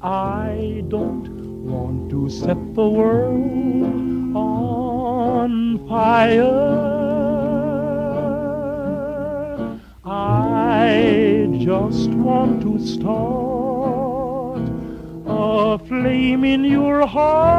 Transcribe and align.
I 0.00 0.84
don't 0.88 1.28
want 1.66 2.08
to 2.10 2.30
set 2.30 2.56
the 2.76 2.88
world 2.88 4.36
on 4.36 5.84
fire. 5.88 6.46
I 10.04 11.48
just 11.58 12.10
want 12.10 12.62
to 12.62 12.78
start 12.78 14.62
a 15.26 15.80
flame 15.88 16.44
in 16.44 16.64
your 16.64 17.04
heart. 17.04 17.58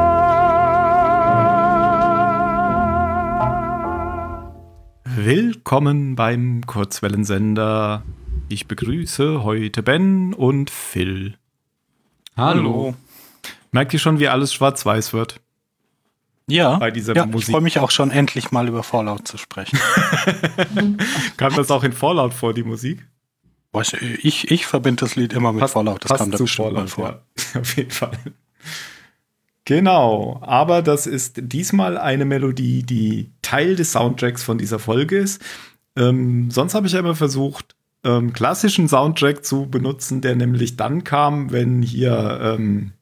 Willkommen 5.04 6.16
beim 6.16 6.62
Kurzwellensender. 6.66 8.02
Ich 8.48 8.66
begrüße 8.66 9.44
heute 9.44 9.82
Ben 9.82 10.32
und 10.32 10.70
Phil. 10.70 11.34
Hallo. 12.40 12.94
Merkt 13.70 13.92
ihr 13.92 13.98
schon, 13.98 14.18
wie 14.18 14.28
alles 14.28 14.54
schwarz-weiß 14.54 15.12
wird? 15.12 15.40
Ja, 16.48 16.78
Bei 16.78 16.90
dieser 16.90 17.14
ja 17.14 17.26
Musik. 17.26 17.48
ich 17.48 17.52
freue 17.52 17.60
mich 17.60 17.78
auch 17.78 17.90
schon 17.90 18.10
endlich 18.10 18.50
mal 18.50 18.66
über 18.66 18.82
Fallout 18.82 19.28
zu 19.28 19.36
sprechen. 19.36 19.78
Kam 21.36 21.54
das 21.54 21.70
auch 21.70 21.84
in 21.84 21.92
Fallout 21.92 22.32
vor, 22.32 22.54
die 22.54 22.64
Musik? 22.64 23.06
Weiß, 23.72 23.92
ich, 23.92 24.50
ich 24.50 24.66
verbinde 24.66 25.04
das 25.04 25.16
Lied 25.16 25.34
immer 25.34 25.52
mit 25.52 25.68
Fallout, 25.68 26.02
das 26.02 26.08
passt 26.08 26.22
kam 26.22 26.30
da 26.30 26.38
zu 26.38 26.44
bestimmt 26.44 26.72
mal 26.72 26.88
Fallout, 26.88 27.22
vor. 27.36 27.54
Ja, 27.54 27.60
auf 27.60 27.76
jeden 27.76 27.90
Fall. 27.90 28.18
Genau, 29.66 30.40
aber 30.42 30.80
das 30.80 31.06
ist 31.06 31.40
diesmal 31.42 31.98
eine 31.98 32.24
Melodie, 32.24 32.82
die 32.82 33.30
Teil 33.42 33.76
des 33.76 33.92
Soundtracks 33.92 34.42
von 34.42 34.56
dieser 34.56 34.78
Folge 34.78 35.18
ist. 35.18 35.42
Ähm, 35.94 36.50
sonst 36.50 36.74
habe 36.74 36.86
ich 36.86 36.94
ja 36.94 37.00
immer 37.00 37.14
versucht, 37.14 37.76
ähm, 38.04 38.32
klassischen 38.32 38.88
Soundtrack 38.88 39.44
zu 39.44 39.66
benutzen, 39.68 40.20
der 40.20 40.36
nämlich 40.36 40.76
dann 40.76 41.04
kam, 41.04 41.52
wenn 41.52 41.82
hier, 41.82 42.38
ähm, 42.42 42.92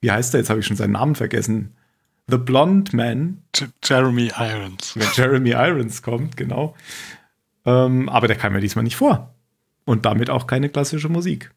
wie 0.00 0.10
heißt 0.10 0.32
der, 0.34 0.40
jetzt 0.40 0.50
habe 0.50 0.60
ich 0.60 0.66
schon 0.66 0.76
seinen 0.76 0.92
Namen 0.92 1.14
vergessen, 1.14 1.74
The 2.28 2.36
Blonde 2.38 2.94
Man, 2.96 3.42
J- 3.56 3.70
Jeremy 3.84 4.30
Irons. 4.38 4.96
wenn 4.96 5.06
Jeremy 5.14 5.50
Irons 5.50 6.02
kommt, 6.02 6.36
genau. 6.36 6.74
Ähm, 7.64 8.08
aber 8.08 8.26
der 8.28 8.36
kam 8.36 8.54
ja 8.54 8.60
diesmal 8.60 8.82
nicht 8.84 8.96
vor. 8.96 9.34
Und 9.84 10.04
damit 10.04 10.28
auch 10.30 10.46
keine 10.46 10.68
klassische 10.68 11.08
Musik. 11.08 11.50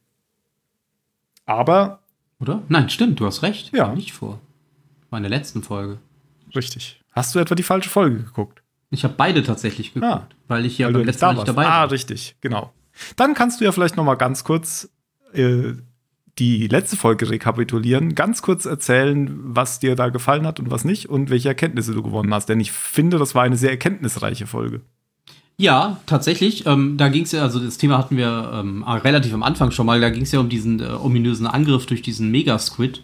Aber 1.46 2.00
Oder? 2.40 2.62
Nein, 2.70 2.90
stimmt, 2.90 3.20
du 3.20 3.26
hast 3.26 3.44
recht. 3.44 3.74
Ja. 3.74 3.86
Kam 3.88 3.96
Nicht 3.96 4.14
vor. 4.14 4.40
War 5.10 5.18
in 5.18 5.24
der 5.24 5.30
letzten 5.30 5.64
Folge. 5.64 5.98
Richtig. 6.56 7.02
Hast 7.12 7.36
du 7.36 7.40
etwa 7.40 7.56
die 7.56 7.64
falsche 7.64 7.90
Folge 7.90 8.18
geguckt? 8.24 8.61
Ich 8.92 9.04
habe 9.04 9.14
beide 9.18 9.42
tatsächlich 9.42 9.94
geguckt, 9.94 10.12
Ah. 10.14 10.28
weil 10.48 10.66
ich 10.66 10.78
ja 10.78 10.88
Weil 10.88 10.94
beim 10.94 11.06
letzten 11.06 11.26
Mal 11.26 11.34
nicht 11.36 11.48
dabei 11.48 11.66
Ah, 11.66 11.82
war. 11.82 11.92
richtig, 11.92 12.36
genau. 12.42 12.72
Dann 13.16 13.34
kannst 13.34 13.60
du 13.62 13.66
ja 13.66 13.72
vielleicht 13.72 13.96
noch 13.98 14.04
mal 14.04 14.16
ganz 14.16 14.44
kurz 14.44 14.90
äh, 15.34 15.74
die 16.40 16.68
letzte 16.68 16.98
Folge 16.98 17.30
rekapitulieren, 17.30 18.16
ganz 18.16 18.42
kurz 18.42 18.66
erzählen, 18.66 19.30
was 19.44 19.80
dir 19.80 19.96
da 19.96 20.10
gefallen 20.10 20.46
hat 20.46 20.60
und 20.60 20.70
was 20.72 20.84
nicht 20.86 21.10
und 21.10 21.30
welche 21.30 21.48
Erkenntnisse 21.50 21.94
du 21.94 22.04
gewonnen 22.04 22.34
hast. 22.34 22.48
Denn 22.50 22.60
ich 22.60 22.72
finde, 22.72 23.18
das 23.18 23.34
war 23.34 23.44
eine 23.44 23.58
sehr 23.58 23.72
erkenntnisreiche 23.72 24.46
Folge. 24.48 24.82
Ja, 25.58 26.00
tatsächlich. 26.06 26.66
Ähm, 26.66 26.98
da 26.98 27.10
ging 27.10 27.24
es 27.24 27.32
ja, 27.34 27.44
also 27.44 27.60
das 27.60 27.78
Thema 27.78 27.98
hatten 27.98 28.18
wir 28.18 28.52
ähm, 28.54 28.84
relativ 28.84 29.34
am 29.34 29.44
Anfang 29.44 29.72
schon 29.72 29.86
mal. 29.86 30.02
Da 30.02 30.10
ging 30.10 30.24
es 30.24 30.32
ja 30.32 30.40
um 30.40 30.50
diesen 30.50 30.80
äh, 30.80 30.86
ominösen 30.86 31.46
Angriff 31.48 31.86
durch 31.86 32.02
diesen 32.02 32.32
Megasquid, 32.32 33.04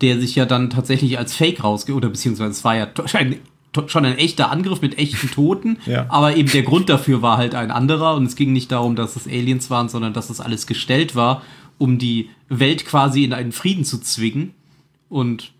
der 0.00 0.18
sich 0.20 0.34
ja 0.34 0.46
dann 0.46 0.70
tatsächlich 0.70 1.18
als 1.18 1.34
Fake 1.36 1.62
rausge... 1.62 1.92
Oder 1.94 2.08
beziehungsweise 2.08 2.50
es 2.52 2.64
war 2.64 2.76
ja 2.76 2.88
ein, 3.14 3.36
schon 3.86 4.04
ein 4.04 4.18
echter 4.18 4.50
Angriff 4.50 4.82
mit 4.82 4.98
echten 4.98 5.30
Toten. 5.30 5.78
Ja. 5.86 6.06
Aber 6.08 6.36
eben 6.36 6.50
der 6.50 6.62
Grund 6.62 6.88
dafür 6.88 7.22
war 7.22 7.38
halt 7.38 7.54
ein 7.54 7.70
anderer. 7.70 8.14
Und 8.14 8.26
es 8.26 8.36
ging 8.36 8.52
nicht 8.52 8.70
darum, 8.70 8.96
dass 8.96 9.16
es 9.16 9.26
Aliens 9.26 9.68
waren, 9.68 9.88
sondern 9.88 10.12
dass 10.12 10.30
es 10.30 10.40
alles 10.40 10.66
gestellt 10.66 11.16
war, 11.16 11.42
um 11.78 11.98
die 11.98 12.30
Welt 12.48 12.86
quasi 12.86 13.24
in 13.24 13.32
einen 13.32 13.52
Frieden 13.52 13.84
zu 13.84 13.98
zwingen. 13.98 14.54
Und 15.08 15.52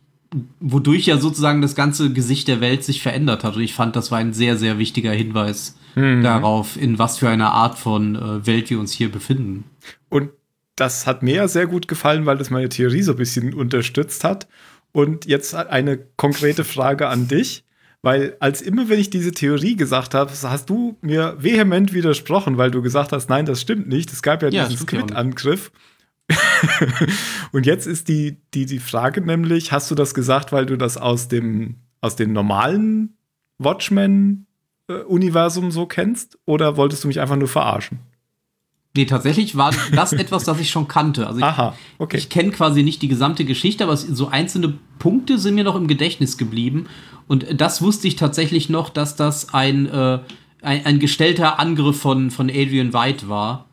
wodurch 0.60 1.06
ja 1.06 1.18
sozusagen 1.18 1.60
das 1.60 1.74
ganze 1.74 2.12
Gesicht 2.12 2.48
der 2.48 2.60
Welt 2.60 2.84
sich 2.84 3.02
verändert 3.02 3.44
hat. 3.44 3.56
Und 3.56 3.62
ich 3.62 3.74
fand, 3.74 3.96
das 3.96 4.10
war 4.10 4.18
ein 4.18 4.32
sehr, 4.32 4.56
sehr 4.56 4.78
wichtiger 4.78 5.12
Hinweis 5.12 5.76
darauf, 5.94 6.80
in 6.80 6.98
was 6.98 7.18
für 7.18 7.28
einer 7.28 7.52
Art 7.52 7.78
von 7.78 8.16
äh, 8.16 8.46
Welt 8.46 8.70
wir 8.70 8.80
uns 8.80 8.92
hier 8.92 9.12
befinden. 9.12 9.64
Und 10.08 10.30
das 10.76 11.06
hat 11.06 11.22
mir 11.22 11.34
ja 11.34 11.48
sehr 11.48 11.66
gut 11.66 11.86
gefallen, 11.86 12.24
weil 12.24 12.38
das 12.38 12.50
meine 12.50 12.68
Theorie 12.68 13.02
so 13.02 13.12
ein 13.12 13.18
bisschen 13.18 13.52
unterstützt 13.52 14.24
hat. 14.24 14.48
Und 14.92 15.26
jetzt 15.26 15.54
eine 15.54 15.98
konkrete 16.16 16.64
Frage 16.64 17.08
an 17.08 17.28
dich. 17.28 17.64
Weil 18.02 18.36
als 18.40 18.60
immer, 18.60 18.88
wenn 18.88 18.98
ich 18.98 19.10
diese 19.10 19.30
Theorie 19.30 19.76
gesagt 19.76 20.14
habe, 20.14 20.30
hast 20.30 20.68
du 20.68 20.98
mir 21.02 21.36
vehement 21.38 21.92
widersprochen, 21.92 22.58
weil 22.58 22.72
du 22.72 22.82
gesagt 22.82 23.12
hast, 23.12 23.30
nein, 23.30 23.46
das 23.46 23.60
stimmt 23.60 23.88
nicht. 23.88 24.12
Es 24.12 24.22
gab 24.22 24.42
ja, 24.42 24.48
Ja, 24.48 24.66
diesen. 24.68 24.88
Squid-Angriff. 24.88 25.70
Und 27.52 27.64
jetzt 27.64 27.86
ist 27.86 28.08
die, 28.08 28.38
die, 28.54 28.66
die 28.66 28.80
Frage 28.80 29.20
nämlich, 29.20 29.70
hast 29.70 29.88
du 29.90 29.94
das 29.94 30.14
gesagt, 30.14 30.50
weil 30.50 30.66
du 30.66 30.76
das 30.76 30.96
aus 30.96 31.28
dem, 31.28 31.76
aus 32.00 32.16
dem 32.16 32.32
normalen 32.32 33.16
Watchmen-Universum 33.58 35.70
so 35.70 35.86
kennst? 35.86 36.40
Oder 36.44 36.76
wolltest 36.76 37.04
du 37.04 37.08
mich 37.08 37.20
einfach 37.20 37.36
nur 37.36 37.48
verarschen? 37.48 38.00
Nee, 38.94 39.06
tatsächlich 39.06 39.56
war 39.56 39.72
das 39.92 40.12
etwas, 40.12 40.44
das 40.44 40.60
ich 40.60 40.70
schon 40.70 40.86
kannte. 40.86 41.26
Also 41.26 41.38
ich, 41.38 41.44
Aha, 41.44 41.74
okay. 41.98 42.18
ich 42.18 42.28
kenne 42.28 42.50
quasi 42.50 42.82
nicht 42.82 43.00
die 43.00 43.08
gesamte 43.08 43.44
Geschichte, 43.44 43.84
aber 43.84 43.96
so 43.96 44.28
einzelne 44.28 44.74
Punkte 44.98 45.38
sind 45.38 45.54
mir 45.54 45.64
noch 45.64 45.76
im 45.76 45.86
Gedächtnis 45.86 46.36
geblieben. 46.36 46.86
Und 47.26 47.60
das 47.60 47.80
wusste 47.80 48.08
ich 48.08 48.16
tatsächlich 48.16 48.68
noch, 48.68 48.90
dass 48.90 49.16
das 49.16 49.54
ein, 49.54 49.86
äh, 49.86 50.18
ein, 50.60 50.84
ein 50.84 50.98
gestellter 50.98 51.58
Angriff 51.58 52.00
von, 52.00 52.30
von 52.30 52.50
Adrian 52.50 52.92
White 52.92 53.28
war, 53.28 53.66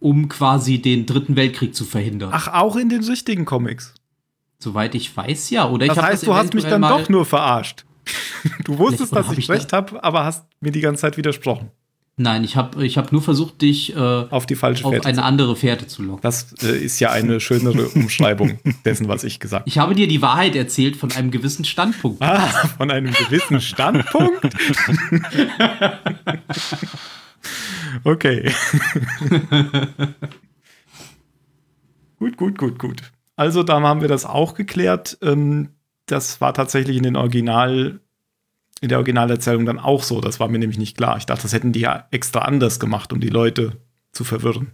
um 0.00 0.28
quasi 0.28 0.82
den 0.82 1.06
Dritten 1.06 1.36
Weltkrieg 1.36 1.74
zu 1.74 1.84
verhindern. 1.84 2.30
Ach, 2.32 2.48
auch 2.48 2.76
in 2.76 2.88
den 2.88 3.04
richtigen 3.04 3.44
Comics. 3.44 3.94
Soweit 4.58 4.94
ich 4.94 5.16
weiß, 5.16 5.50
ja. 5.50 5.68
Oder 5.68 5.84
ich 5.84 5.90
Das 5.90 5.98
hab 5.98 6.06
heißt, 6.06 6.26
du 6.26 6.34
hast 6.34 6.54
mich 6.54 6.64
dann 6.64 6.82
doch 6.82 7.08
nur 7.08 7.24
verarscht. 7.24 7.84
Du 8.64 8.76
wusstest, 8.78 9.16
dass 9.16 9.32
ich 9.32 9.38
ich 9.38 9.48
recht 9.48 9.72
habe, 9.72 10.04
aber 10.04 10.24
hast 10.24 10.44
mir 10.60 10.70
die 10.70 10.82
ganze 10.82 11.00
Zeit 11.00 11.16
widersprochen. 11.16 11.70
Nein, 12.16 12.44
ich 12.44 12.54
habe 12.54 12.86
ich 12.86 12.96
hab 12.96 13.10
nur 13.10 13.22
versucht, 13.22 13.60
dich 13.60 13.92
äh, 13.96 13.98
auf 13.98 14.30
Auf 14.32 14.46
die 14.46 14.54
falsche 14.54 14.88
Fährte. 14.88 15.08
eine 15.08 15.16
zu- 15.18 15.24
andere 15.24 15.56
Fährte 15.56 15.88
zu 15.88 16.02
locken. 16.04 16.20
Das 16.22 16.52
äh, 16.62 16.76
ist 16.78 17.00
ja 17.00 17.10
eine 17.10 17.40
schönere 17.40 17.88
Umschreibung 17.88 18.60
dessen, 18.84 19.08
was 19.08 19.24
ich 19.24 19.40
gesagt 19.40 19.62
habe. 19.62 19.68
Ich 19.68 19.78
habe 19.78 19.94
dir 19.96 20.06
die 20.06 20.22
Wahrheit 20.22 20.54
erzählt 20.54 20.94
von 20.96 21.10
einem 21.10 21.32
gewissen 21.32 21.64
Standpunkt. 21.64 22.22
Ah, 22.22 22.38
von 22.78 22.90
einem 22.92 23.12
gewissen 23.12 23.60
Standpunkt. 23.60 24.44
okay. 28.04 28.50
gut, 32.18 32.36
gut, 32.36 32.58
gut, 32.58 32.78
gut. 32.78 33.02
Also, 33.36 33.62
da 33.62 33.80
haben 33.80 34.00
wir 34.00 34.08
das 34.08 34.24
auch 34.24 34.54
geklärt. 34.54 35.18
Ähm, 35.22 35.70
das 36.06 36.40
war 36.40 36.54
tatsächlich 36.54 36.96
in 36.96 37.02
den 37.02 37.16
Original, 37.16 38.00
in 38.80 38.88
der 38.88 38.98
Originalerzählung 38.98 39.66
dann 39.66 39.78
auch 39.78 40.02
so. 40.02 40.20
Das 40.20 40.40
war 40.40 40.48
mir 40.48 40.58
nämlich 40.58 40.78
nicht 40.78 40.96
klar. 40.96 41.16
Ich 41.16 41.26
dachte, 41.26 41.42
das 41.42 41.52
hätten 41.52 41.72
die 41.72 41.80
ja 41.80 42.06
extra 42.10 42.40
anders 42.40 42.80
gemacht, 42.80 43.12
um 43.12 43.20
die 43.20 43.28
Leute 43.28 43.80
zu 44.12 44.24
verwirren. 44.24 44.72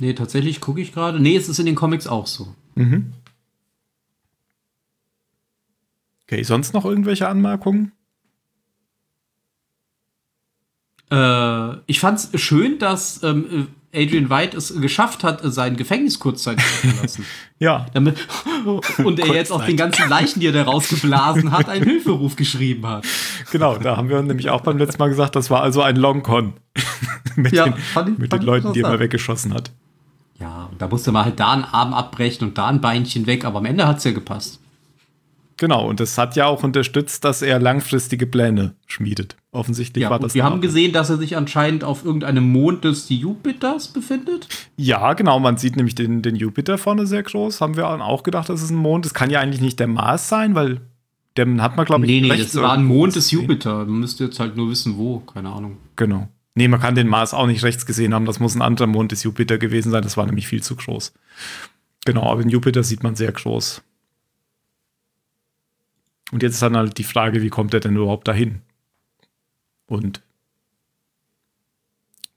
Nee, 0.00 0.14
tatsächlich 0.14 0.60
gucke 0.60 0.80
ich 0.80 0.92
gerade. 0.92 1.20
Nee, 1.20 1.36
es 1.36 1.48
ist 1.48 1.58
in 1.58 1.66
den 1.66 1.74
Comics 1.74 2.06
auch 2.06 2.26
so. 2.26 2.54
Mhm. 2.74 3.12
Okay, 6.24 6.42
sonst 6.42 6.72
noch 6.74 6.84
irgendwelche 6.84 7.28
Anmerkungen? 7.28 7.92
Äh, 11.10 11.76
ich 11.86 12.00
fand 12.00 12.18
es 12.18 12.40
schön, 12.40 12.78
dass 12.78 13.22
ähm, 13.22 13.68
Adrian 13.94 14.30
White 14.30 14.56
es 14.56 14.74
geschafft 14.80 15.22
hat, 15.22 15.40
sein 15.44 15.76
Gefängnis 15.76 16.18
kurzzeitig 16.18 16.64
zu 16.80 16.88
verlassen. 16.88 17.26
Ja, 17.58 17.86
Damit, 17.94 18.16
und 19.04 19.20
er 19.20 19.34
jetzt 19.34 19.52
auf 19.52 19.64
den 19.66 19.76
ganzen 19.76 20.08
Leichen, 20.08 20.40
die 20.40 20.46
er 20.46 20.52
da 20.52 20.64
rausgeblasen 20.64 21.52
hat, 21.52 21.68
einen 21.68 21.84
Hilferuf 21.84 22.34
geschrieben 22.34 22.84
hat. 22.88 23.04
genau. 23.52 23.76
Da 23.76 23.96
haben 23.96 24.08
wir 24.08 24.20
nämlich 24.20 24.50
auch 24.50 24.62
beim 24.62 24.78
letzten 24.78 24.98
Mal 24.98 25.10
gesagt, 25.10 25.36
das 25.36 25.48
war 25.48 25.62
also 25.62 25.80
ein 25.80 25.94
Long-Con. 25.94 26.54
mit 27.36 27.52
Ja, 27.52 27.64
den, 27.66 27.74
fand 27.76 28.08
ich- 28.08 28.18
mit 28.18 28.32
den 28.32 28.42
Leuten, 28.42 28.72
die 28.72 28.80
er 28.80 28.88
mal 28.88 28.98
weggeschossen 28.98 29.54
hat. 29.54 29.70
Ja, 30.40 30.68
und 30.72 30.82
da 30.82 30.88
musste 30.88 31.12
man 31.12 31.24
halt 31.26 31.38
da 31.38 31.52
einen 31.52 31.62
Arm 31.64 31.94
abbrechen 31.94 32.48
und 32.48 32.58
da 32.58 32.66
ein 32.66 32.80
Beinchen 32.80 33.26
weg, 33.26 33.44
aber 33.44 33.58
am 33.58 33.66
Ende 33.66 33.86
hat 33.86 33.98
es 33.98 34.04
ja 34.04 34.10
gepasst. 34.10 34.58
Genau, 35.56 35.88
und 35.88 36.00
das 36.00 36.18
hat 36.18 36.34
ja 36.36 36.46
auch 36.46 36.62
unterstützt, 36.62 37.24
dass 37.24 37.42
er 37.42 37.58
langfristige 37.60 38.26
Pläne 38.26 38.74
schmiedet. 38.86 39.36
Offensichtlich 39.52 40.02
Ja, 40.02 40.10
war 40.10 40.18
das. 40.18 40.34
wir 40.34 40.44
haben 40.44 40.60
gesehen, 40.60 40.92
dass 40.92 41.10
er 41.10 41.18
sich 41.18 41.36
anscheinend 41.36 41.84
auf 41.84 42.04
irgendeinem 42.04 42.50
Mond 42.50 42.84
des 42.84 43.08
Jupiters 43.08 43.88
befindet. 43.88 44.48
Ja, 44.76 45.12
genau, 45.12 45.38
man 45.38 45.56
sieht 45.58 45.76
nämlich 45.76 45.94
den, 45.94 46.22
den 46.22 46.36
Jupiter 46.36 46.78
vorne 46.78 47.06
sehr 47.06 47.22
groß. 47.22 47.60
Haben 47.60 47.76
wir 47.76 47.86
auch 47.88 48.22
gedacht, 48.22 48.48
das 48.48 48.62
ist 48.62 48.70
ein 48.70 48.76
Mond. 48.76 49.04
Das 49.04 49.14
kann 49.14 49.30
ja 49.30 49.40
eigentlich 49.40 49.60
nicht 49.60 49.78
der 49.78 49.88
Mars 49.88 50.28
sein, 50.28 50.54
weil 50.54 50.80
den 51.36 51.62
hat 51.62 51.76
man, 51.76 51.86
glaube 51.86 52.04
ich, 52.06 52.10
Nee, 52.10 52.20
nee, 52.28 52.36
das 52.36 52.54
war 52.56 52.72
ein 52.72 52.84
Mond 52.84 53.14
des 53.16 53.26
gesehen. 53.30 53.42
Jupiter. 53.42 53.84
Du 53.84 53.92
müsst 53.92 54.20
jetzt 54.20 54.38
halt 54.40 54.56
nur 54.56 54.70
wissen, 54.70 54.96
wo. 54.96 55.20
Keine 55.20 55.50
Ahnung. 55.50 55.76
Genau. 55.96 56.28
Nee, 56.54 56.68
man 56.68 56.80
kann 56.80 56.94
den 56.94 57.08
Mars 57.08 57.32
auch 57.32 57.46
nicht 57.46 57.62
rechts 57.62 57.86
gesehen 57.86 58.12
haben. 58.12 58.26
Das 58.26 58.38
muss 58.40 58.54
ein 58.54 58.60
anderer 58.62 58.86
Mond 58.86 59.12
des 59.12 59.22
Jupiter 59.22 59.56
gewesen 59.56 59.90
sein. 59.90 60.02
Das 60.02 60.16
war 60.18 60.26
nämlich 60.26 60.46
viel 60.46 60.62
zu 60.62 60.76
groß. 60.76 61.14
Genau, 62.04 62.30
aber 62.30 62.42
den 62.42 62.50
Jupiter 62.50 62.82
sieht 62.82 63.02
man 63.02 63.14
sehr 63.16 63.32
groß. 63.32 63.82
Und 66.32 66.42
jetzt 66.42 66.54
ist 66.54 66.62
dann 66.62 66.76
halt 66.76 66.98
die 66.98 67.04
Frage, 67.04 67.42
wie 67.42 67.50
kommt 67.50 67.72
er 67.74 67.80
denn 67.80 67.94
überhaupt 67.94 68.26
dahin? 68.26 68.62
Und 69.86 70.22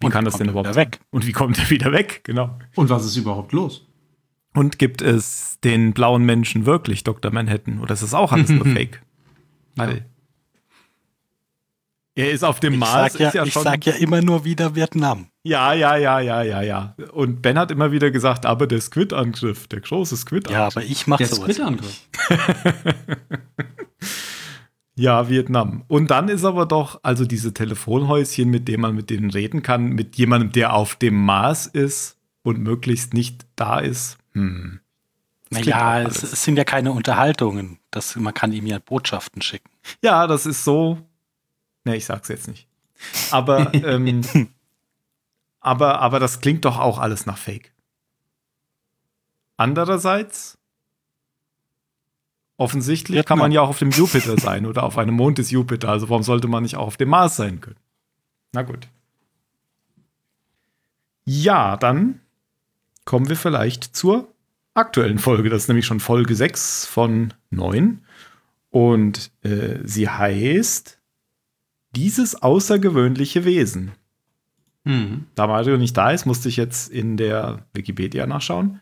wie 0.02 0.08
Und 0.08 0.12
kann 0.12 0.26
das 0.26 0.36
denn 0.38 0.48
er 0.48 0.52
überhaupt 0.52 0.76
weg? 0.76 1.00
Und 1.12 1.26
wie 1.26 1.32
kommt 1.32 1.58
er 1.58 1.70
wieder 1.70 1.92
weg? 1.92 2.20
Genau. 2.24 2.58
Und 2.76 2.90
was 2.90 3.06
ist 3.06 3.16
überhaupt 3.16 3.54
los? 3.54 3.88
Und 4.54 4.78
gibt 4.80 5.02
es 5.02 5.58
den 5.64 5.94
blauen 5.94 6.24
Menschen 6.26 6.66
wirklich, 6.66 7.04
Dr. 7.04 7.32
Manhattan? 7.32 7.80
Oder 7.80 7.94
ist 7.94 8.04
das 8.04 8.14
auch 8.14 8.32
alles 8.32 8.50
nur 8.50 8.66
Fake? 8.74 9.02
Weil 9.76 10.06
er 12.18 12.32
ist 12.32 12.44
auf 12.44 12.62
dem 12.62 12.74
Ich, 12.74 12.80
Mars. 12.80 13.14
sag 13.14 13.20
ja, 13.22 13.28
ist 13.30 13.34
ja 13.34 13.44
ich 13.44 13.52
schon, 13.54 13.64
sag 13.64 13.86
ja 13.86 13.94
immer 13.96 14.22
nur 14.22 14.46
wieder 14.46 14.74
Vietnam. 14.76 15.28
ja, 15.44 15.74
ja, 15.74 15.98
ja, 15.98 16.20
ja, 16.22 16.44
ja, 16.44 16.62
ja. 16.62 16.96
Und 17.12 17.42
Ben 17.42 17.58
hat 17.60 17.72
immer 17.72 17.92
wieder 17.92 18.10
gesagt, 18.12 18.46
aber 18.46 18.68
der 18.68 18.80
Squid-Angriff, 18.80 19.68
der 19.68 19.82
große 19.82 20.16
Squid-Angriff. 20.16 20.54
Ja, 20.58 20.68
aber 20.68 20.84
ich 20.84 21.08
mache 21.08 21.20
Der 21.26 21.28
sowas. 21.28 21.54
Squid-Angriff. 21.56 22.08
Ja, 24.96 25.28
Vietnam. 25.30 25.84
Und 25.88 26.10
dann 26.10 26.30
ist 26.30 26.46
aber 26.46 26.66
doch, 26.66 27.02
also 27.04 27.26
diese 27.26 27.54
Telefonhäuschen, 27.54 28.50
mit 28.50 28.68
denen 28.68 28.82
man 28.82 28.96
mit 28.96 29.10
denen 29.10 29.30
reden 29.30 29.62
kann, 29.62 29.90
mit 29.90 30.16
jemandem, 30.16 30.54
der 30.54 30.74
auf 30.74 30.96
dem 30.96 31.16
Mars 31.26 31.68
ist 31.68 32.18
und 32.44 32.60
möglichst 32.60 33.14
nicht 33.14 33.46
da 33.58 33.80
ist. 33.80 34.18
Hm. 34.32 34.80
Naja, 35.50 36.02
es, 36.02 36.24
es 36.24 36.44
sind 36.44 36.58
ja 36.58 36.64
keine 36.64 36.92
Unterhaltungen. 36.92 37.80
Das, 37.92 38.16
man 38.16 38.34
kann 38.34 38.54
ihm 38.54 38.66
ja 38.66 38.80
Botschaften 38.80 39.42
schicken. 39.42 39.70
Ja, 40.02 40.28
das 40.28 40.46
ist 40.46 40.64
so. 40.64 40.98
Ne, 41.84 41.98
ich 41.98 42.06
sag's 42.06 42.30
jetzt 42.30 42.48
nicht. 42.48 42.68
Aber, 43.32 43.74
ähm, 43.74 44.22
aber, 45.60 46.00
aber 46.00 46.20
das 46.20 46.40
klingt 46.40 46.66
doch 46.66 46.80
auch 46.80 47.00
alles 47.00 47.26
nach 47.26 47.38
Fake. 47.38 47.74
Andererseits, 49.58 50.58
offensichtlich 52.58 53.26
kann 53.26 53.40
man 53.40 53.52
ja 53.52 53.62
auch 53.62 53.70
auf 53.70 53.80
dem 53.80 53.92
Jupiter 53.92 54.38
sein 54.38 54.66
oder 54.66 54.84
auf 54.84 54.98
einem 54.98 55.16
Mond 55.16 55.38
des 55.38 55.52
Jupiter. 55.52 55.90
Also 55.90 56.10
warum 56.10 56.24
sollte 56.24 56.48
man 56.48 56.64
nicht 56.64 56.76
auch 56.76 56.88
auf 56.88 56.98
dem 56.98 57.10
Mars 57.10 57.36
sein 57.36 57.62
können? 57.62 57.78
Na 58.54 58.62
gut. 58.62 58.88
Ja, 61.26 61.76
dann 61.76 62.22
kommen 63.04 63.30
wir 63.30 63.36
vielleicht 63.36 63.96
zur 63.96 64.28
aktuellen 64.74 65.20
Folge. 65.20 65.50
Das 65.50 65.64
ist 65.64 65.68
nämlich 65.68 65.86
schon 65.86 66.00
Folge 66.00 66.36
6 66.36 66.86
von 66.86 67.34
9. 67.50 68.04
Und 68.70 69.32
äh, 69.42 69.80
sie 69.84 70.10
heißt 70.10 71.00
Dieses 71.96 72.42
außergewöhnliche 72.42 73.46
Wesen. 73.46 73.92
Mhm. 74.84 75.26
Da 75.34 75.48
Mario 75.48 75.78
nicht 75.78 75.98
da 75.98 76.12
ist, 76.12 76.26
musste 76.26 76.50
ich 76.50 76.58
jetzt 76.58 76.90
in 76.90 77.18
der 77.18 77.66
Wikipedia 77.74 78.28
nachschauen. 78.28 78.82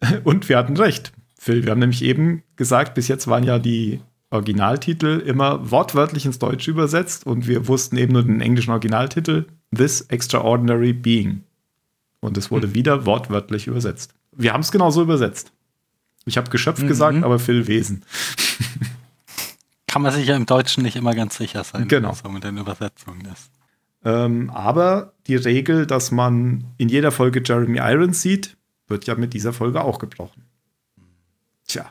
Und 0.24 0.48
wir 0.48 0.56
hatten 0.56 0.76
recht, 0.76 1.12
Phil. 1.42 1.64
Wir 1.64 1.72
haben 1.72 1.80
nämlich 1.80 2.04
eben 2.04 2.44
gesagt, 2.54 2.94
bis 2.94 3.08
jetzt 3.08 3.26
waren 3.26 3.42
ja 3.42 3.58
die 3.58 4.00
Originaltitel 4.30 5.18
immer 5.26 5.72
wortwörtlich 5.72 6.24
ins 6.24 6.38
Deutsche 6.38 6.70
übersetzt 6.70 7.26
und 7.26 7.48
wir 7.48 7.66
wussten 7.66 7.96
eben 7.96 8.12
nur 8.12 8.22
den 8.22 8.40
englischen 8.40 8.70
Originaltitel 8.70 9.46
This 9.76 10.02
Extraordinary 10.02 10.92
Being. 10.92 11.42
Und 12.20 12.38
es 12.38 12.52
wurde 12.52 12.74
wieder 12.74 13.06
wortwörtlich 13.06 13.66
übersetzt. 13.66 14.14
Wir 14.30 14.52
haben 14.52 14.60
es 14.60 14.70
genauso 14.70 15.02
übersetzt. 15.02 15.50
Ich 16.26 16.36
habe 16.36 16.48
Geschöpf 16.48 16.86
gesagt, 16.86 17.24
aber 17.24 17.40
Phil 17.40 17.66
Wesen. 17.66 18.04
Kann 19.88 20.02
man 20.02 20.12
sich 20.12 20.28
ja 20.28 20.36
im 20.36 20.46
Deutschen 20.46 20.84
nicht 20.84 20.94
immer 20.94 21.16
ganz 21.16 21.36
sicher 21.36 21.64
sein, 21.64 21.88
Genau. 21.88 22.10
was 22.10 22.20
so 22.20 22.28
mit 22.28 22.44
den 22.44 22.56
Übersetzungen 22.56 23.26
ist. 23.32 23.50
Ähm, 24.04 24.48
aber 24.50 25.14
die 25.26 25.34
Regel, 25.34 25.86
dass 25.88 26.12
man 26.12 26.66
in 26.78 26.88
jeder 26.88 27.10
Folge 27.10 27.42
Jeremy 27.44 27.78
Irons 27.78 28.22
sieht, 28.22 28.56
wird 28.86 29.08
ja 29.08 29.16
mit 29.16 29.34
dieser 29.34 29.52
Folge 29.52 29.82
auch 29.82 29.98
gebrochen. 29.98 30.44
Tja. 31.72 31.90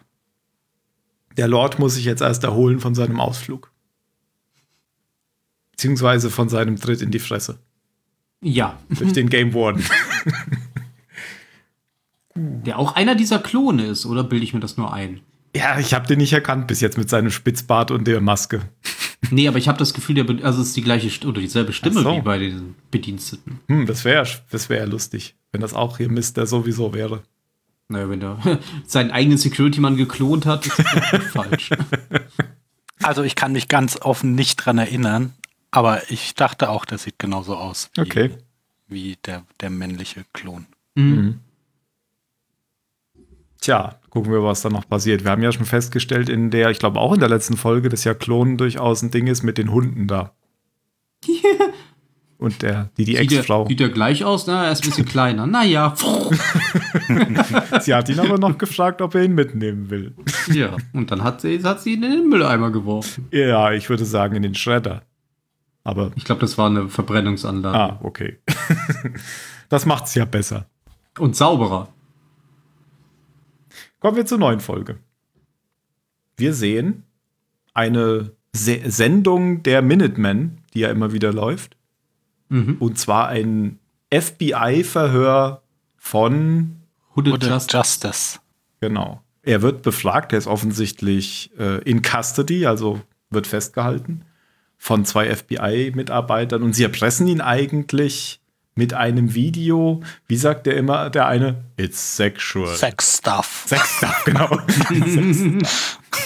Der 1.37 1.47
Lord 1.47 1.79
muss 1.79 1.95
sich 1.95 2.05
jetzt 2.05 2.21
erst 2.21 2.43
erholen 2.43 2.79
von 2.79 2.93
seinem 2.93 3.19
Ausflug. 3.19 3.71
Beziehungsweise 5.71 6.29
von 6.29 6.49
seinem 6.49 6.79
Tritt 6.79 7.01
in 7.01 7.09
die 7.11 7.19
Fresse. 7.19 7.57
Ja, 8.43 8.77
Durch 8.89 9.13
den 9.13 9.29
Game 9.35 9.53
Warden. 9.53 9.83
der 12.35 12.77
auch 12.79 12.95
einer 12.95 13.15
dieser 13.15 13.39
Klone 13.39 13.87
ist, 13.87 14.05
oder 14.05 14.23
bilde 14.23 14.43
ich 14.43 14.53
mir 14.53 14.59
das 14.59 14.77
nur 14.77 14.93
ein? 14.93 15.21
ja, 15.55 15.79
ich 15.79 15.93
habe 15.93 16.07
den 16.07 16.19
nicht 16.19 16.31
erkannt 16.33 16.67
bis 16.67 16.79
jetzt 16.79 16.97
mit 16.97 17.09
seinem 17.09 17.29
Spitzbart 17.31 17.91
und 17.91 18.05
der 18.07 18.21
Maske. 18.21 18.61
Nee, 19.31 19.47
aber 19.47 19.57
ich 19.57 19.67
habe 19.67 19.77
das 19.77 19.93
Gefühl, 19.93 20.15
der, 20.15 20.45
also 20.45 20.61
es 20.61 20.69
ist 20.69 20.77
die 20.77 20.81
gleiche 20.81 21.27
oder 21.27 21.41
dieselbe 21.41 21.73
Stimme 21.73 22.01
so. 22.01 22.15
wie 22.15 22.21
bei 22.21 22.37
den 22.39 22.75
Bediensteten. 22.89 23.59
Hm, 23.67 23.85
das 23.85 24.05
wäre 24.05 24.27
das 24.49 24.69
wär 24.69 24.85
lustig, 24.87 25.35
wenn 25.51 25.61
das 25.61 25.73
auch 25.73 25.97
hier 25.97 26.09
Mister 26.09 26.45
sowieso 26.47 26.93
wäre. 26.93 27.21
Naja, 27.91 28.09
wenn 28.09 28.19
der 28.19 28.37
seinen 28.87 29.11
eigenen 29.11 29.37
Security-Mann 29.37 29.97
geklont 29.97 30.45
hat, 30.45 30.65
ist 30.65 30.79
das 30.79 31.23
falsch. 31.33 31.69
Also 33.03 33.23
ich 33.23 33.35
kann 33.35 33.51
mich 33.51 33.67
ganz 33.67 33.97
offen 34.01 34.35
nicht 34.35 34.57
dran 34.57 34.77
erinnern, 34.77 35.33
aber 35.71 36.09
ich 36.11 36.35
dachte 36.35 36.69
auch, 36.69 36.85
der 36.85 36.97
sieht 36.97 37.19
genauso 37.19 37.55
aus 37.55 37.89
wie, 37.95 38.01
Okay. 38.01 38.31
wie 38.87 39.17
der, 39.25 39.43
der 39.59 39.69
männliche 39.69 40.23
Klon. 40.33 40.65
Tja, 43.61 43.99
gucken 44.09 44.31
wir, 44.31 44.43
was 44.43 44.61
da 44.61 44.69
noch 44.69 44.87
passiert. 44.87 45.23
Wir 45.23 45.31
haben 45.31 45.43
ja 45.43 45.51
schon 45.51 45.65
festgestellt 45.65 46.29
in 46.29 46.49
der, 46.51 46.69
ich 46.71 46.79
glaube 46.79 46.99
auch 46.99 47.13
in 47.13 47.19
der 47.19 47.29
letzten 47.29 47.57
Folge, 47.57 47.89
dass 47.89 48.03
ja 48.03 48.13
Klonen 48.13 48.57
durchaus 48.57 49.01
ein 49.01 49.11
Ding 49.11 49.27
ist 49.27 49.43
mit 49.43 49.57
den 49.57 49.71
Hunden 49.71 50.07
da. 50.07 50.33
Und 52.41 52.63
der, 52.63 52.89
die, 52.97 53.05
die 53.05 53.17
Ex-Frau. 53.17 53.67
sieht 53.67 53.79
der 53.79 53.89
gleich 53.89 54.25
aus? 54.25 54.47
Na, 54.47 54.65
er 54.65 54.71
ist 54.71 54.83
ein 54.83 54.89
bisschen 54.89 55.05
kleiner. 55.15 55.45
Naja, 55.45 55.93
Sie 57.81 57.93
hat 57.93 58.09
ihn 58.09 58.19
aber 58.19 58.39
noch 58.39 58.57
gefragt, 58.57 59.01
ob 59.03 59.13
er 59.13 59.23
ihn 59.25 59.35
mitnehmen 59.35 59.91
will. 59.91 60.15
ja. 60.51 60.75
Und 60.91 61.11
dann 61.11 61.23
hat 61.23 61.41
sie, 61.41 61.63
hat 61.63 61.81
sie 61.81 61.93
ihn 61.93 62.03
in 62.03 62.11
den 62.11 62.29
Mülleimer 62.29 62.71
geworfen. 62.71 63.27
Ja, 63.31 63.71
ich 63.71 63.89
würde 63.89 64.05
sagen 64.05 64.35
in 64.35 64.41
den 64.43 64.55
Schredder. 64.55 65.03
Aber, 65.83 66.11
Ich 66.15 66.25
glaube, 66.25 66.41
das 66.41 66.57
war 66.57 66.67
eine 66.67 66.89
Verbrennungsanlage. 66.89 67.77
ah, 67.77 67.99
okay. 68.01 68.39
das 69.69 69.85
macht's 69.85 70.15
ja 70.15 70.25
besser. 70.25 70.65
Und 71.19 71.35
sauberer. 71.35 71.89
Kommen 73.99 74.17
wir 74.17 74.25
zur 74.25 74.39
neuen 74.39 74.61
Folge. 74.61 74.97
Wir 76.37 76.53
sehen 76.55 77.03
eine 77.75 78.31
Se 78.53 78.79
Sendung 78.85 79.61
der 79.63 79.81
Minutemen, 79.83 80.57
die 80.73 80.79
ja 80.79 80.89
immer 80.89 81.13
wieder 81.13 81.31
läuft. 81.31 81.77
Mhm. 82.51 82.77
Und 82.79 82.99
zwar 82.99 83.29
ein 83.29 83.79
FBI-Verhör 84.13 85.61
von, 85.97 86.75
Hooded 87.15 87.33
Oder 87.33 87.47
Just. 87.47 87.73
Justice. 87.73 88.39
genau. 88.79 89.21
Er 89.43 89.63
wird 89.63 89.81
befragt, 89.81 90.33
er 90.33 90.37
ist 90.37 90.45
offensichtlich 90.45 91.49
äh, 91.57 91.81
in 91.81 92.03
Custody, 92.03 92.67
also 92.67 93.01
wird 93.31 93.47
festgehalten 93.47 94.23
von 94.77 95.05
zwei 95.05 95.33
FBI-Mitarbeitern 95.33 96.61
und 96.61 96.73
sie 96.73 96.83
erpressen 96.83 97.27
ihn 97.27 97.41
eigentlich 97.41 98.39
mit 98.75 98.93
einem 98.93 99.33
Video. 99.33 100.01
Wie 100.27 100.37
sagt 100.37 100.65
der 100.65 100.75
immer, 100.75 101.09
der 101.09 101.27
eine? 101.27 101.63
It's 101.77 102.17
sexual. 102.17 102.75
Sex 102.75 103.17
Stuff. 103.17 103.63
Sex 103.67 103.97
Stuff, 103.97 104.23
genau. 104.25 104.49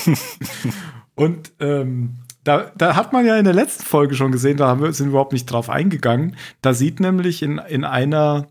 Und 1.15 1.53
ähm, 1.59 2.17
da, 2.45 2.71
da 2.77 2.95
hat 2.95 3.11
man 3.11 3.25
ja 3.25 3.37
in 3.37 3.43
der 3.43 3.53
letzten 3.53 3.83
Folge 3.83 4.15
schon 4.15 4.31
gesehen, 4.31 4.57
da 4.57 4.79
wir, 4.79 4.93
sind 4.93 5.07
wir 5.07 5.11
überhaupt 5.11 5.33
nicht 5.33 5.45
drauf 5.47 5.69
eingegangen. 5.69 6.37
Da 6.61 6.73
sieht 6.73 6.99
nämlich 6.99 7.41
in, 7.41 7.57
in 7.57 7.83
einer 7.83 8.47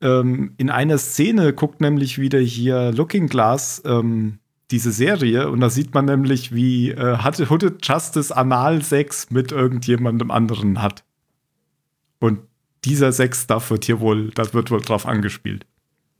ähm, 0.00 0.52
in 0.58 0.70
einer 0.70 0.98
Szene 0.98 1.52
guckt 1.52 1.80
nämlich 1.80 2.18
wieder 2.18 2.38
hier 2.38 2.92
Looking 2.92 3.28
Glass 3.28 3.82
ähm, 3.86 4.38
diese 4.70 4.92
Serie 4.92 5.50
und 5.50 5.60
da 5.60 5.70
sieht 5.70 5.94
man 5.94 6.04
nämlich, 6.04 6.54
wie 6.54 6.90
äh, 6.90 7.18
hatte 7.18 7.48
Hooded 7.48 7.86
Justice 7.86 8.34
Analsex 8.34 9.30
mit 9.30 9.52
irgendjemandem 9.52 10.30
anderen 10.30 10.82
hat. 10.82 11.04
Und 12.18 12.40
dieser 12.84 13.12
Sex-Stuff 13.12 13.70
wird 13.70 13.84
hier 13.86 14.00
wohl, 14.00 14.30
das 14.30 14.52
wird 14.52 14.70
wohl 14.70 14.80
drauf 14.80 15.06
angespielt. 15.06 15.66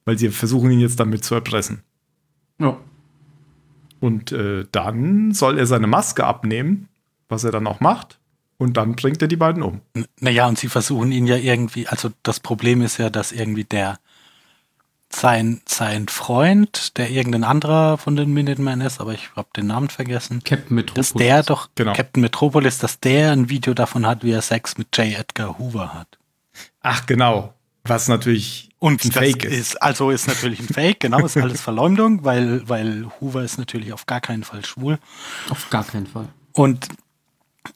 Weil 0.06 0.18
sie 0.18 0.28
versuchen 0.30 0.70
ihn 0.70 0.80
jetzt 0.80 1.00
damit 1.00 1.24
zu 1.24 1.34
erpressen. 1.34 1.82
Ja. 2.58 2.78
Und 4.00 4.32
äh, 4.32 4.64
dann 4.70 5.32
soll 5.32 5.58
er 5.58 5.66
seine 5.66 5.86
Maske 5.86 6.24
abnehmen, 6.24 6.88
was 7.34 7.44
er 7.44 7.52
dann 7.52 7.66
auch 7.66 7.80
macht. 7.80 8.18
Und 8.56 8.76
dann 8.76 8.94
bringt 8.94 9.20
er 9.20 9.28
die 9.28 9.36
beiden 9.36 9.62
um. 9.62 9.80
N- 9.94 10.06
Naja, 10.20 10.46
und 10.46 10.58
sie 10.58 10.68
versuchen 10.68 11.10
ihn 11.12 11.26
ja 11.26 11.36
irgendwie, 11.36 11.88
also 11.88 12.10
das 12.22 12.38
Problem 12.40 12.82
ist 12.82 12.98
ja, 12.98 13.10
dass 13.10 13.32
irgendwie 13.32 13.64
der 13.64 13.98
sein, 15.10 15.60
sein 15.66 16.08
Freund, 16.08 16.96
der 16.98 17.10
irgendein 17.10 17.44
anderer 17.44 17.98
von 17.98 18.16
den 18.16 18.32
Minutemen 18.32 18.80
ist, 18.80 19.00
aber 19.00 19.12
ich 19.14 19.30
habe 19.36 19.48
den 19.56 19.68
Namen 19.68 19.88
vergessen, 19.88 20.42
Captain 20.42 20.74
Metropolis. 20.74 21.12
dass 21.12 21.18
der 21.18 21.42
doch, 21.44 21.68
Genau. 21.76 21.92
Captain 21.92 22.20
Metropolis, 22.20 22.78
dass 22.78 22.98
der 23.00 23.30
ein 23.32 23.48
Video 23.48 23.74
davon 23.74 24.06
hat, 24.06 24.24
wie 24.24 24.32
er 24.32 24.42
Sex 24.42 24.76
mit 24.76 24.96
J. 24.96 25.18
Edgar 25.18 25.58
Hoover 25.58 25.94
hat. 25.94 26.18
Ach, 26.80 27.06
genau. 27.06 27.54
Was 27.84 28.08
natürlich 28.08 28.70
Und 28.80 29.04
ein 29.04 29.12
Fake 29.12 29.44
ist. 29.44 29.52
ist. 29.74 29.82
also 29.82 30.10
ist 30.10 30.26
natürlich 30.26 30.58
ein 30.60 30.68
Fake, 30.68 31.00
genau, 31.00 31.24
ist 31.24 31.36
alles 31.36 31.60
Verleumdung, 31.60 32.24
weil, 32.24 32.68
weil 32.68 33.06
Hoover 33.20 33.42
ist 33.44 33.58
natürlich 33.58 33.92
auf 33.92 34.06
gar 34.06 34.20
keinen 34.20 34.42
Fall 34.42 34.64
schwul. 34.64 34.98
Auf 35.50 35.68
gar 35.70 35.84
keinen 35.84 36.06
Fall. 36.06 36.28
Und 36.52 36.88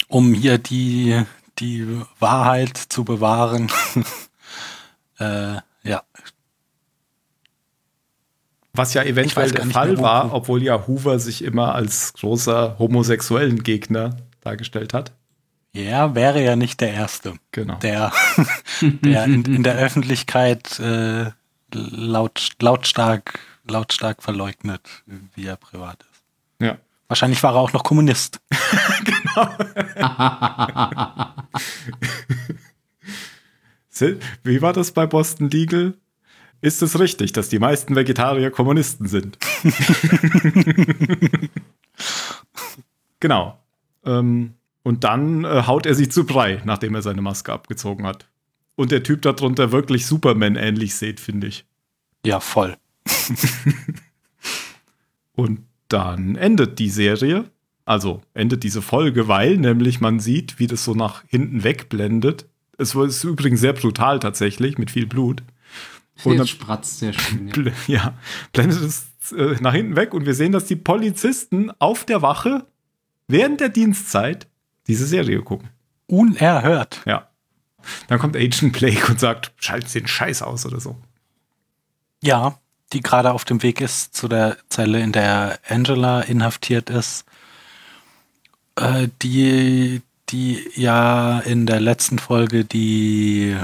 um 0.08 0.32
hier 0.34 0.58
die, 0.58 1.22
die 1.58 1.86
Wahrheit 2.18 2.76
zu 2.76 3.04
bewahren, 3.04 3.70
äh, 5.18 5.56
ja, 5.84 6.02
Was 8.72 8.94
ja 8.94 9.02
eventuell 9.02 9.50
der 9.50 9.66
Fall 9.66 9.94
mehr, 9.94 10.02
war, 10.02 10.30
wo- 10.30 10.36
obwohl 10.36 10.62
ja 10.62 10.86
Hoover 10.86 11.18
sich 11.18 11.42
immer 11.42 11.74
als 11.74 12.12
großer 12.14 12.78
homosexuellen 12.78 13.62
Gegner 13.62 14.16
dargestellt 14.42 14.94
hat. 14.94 15.12
ja, 15.72 16.14
wäre 16.14 16.42
ja 16.44 16.54
nicht 16.56 16.80
der 16.80 16.92
Erste, 16.92 17.34
Genau. 17.52 17.74
der, 17.76 18.12
der 18.80 19.24
in, 19.24 19.44
in 19.44 19.62
der 19.64 19.76
Öffentlichkeit 19.76 20.78
äh, 20.78 21.30
laut, 21.72 22.50
lautstark 22.60 23.40
lautstark 23.70 24.22
verleugnet, 24.22 24.80
wie 25.34 25.44
er 25.46 25.56
privat 25.56 26.02
ist. 26.10 26.22
Ja. 26.66 26.78
Wahrscheinlich 27.08 27.42
war 27.42 27.52
er 27.54 27.58
auch 27.60 27.72
noch 27.74 27.84
Kommunist. 27.84 28.40
Wie 34.44 34.62
war 34.62 34.72
das 34.72 34.92
bei 34.92 35.06
Boston 35.06 35.50
Legal? 35.50 35.94
Ist 36.60 36.82
es 36.82 36.98
richtig, 36.98 37.32
dass 37.32 37.48
die 37.48 37.58
meisten 37.58 37.94
Vegetarier 37.94 38.50
Kommunisten 38.50 39.06
sind? 39.06 39.38
genau. 43.20 43.58
Ähm, 44.04 44.54
und 44.82 45.04
dann 45.04 45.44
äh, 45.44 45.62
haut 45.66 45.86
er 45.86 45.94
sie 45.94 46.08
zu 46.08 46.24
Brei, 46.24 46.62
nachdem 46.64 46.94
er 46.94 47.02
seine 47.02 47.22
Maske 47.22 47.52
abgezogen 47.52 48.06
hat. 48.06 48.26
Und 48.74 48.90
der 48.90 49.02
Typ 49.02 49.22
darunter 49.22 49.72
wirklich 49.72 50.06
Superman 50.06 50.56
ähnlich 50.56 50.94
sieht, 50.94 51.20
finde 51.20 51.48
ich. 51.48 51.64
Ja, 52.24 52.40
voll. 52.40 52.76
Und 55.34 55.64
dann 55.88 56.36
endet 56.36 56.78
die 56.78 56.90
Serie, 56.90 57.44
also 57.88 58.20
endet 58.34 58.62
diese 58.64 58.82
Folge, 58.82 59.28
weil 59.28 59.56
nämlich 59.56 60.00
man 60.00 60.20
sieht, 60.20 60.58
wie 60.58 60.66
das 60.66 60.84
so 60.84 60.94
nach 60.94 61.24
hinten 61.28 61.64
wegblendet. 61.64 62.46
Es 62.76 62.94
war- 62.94 63.06
ist 63.06 63.24
übrigens 63.24 63.60
sehr 63.60 63.72
brutal 63.72 64.20
tatsächlich, 64.20 64.78
mit 64.78 64.90
viel 64.90 65.06
Blut. 65.06 65.42
Und 66.24 66.32
dann- 66.32 66.46
Jetzt 66.46 66.50
spratzt 66.50 66.98
sehr 66.98 67.12
schön. 67.12 67.48
Ja. 67.48 67.72
Ja, 67.86 68.14
blendet 68.52 68.80
es 68.82 69.06
äh, 69.32 69.56
nach 69.60 69.72
hinten 69.74 69.96
weg 69.96 70.14
und 70.14 70.26
wir 70.26 70.34
sehen, 70.34 70.52
dass 70.52 70.64
die 70.66 70.76
Polizisten 70.76 71.70
auf 71.78 72.04
der 72.04 72.22
Wache 72.22 72.66
während 73.26 73.60
der 73.60 73.68
Dienstzeit 73.68 74.46
diese 74.86 75.06
Serie 75.06 75.42
gucken. 75.42 75.68
Unerhört. 76.06 77.02
Ja. 77.06 77.28
Dann 78.08 78.18
kommt 78.18 78.36
Agent 78.36 78.72
Blake 78.72 79.06
und 79.10 79.20
sagt, 79.20 79.52
schalt 79.56 79.92
den 79.94 80.06
Scheiß 80.06 80.42
aus 80.42 80.64
oder 80.66 80.80
so. 80.80 80.96
Ja, 82.22 82.58
die 82.92 83.00
gerade 83.00 83.32
auf 83.32 83.44
dem 83.44 83.62
Weg 83.62 83.80
ist 83.80 84.14
zu 84.16 84.28
der 84.28 84.56
Zelle, 84.68 85.00
in 85.00 85.12
der 85.12 85.58
Angela 85.68 86.20
inhaftiert 86.22 86.90
ist. 86.90 87.24
Äh, 88.78 89.08
die, 89.22 90.02
die 90.28 90.68
ja 90.74 91.40
in 91.40 91.66
der 91.66 91.80
letzten 91.80 92.18
Folge 92.18 92.64
die 92.64 93.56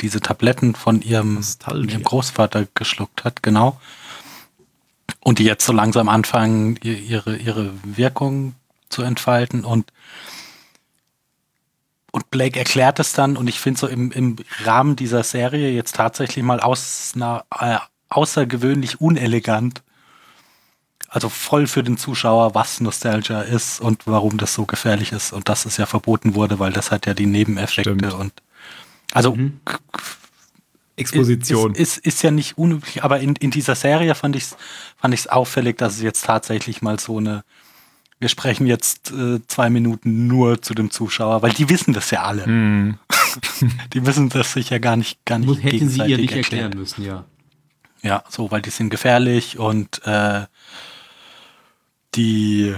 diese 0.00 0.20
Tabletten 0.20 0.74
von 0.74 1.00
ihrem, 1.00 1.40
ihrem 1.88 2.02
Großvater 2.02 2.66
geschluckt 2.74 3.22
hat, 3.24 3.42
genau. 3.44 3.80
Und 5.20 5.38
die 5.38 5.44
jetzt 5.44 5.64
so 5.64 5.72
langsam 5.72 6.08
anfangen, 6.08 6.76
ihr- 6.82 6.98
ihre, 6.98 7.36
ihre 7.36 7.70
Wirkung 7.84 8.54
zu 8.88 9.02
entfalten. 9.02 9.64
Und, 9.64 9.92
und 12.10 12.30
Blake 12.32 12.58
erklärt 12.58 12.98
es 12.98 13.12
dann, 13.12 13.36
und 13.36 13.46
ich 13.46 13.60
finde 13.60 13.78
so 13.78 13.86
im, 13.86 14.10
im 14.10 14.36
Rahmen 14.64 14.96
dieser 14.96 15.22
Serie 15.22 15.70
jetzt 15.70 15.94
tatsächlich 15.94 16.44
mal 16.44 16.58
aus, 16.58 17.12
na, 17.14 17.44
äh, 17.56 17.78
außergewöhnlich 18.08 19.00
unelegant. 19.00 19.82
Also 21.14 21.28
voll 21.28 21.66
für 21.66 21.82
den 21.82 21.98
Zuschauer, 21.98 22.54
was 22.54 22.80
Nostalgia 22.80 23.42
ist 23.42 23.80
und 23.82 24.06
warum 24.06 24.38
das 24.38 24.54
so 24.54 24.64
gefährlich 24.64 25.12
ist 25.12 25.34
und 25.34 25.48
dass 25.50 25.66
es 25.66 25.76
ja 25.76 25.84
verboten 25.84 26.34
wurde, 26.34 26.58
weil 26.58 26.72
das 26.72 26.90
hat 26.90 27.04
ja 27.04 27.12
die 27.12 27.26
Nebeneffekte 27.26 27.94
Stimmt. 27.94 28.14
und 28.14 28.32
also 29.12 29.36
k- 29.66 29.78
Exposition. 30.96 31.74
ist, 31.74 31.98
ist, 31.98 32.06
ist 32.06 32.22
ja 32.22 32.30
nicht 32.30 32.56
unüblich, 32.58 33.02
aber 33.04 33.20
in, 33.20 33.34
in 33.36 33.50
dieser 33.50 33.74
Serie 33.74 34.14
fand 34.14 34.36
ich 34.36 34.44
es 34.44 34.56
fand 34.96 35.12
ich's 35.14 35.26
auffällig, 35.26 35.76
dass 35.78 35.96
es 35.96 36.02
jetzt 36.02 36.24
tatsächlich 36.24 36.80
mal 36.80 36.98
so 36.98 37.18
eine, 37.18 37.44
wir 38.18 38.28
sprechen 38.28 38.66
jetzt 38.66 39.10
äh, 39.10 39.40
zwei 39.48 39.68
Minuten 39.68 40.26
nur 40.28 40.62
zu 40.62 40.72
dem 40.74 40.90
Zuschauer, 40.90 41.42
weil 41.42 41.52
die 41.52 41.68
wissen 41.68 41.92
das 41.92 42.10
ja 42.10 42.22
alle. 42.22 42.46
Hm. 42.46 42.98
Die 43.94 44.00
müssen 44.02 44.28
das 44.28 44.52
sich 44.52 44.68
ja 44.70 44.78
gar 44.78 44.96
nicht, 44.96 45.24
gar 45.24 45.38
nicht 45.38 45.48
Muss, 45.48 45.62
hätten 45.62 45.88
sie 45.88 46.00
ihr 46.02 46.18
nicht 46.18 46.32
erklären. 46.32 46.64
erklären 46.64 46.78
müssen, 46.78 47.02
ja. 47.02 47.24
Ja, 48.02 48.24
so, 48.28 48.50
weil 48.50 48.60
die 48.60 48.68
sind 48.70 48.90
gefährlich 48.90 49.58
und 49.58 50.02
äh, 50.04 50.42
die, 52.14 52.74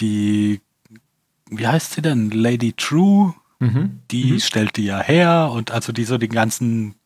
die, 0.00 0.60
wie 1.50 1.66
heißt 1.66 1.92
sie 1.92 2.02
denn? 2.02 2.30
Lady 2.30 2.72
True, 2.72 3.34
Mhm. 3.62 4.00
die 4.10 4.40
stellt 4.40 4.76
die 4.76 4.86
ja 4.86 5.00
her 5.00 5.50
und 5.52 5.70
also 5.70 5.92
die 5.92 6.02
so 6.02 6.18
den 6.18 6.32
ganzen, 6.32 6.96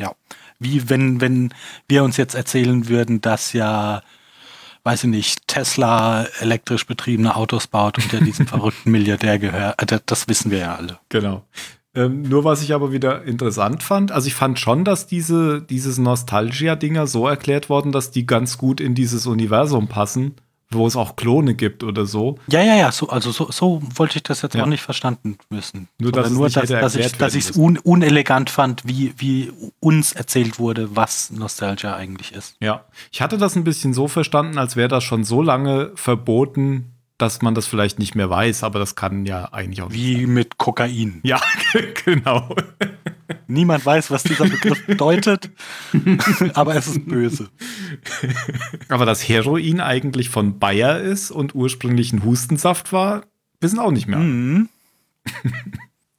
ja, 0.00 0.14
wie 0.58 0.88
wenn, 0.88 1.20
wenn 1.20 1.52
wir 1.88 2.04
uns 2.04 2.16
jetzt 2.16 2.34
erzählen 2.34 2.88
würden, 2.88 3.20
dass 3.20 3.52
ja, 3.52 4.00
weiß 4.84 5.04
ich 5.04 5.10
nicht, 5.10 5.46
Tesla 5.46 6.24
elektrisch 6.40 6.86
betriebene 6.86 7.36
Autos 7.36 7.66
baut 7.66 7.98
und 7.98 8.10
ja 8.14 8.20
diesem 8.20 8.46
verrückten 8.48 8.90
Milliardär 8.90 9.38
gehört, 9.38 9.92
äh, 9.92 10.00
das 10.06 10.26
wissen 10.26 10.50
wir 10.50 10.58
ja 10.58 10.74
alle. 10.76 10.98
Genau. 11.10 11.44
Ähm, 11.98 12.22
nur 12.22 12.44
was 12.44 12.62
ich 12.62 12.72
aber 12.74 12.92
wieder 12.92 13.24
interessant 13.24 13.82
fand, 13.82 14.12
also 14.12 14.28
ich 14.28 14.34
fand 14.34 14.58
schon, 14.60 14.84
dass 14.84 15.06
diese, 15.08 15.60
dieses 15.60 15.98
Nostalgia-Dinger 15.98 17.08
so 17.08 17.26
erklärt 17.26 17.68
worden, 17.68 17.90
dass 17.90 18.12
die 18.12 18.24
ganz 18.24 18.56
gut 18.56 18.80
in 18.80 18.94
dieses 18.94 19.26
Universum 19.26 19.88
passen, 19.88 20.36
wo 20.70 20.86
es 20.86 20.94
auch 20.96 21.16
Klone 21.16 21.54
gibt 21.54 21.82
oder 21.82 22.06
so. 22.06 22.36
Ja, 22.46 22.62
ja, 22.62 22.76
ja, 22.76 22.92
so, 22.92 23.08
also 23.08 23.32
so, 23.32 23.50
so 23.50 23.82
wollte 23.96 24.18
ich 24.18 24.22
das 24.22 24.42
jetzt 24.42 24.54
Ja. 24.54 24.62
auch 24.62 24.68
nicht 24.68 24.82
verstanden 24.82 25.38
wissen. 25.50 25.88
Nur, 25.98 26.12
dass 26.12 26.30
nur, 26.30 26.48
dass, 26.48 26.68
dass 26.68 27.34
ich 27.34 27.48
es 27.48 27.56
un, 27.56 27.78
unelegant 27.78 28.48
fand, 28.50 28.86
wie, 28.86 29.12
wie 29.16 29.50
uns 29.80 30.12
erzählt 30.12 30.58
wurde, 30.60 30.94
was 30.94 31.30
Nostalgia 31.32 31.96
eigentlich 31.96 32.32
ist. 32.32 32.54
Ja. 32.60 32.84
Ich 33.10 33.22
hatte 33.22 33.38
das 33.38 33.56
ein 33.56 33.64
bisschen 33.64 33.92
so 33.92 34.06
verstanden, 34.08 34.56
als 34.58 34.76
wäre 34.76 34.88
das 34.88 35.02
schon 35.04 35.24
so 35.24 35.42
lange 35.42 35.90
verboten, 35.94 36.92
dass 37.18 37.42
man 37.42 37.54
das 37.54 37.66
vielleicht 37.66 37.98
nicht 37.98 38.14
mehr 38.14 38.30
weiß, 38.30 38.62
aber 38.64 38.78
das 38.78 38.94
kann 38.96 39.26
ja 39.26 39.52
eigentlich 39.52 39.82
auch. 39.82 39.90
Wie 39.92 40.26
mit 40.26 40.56
Kokain. 40.58 41.20
Ja, 41.24 41.40
genau. 42.04 42.54
Niemand 43.46 43.84
weiß, 43.84 44.10
was 44.10 44.22
dieser 44.22 44.44
Begriff 44.48 44.86
bedeutet, 44.86 45.50
aber 46.54 46.76
es 46.76 46.86
ist 46.86 47.06
böse. 47.06 47.48
Aber 48.88 49.04
dass 49.06 49.28
Heroin 49.28 49.80
eigentlich 49.80 50.28
von 50.30 50.58
Bayer 50.58 51.00
ist 51.00 51.30
und 51.30 51.54
ursprünglich 51.54 52.12
ein 52.12 52.24
Hustensaft 52.24 52.92
war, 52.92 53.22
wissen 53.60 53.78
auch 53.78 53.90
nicht 53.90 54.06
mehr. 54.06 54.18
Mhm. 54.18 54.68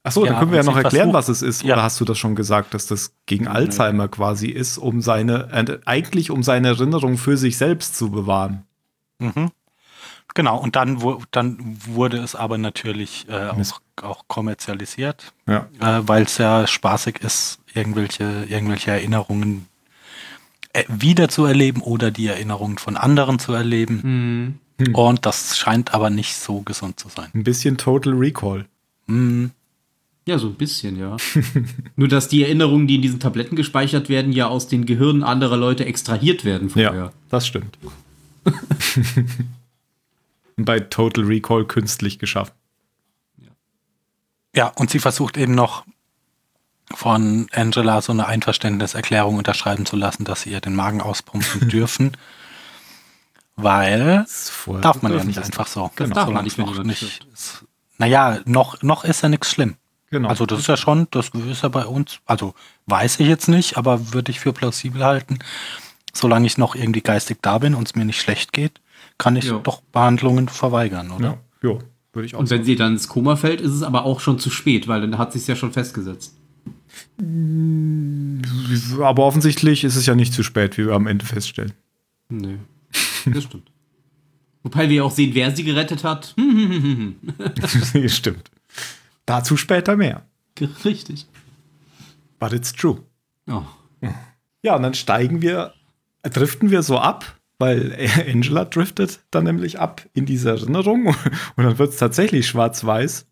Achso, 0.03 0.25
Ja, 0.25 0.31
dann 0.31 0.39
können 0.39 0.51
wir 0.51 0.59
ja 0.59 0.63
noch 0.63 0.77
erklären, 0.77 1.11
versucht- 1.11 1.13
was 1.13 1.29
es 1.29 1.41
ist. 1.41 1.63
Ja. 1.63 1.75
Oder 1.75 1.83
hast 1.83 1.99
du 1.99 2.05
das 2.05 2.17
schon 2.17 2.35
gesagt, 2.35 2.73
dass 2.73 2.87
das 2.87 3.13
gegen 3.25 3.47
Alzheimer 3.47 4.07
quasi 4.07 4.47
ist, 4.47 4.77
um 4.77 5.01
seine, 5.01 5.49
äh, 5.51 5.79
eigentlich 5.85 6.31
um 6.31 6.41
seine 6.41 6.69
Erinnerung 6.69 7.17
für 7.17 7.37
sich 7.37 7.57
selbst 7.57 7.95
zu 7.97 8.09
bewahren? 8.11 8.63
Mhm. 9.19 9.51
Genau, 10.39 10.57
und 10.57 10.77
dann, 10.77 11.01
wu- 11.01 11.19
dann 11.31 11.57
wurde 11.85 12.15
es 12.19 12.33
aber 12.33 12.57
natürlich 12.57 13.25
äh, 13.27 13.49
auch, 13.49 13.81
auch 14.01 14.23
kommerzialisiert, 14.29 15.33
Ja. 15.45 15.67
äh, 15.81 16.07
weil 16.07 16.23
es 16.23 16.37
ja 16.37 16.65
spaßig 16.65 17.17
ist, 17.19 17.59
irgendwelche, 17.73 18.45
irgendwelche 18.47 18.91
Erinnerungen 18.91 19.65
äh, 20.71 20.85
wieder 20.87 21.27
zu 21.27 21.43
erleben 21.43 21.81
oder 21.81 22.09
die 22.09 22.27
Erinnerungen 22.27 22.77
von 22.77 22.95
anderen 22.95 23.37
zu 23.37 23.51
erleben. 23.51 24.59
Mhm. 24.77 24.95
Und 24.95 25.25
das 25.25 25.57
scheint 25.57 25.93
aber 25.93 26.09
nicht 26.09 26.37
so 26.37 26.61
gesund 26.61 26.97
zu 27.01 27.09
sein. 27.09 27.27
Ein 27.35 27.43
bisschen 27.43 27.75
Total 27.77 28.13
Recall. 28.13 28.65
Mhm. 29.07 29.51
Ja, 30.25 30.37
so 30.39 30.47
ein 30.47 30.53
bisschen, 30.55 30.97
ja. 30.97 31.17
Nur, 31.97 32.07
dass 32.07 32.29
die 32.29 32.43
Erinnerungen, 32.43 32.87
die 32.87 32.95
in 32.95 33.01
diesen 33.01 33.19
Tabletten 33.19 33.57
gespeichert 33.57 34.07
werden, 34.07 34.31
ja 34.31 34.47
aus 34.47 34.69
den 34.69 34.85
Gehirnen 34.85 35.21
anderer 35.23 35.57
Leute 35.57 35.83
extrahiert 35.85 36.45
werden 36.45 36.69
Ja, 36.75 36.87
vorher. 36.91 37.11
das 37.27 37.45
stimmt. 37.45 37.77
Bei 40.65 40.79
Total 40.79 41.23
Recall 41.23 41.65
künstlich 41.65 42.19
geschaffen. 42.19 42.53
Ja, 44.55 44.67
und 44.75 44.89
sie 44.89 44.99
versucht 44.99 45.37
eben 45.37 45.53
noch 45.53 45.85
von 46.93 47.47
Angela 47.53 48.01
so 48.01 48.11
eine 48.11 48.27
Einverständniserklärung 48.27 49.37
unterschreiben 49.37 49.85
zu 49.85 49.95
lassen, 49.95 50.23
dass 50.25 50.41
sie 50.41 50.51
ihr 50.51 50.61
den 50.61 50.75
Magen 50.75 51.01
auspumpen 51.01 51.69
dürfen. 51.69 52.17
Weil 53.55 54.25
darf 54.81 55.01
man 55.01 55.13
ja 55.13 55.23
nicht 55.23 55.37
einfach 55.37 55.67
so. 55.67 55.91
Das 55.97 56.09
darf 56.11 56.29
man 56.29 56.45
nicht, 56.45 56.57
noch 56.57 56.83
nicht 56.83 57.25
ist. 57.33 57.65
Naja, 57.97 58.39
noch, 58.45 58.81
noch 58.81 59.03
ist 59.03 59.21
ja 59.21 59.29
nichts 59.29 59.51
schlimm. 59.51 59.75
Genau. 60.09 60.29
Also 60.29 60.45
das 60.45 60.59
ist 60.59 60.67
ja 60.67 60.77
schon, 60.77 61.07
das 61.11 61.29
ist 61.29 61.61
ja 61.61 61.69
bei 61.69 61.85
uns, 61.85 62.19
also 62.25 62.55
weiß 62.87 63.19
ich 63.19 63.27
jetzt 63.27 63.47
nicht, 63.47 63.77
aber 63.77 64.13
würde 64.13 64.31
ich 64.31 64.39
für 64.39 64.53
plausibel 64.53 65.03
halten. 65.03 65.39
Solange 66.13 66.47
ich 66.47 66.57
noch 66.57 66.73
irgendwie 66.73 67.01
geistig 67.01 67.39
da 67.41 67.59
bin 67.59 67.75
und 67.75 67.87
es 67.87 67.95
mir 67.95 68.05
nicht 68.05 68.19
schlecht 68.19 68.53
geht, 68.53 68.81
kann 69.19 69.35
ich 69.35 69.45
Ja. 69.45 69.59
doch 69.59 69.81
Behandlungen 69.81 70.49
verweigern, 70.49 71.11
oder? 71.11 71.25
ja, 71.27 71.37
jo, 71.61 71.79
würde 72.13 72.25
ich 72.25 72.33
auch 72.35 72.39
Und 72.39 72.49
wenn 72.49 72.63
sie 72.63 72.75
dann 72.75 72.93
ins 72.93 73.07
Koma 73.07 73.35
fällt, 73.35 73.61
ist 73.61 73.73
es 73.73 73.83
aber 73.83 74.05
auch 74.05 74.19
schon 74.19 74.39
zu 74.39 74.49
spät, 74.49 74.87
weil 74.87 75.01
dann 75.01 75.19
hat 75.19 75.31
sich 75.33 75.45
ja 75.45 75.55
schon 75.55 75.71
festgesetzt. 75.71 76.35
Aber 79.01 79.23
offensichtlich 79.25 79.83
ist 79.83 79.95
es 79.95 80.05
ja 80.05 80.15
nicht 80.15 80.33
zu 80.33 80.41
spät, 80.43 80.77
wie 80.77 80.85
wir 80.87 80.93
am 80.93 81.07
Ende 81.07 81.25
feststellen. 81.25 81.73
Nö. 82.29 82.57
Das 83.25 83.43
stimmt. 83.43 83.69
Wobei 84.63 84.89
wir 84.89 85.05
auch 85.05 85.11
sehen, 85.11 85.31
wer 85.35 85.55
sie 85.55 85.63
gerettet 85.63 86.03
hat. 86.03 86.35
Stimmt. 88.07 88.51
Dazu 89.25 89.55
später 89.57 89.95
mehr. 89.95 90.25
Richtig. 90.85 91.27
But 92.39 92.53
it's 92.53 92.73
true. 92.73 93.01
Oh. 93.47 93.63
Ja, 94.63 94.75
und 94.75 94.83
dann 94.83 94.93
steigen 94.95 95.41
wir, 95.41 95.73
driften 96.23 96.71
wir 96.71 96.81
so 96.81 96.97
ab, 96.97 97.38
weil 97.59 97.95
Angela 98.27 98.65
driftet 98.65 99.19
dann 99.31 99.43
nämlich 99.43 99.79
ab 99.79 100.01
in 100.13 100.25
diese 100.25 100.49
Erinnerung 100.49 101.07
und 101.55 101.63
dann 101.63 101.77
wird 101.77 101.91
es 101.91 101.97
tatsächlich 101.97 102.47
schwarz-weiß, 102.47 103.27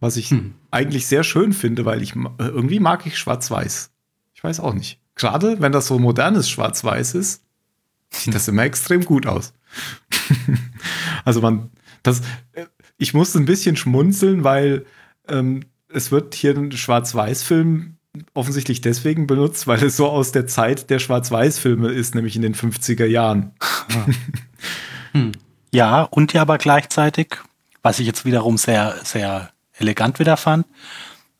was 0.00 0.16
ich 0.16 0.30
Hm. 0.30 0.54
eigentlich 0.70 1.06
sehr 1.06 1.22
schön 1.24 1.52
finde, 1.52 1.84
weil 1.84 2.02
ich 2.02 2.14
ma- 2.14 2.34
irgendwie 2.38 2.80
mag 2.80 3.06
ich 3.06 3.18
schwarz-weiß. 3.18 3.90
Ich 4.34 4.42
weiß 4.42 4.60
auch 4.60 4.72
nicht. 4.74 4.98
gerade 5.14 5.60
wenn 5.60 5.72
das 5.72 5.86
so 5.86 5.98
modernes 5.98 6.48
Schwarz-Weiß 6.48 7.14
ist, 7.14 7.44
sieht 8.08 8.34
das 8.34 8.48
immer 8.48 8.62
extrem 8.64 9.04
gut 9.04 9.26
aus. 9.26 9.52
also 11.24 11.40
man, 11.42 11.70
das, 12.02 12.22
äh, 12.52 12.64
ich 12.96 13.12
musste 13.14 13.38
ein 13.38 13.44
bisschen 13.44 13.76
schmunzeln, 13.76 14.44
weil 14.44 14.86
ähm, 15.28 15.64
es 15.88 16.10
wird 16.10 16.34
hier 16.34 16.56
ein 16.56 16.72
Schwarz-Weiß-Film 16.72 17.96
offensichtlich 18.34 18.80
deswegen 18.80 19.26
benutzt, 19.26 19.66
weil 19.66 19.82
es 19.84 19.96
so 19.96 20.08
aus 20.08 20.32
der 20.32 20.46
Zeit 20.46 20.90
der 20.90 20.98
Schwarz-Weiß-Filme 20.98 21.90
ist, 21.90 22.14
nämlich 22.14 22.36
in 22.36 22.42
den 22.42 22.54
50er 22.54 23.06
Jahren. 23.06 23.52
Ja, 25.72 26.02
und 26.02 26.32
ja 26.32 26.42
aber 26.42 26.58
gleichzeitig, 26.58 27.36
was 27.82 27.98
ich 28.00 28.06
jetzt 28.06 28.24
wiederum 28.24 28.58
sehr, 28.58 28.96
sehr 29.04 29.50
elegant 29.74 30.18
wieder 30.18 30.36
fand, 30.36 30.66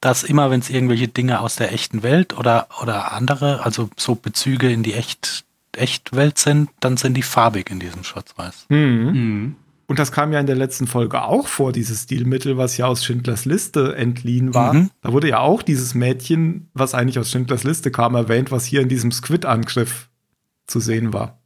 dass 0.01 0.23
immer, 0.23 0.51
wenn 0.51 0.61
es 0.61 0.71
irgendwelche 0.71 1.09
Dinge 1.09 1.41
aus 1.41 1.57
der 1.57 1.73
echten 1.73 2.03
Welt 2.03 2.37
oder, 2.37 2.69
oder 2.81 3.13
andere, 3.13 3.65
also 3.65 3.91
so 3.97 4.15
Bezüge 4.15 4.71
in 4.71 4.83
die 4.83 4.95
echt, 4.95 5.45
Echtwelt 5.73 6.39
sind, 6.39 6.71
dann 6.81 6.97
sind 6.97 7.15
die 7.15 7.23
farbig 7.23 7.71
in 7.71 7.81
diesem 7.81 8.03
Schwarz-Weiß. 8.03 8.67
Mhm. 8.71 9.57
Und 9.91 9.99
das 9.99 10.13
kam 10.13 10.33
ja 10.33 10.39
in 10.39 10.47
der 10.47 10.55
letzten 10.55 10.87
Folge 10.87 11.21
auch 11.25 11.49
vor, 11.49 11.73
dieses 11.73 12.05
Stilmittel, 12.05 12.57
was 12.57 12.77
ja 12.77 12.87
aus 12.87 13.05
Schindlers 13.05 13.45
Liste 13.45 13.97
entliehen 13.97 14.55
war. 14.55 14.73
Mhm. 14.73 14.91
Da 15.03 15.13
wurde 15.13 15.29
ja 15.29 15.41
auch 15.41 15.63
dieses 15.63 15.97
Mädchen, 15.97 16.71
was 16.75 16.95
eigentlich 16.95 17.19
aus 17.19 17.29
Schindlers 17.29 17.65
Liste 17.65 17.91
kam, 17.91 18.15
erwähnt, 18.15 18.53
was 18.53 18.65
hier 18.65 18.83
in 18.83 18.89
diesem 18.89 19.11
Squid-Angriff 19.11 20.09
zu 20.69 20.79
sehen 20.79 21.13
war. 21.13 21.41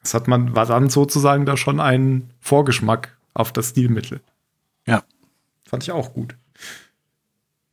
Das 0.00 0.14
hat 0.14 0.28
man, 0.28 0.54
war 0.54 0.64
dann 0.64 0.90
sozusagen 0.90 1.44
da 1.44 1.56
schon 1.56 1.80
ein 1.80 2.30
Vorgeschmack 2.38 3.18
auf 3.34 3.50
das 3.50 3.70
Stilmittel. 3.70 4.20
Ja. 4.86 5.02
Fand 5.68 5.82
ich 5.82 5.90
auch 5.90 6.14
gut. 6.14 6.36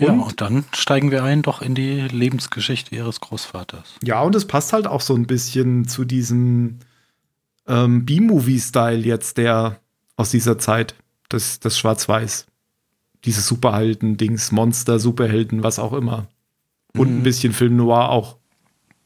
Ja, 0.02 0.14
Und? 0.14 0.22
und 0.22 0.42
dann 0.42 0.66
steigen 0.74 1.12
wir 1.12 1.24
ein 1.24 1.44
doch 1.44 1.62
in 1.62 1.76
die 1.76 2.08
Lebensgeschichte 2.08 2.96
ihres 2.96 3.20
Großvaters. 3.20 3.98
Ja, 4.04 4.24
und 4.24 4.34
es 4.34 4.48
passt 4.48 4.74
halt 4.74 4.88
auch 4.88 5.02
so 5.02 5.14
ein 5.14 5.28
bisschen 5.28 5.88
zu 5.88 6.04
diesem 6.04 6.80
ähm, 7.68 8.06
B-Movie-Style 8.08 9.06
jetzt, 9.06 9.38
der 9.38 9.80
aus 10.20 10.32
dieser 10.32 10.58
Zeit, 10.60 10.96
das, 11.30 11.60
das 11.62 11.78
Schwarz-Weiß. 11.80 12.46
Diese 13.24 13.40
Superhelden-Dings, 13.42 14.52
Monster, 14.52 15.00
Superhelden, 15.00 15.64
was 15.64 15.80
auch 15.80 15.94
immer. 15.94 16.28
Und 16.94 17.08
ein 17.08 17.18
Mhm. 17.20 17.24
bisschen 17.24 17.54
Film 17.54 17.78
Noir 17.78 18.10
auch. 18.10 18.38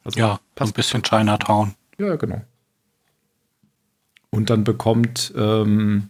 Also, 0.03 0.19
Ja, 0.19 0.33
ein 0.33 0.39
passt. 0.55 0.73
bisschen 0.73 1.03
Chinatown. 1.03 1.75
Ja, 1.99 2.07
ja, 2.07 2.15
genau. 2.15 2.41
Und 4.31 4.49
dann 4.49 4.63
bekommt 4.63 5.31
ähm, 5.35 6.09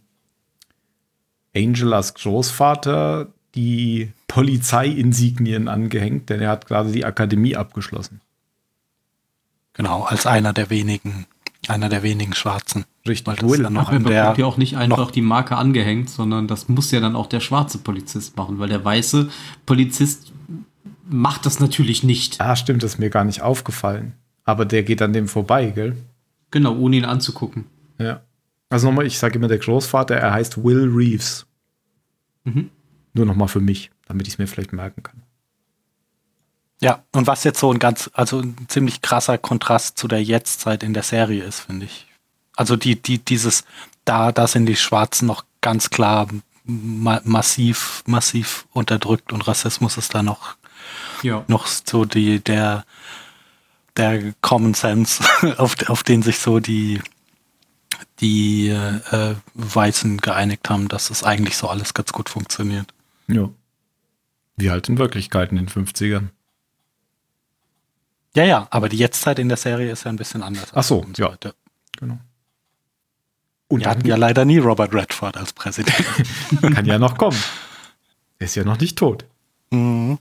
Angelas 1.56 2.14
Großvater 2.14 3.28
die 3.56 4.12
Polizeiinsignien 4.28 5.68
angehängt, 5.68 6.30
denn 6.30 6.40
er 6.42 6.50
hat 6.50 6.66
gerade 6.68 6.92
die 6.92 7.04
Akademie 7.06 7.56
abgeschlossen. 7.58 8.22
Genau, 9.74 10.04
als 10.04 10.26
einer 10.26 10.54
der 10.54 10.70
wenigen, 10.70 11.26
einer 11.68 11.90
der 11.90 12.02
wenigen 12.04 12.34
Schwarzen. 12.34 12.86
Richtig. 13.08 13.28
Weil 13.28 13.36
das 13.36 13.50
Will. 13.50 13.64
dann 13.64 13.74
noch 13.74 13.90
bekommt 13.90 14.08
der, 14.10 14.34
ja 14.38 14.46
auch 14.46 14.58
nicht 14.58 14.78
einfach 14.78 14.98
noch- 14.98 15.12
die 15.12 15.22
Marke 15.22 15.58
angehängt, 15.58 16.10
sondern 16.10 16.48
das 16.48 16.70
muss 16.70 16.92
ja 16.92 17.00
dann 17.02 17.16
auch 17.16 17.28
der 17.28 17.42
schwarze 17.42 17.78
Polizist 17.80 18.38
machen, 18.38 18.60
weil 18.60 18.70
der 18.70 18.84
weiße 18.84 19.30
Polizist 19.66 20.32
macht 21.10 21.46
das 21.46 21.60
natürlich 21.60 22.04
nicht. 22.04 22.40
Ah, 22.40 22.56
stimmt, 22.56 22.82
das 22.84 22.94
ist 22.94 23.00
mir 23.00 23.10
gar 23.10 23.26
nicht 23.26 23.42
aufgefallen. 23.42 24.14
Aber 24.46 24.66
der 24.66 24.84
geht 24.84 25.02
an 25.02 25.12
dem 25.14 25.28
vorbei, 25.28 25.72
gell? 25.72 25.98
Genau, 26.52 26.76
ohne 26.78 26.98
ihn 26.98 27.06
anzugucken. 27.06 27.66
Ja. 27.98 28.22
Also 28.70 28.88
nochmal, 28.88 29.06
ich 29.06 29.20
sage 29.20 29.36
immer 29.38 29.48
der 29.48 29.60
Großvater, 29.60 30.16
er 30.16 30.34
heißt 30.34 30.64
Will 30.64 30.90
Reeves. 30.94 31.46
Mhm. 32.46 32.70
Nur 33.14 33.26
nochmal 33.26 33.48
für 33.48 33.60
mich, 33.60 33.92
damit 34.08 34.28
ich 34.28 34.34
es 34.36 34.38
mir 34.40 34.48
vielleicht 34.48 34.74
merken 34.74 35.04
kann. 35.04 35.22
Ja, 36.82 37.04
und 37.14 37.28
was 37.28 37.44
jetzt 37.44 37.60
so 37.60 37.72
ein 37.72 37.80
ganz, 37.80 38.10
also 38.14 38.40
ein 38.40 38.56
ziemlich 38.68 39.02
krasser 39.02 39.38
Kontrast 39.38 39.98
zu 39.98 40.08
der 40.08 40.24
Jetztzeit 40.24 40.84
in 40.84 40.94
der 40.94 41.04
Serie 41.04 41.44
ist, 41.44 41.62
finde 41.62 41.86
ich. 41.86 42.08
Also 42.56 42.76
die, 42.76 43.02
die, 43.02 43.20
dieses, 43.20 43.64
da, 44.06 44.32
da 44.32 44.48
sind 44.48 44.66
die 44.68 44.76
Schwarzen 44.76 45.26
noch 45.28 45.46
ganz 45.62 45.90
klar 45.90 46.28
ma 46.66 47.22
massiv, 47.24 48.04
massiv 48.06 48.66
unterdrückt 48.72 49.34
und 49.34 49.48
Rassismus 49.48 49.98
ist 49.98 50.14
da 50.16 50.24
noch, 50.24 50.56
Ja. 51.22 51.44
noch 51.48 51.68
so 51.68 52.06
die, 52.06 52.40
der, 52.40 52.86
der 53.98 54.34
Common 54.42 54.74
Sense, 54.74 55.24
auf, 55.58 55.76
auf 55.90 56.04
den 56.04 56.22
sich 56.22 56.40
so 56.40 56.60
die, 56.60 57.02
die 58.20 58.70
äh, 58.70 59.36
Weißen 59.56 60.18
geeinigt 60.22 60.70
haben, 60.70 60.88
dass 60.88 61.10
es 61.10 61.24
eigentlich 61.24 61.58
so 61.58 61.68
alles 61.68 61.94
ganz 61.94 62.14
gut 62.14 62.30
funktioniert. 62.30 62.94
Ja. 63.28 63.50
Wie 64.56 64.70
halt 64.70 64.88
in 64.88 64.98
Wirklichkeit 64.98 65.52
in 65.52 65.58
den 65.58 65.68
50ern. 65.70 66.30
Ja, 68.36 68.46
ja, 68.46 68.68
aber 68.72 68.90
die 68.90 68.98
Jetztzeit 68.98 69.40
in 69.40 69.48
der 69.50 69.58
Serie 69.58 69.92
ist 69.92 70.06
ja 70.06 70.10
ein 70.10 70.16
bisschen 70.16 70.44
anders. 70.44 70.70
Ach 70.74 70.84
so, 70.84 71.06
ja. 71.18 71.32
heute. 71.32 71.54
Genau. 71.98 72.20
Und 73.74 73.80
Wir 73.80 73.86
dann 73.86 73.98
hatten 73.98 74.08
ja 74.08 74.16
leider 74.18 74.46
nie 74.46 74.60
Robert 74.60 74.94
Redford 74.94 75.36
als 75.36 75.52
Präsident. 75.52 75.98
kann 76.62 76.86
ja 76.86 77.00
noch 77.00 77.18
kommen. 77.18 77.38
Er 78.38 78.46
ist 78.46 78.54
ja 78.54 78.64
noch 78.64 78.80
nicht 78.80 79.00
tot. 79.00 79.26
Mhm. 79.72 80.20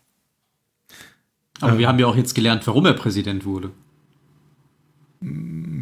Aber 1.61 1.77
wir 1.77 1.87
haben 1.87 1.99
ja 1.99 2.07
auch 2.07 2.17
jetzt 2.17 2.35
gelernt, 2.35 2.67
warum 2.67 2.87
er 2.87 2.95
Präsident 2.95 3.45
wurde. 3.45 3.71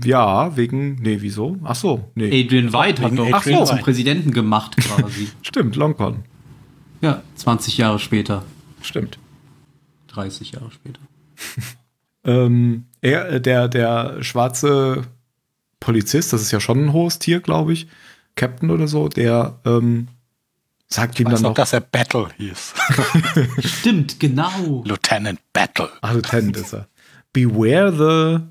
Ja, 0.02 0.56
wegen, 0.56 0.96
nee, 0.96 1.18
wieso? 1.20 1.58
Ach 1.62 1.76
so, 1.76 2.10
nee. 2.16 2.44
Adrian 2.44 2.72
White 2.72 3.02
hat 3.02 3.12
doch 3.12 3.26
Adrian 3.26 3.34
Adrian 3.34 3.66
zum. 3.66 3.78
Präsidenten 3.78 4.32
gemacht 4.32 4.76
quasi. 4.76 5.28
Stimmt, 5.42 5.76
Longhorn. 5.76 6.24
ja, 7.00 7.22
20 7.36 7.78
Jahre 7.78 8.00
später. 8.00 8.44
Stimmt. 8.82 9.20
30 10.08 10.52
Jahre 10.52 10.72
später. 10.72 11.00
Ähm, 12.22 12.84
er, 13.00 13.30
äh, 13.30 13.40
der, 13.40 13.66
der 13.68 14.22
schwarze 14.22 15.04
Polizist, 15.80 16.32
das 16.32 16.42
ist 16.42 16.50
ja 16.50 16.60
schon 16.60 16.84
ein 16.84 16.92
hohes 16.92 17.18
Tier, 17.18 17.40
glaube 17.40 17.72
ich, 17.72 17.88
Captain 18.36 18.70
oder 18.70 18.86
so, 18.86 19.08
der 19.08 19.58
ähm, 19.64 20.08
sagt 20.86 21.18
ihm 21.18 21.26
Ich 21.26 21.32
weiß 21.32 21.38
dann 21.38 21.42
noch, 21.42 21.50
noch, 21.50 21.56
dass 21.56 21.72
er 21.72 21.80
Battle 21.80 22.28
hieß. 22.36 22.74
Stimmt, 23.64 24.20
genau. 24.20 24.82
Lieutenant 24.84 25.40
Battle. 25.52 25.90
ach, 26.02 26.12
Lieutenant 26.12 26.56
ist 26.56 26.74
er. 26.74 26.88
Beware 27.32 27.92
the 27.92 28.44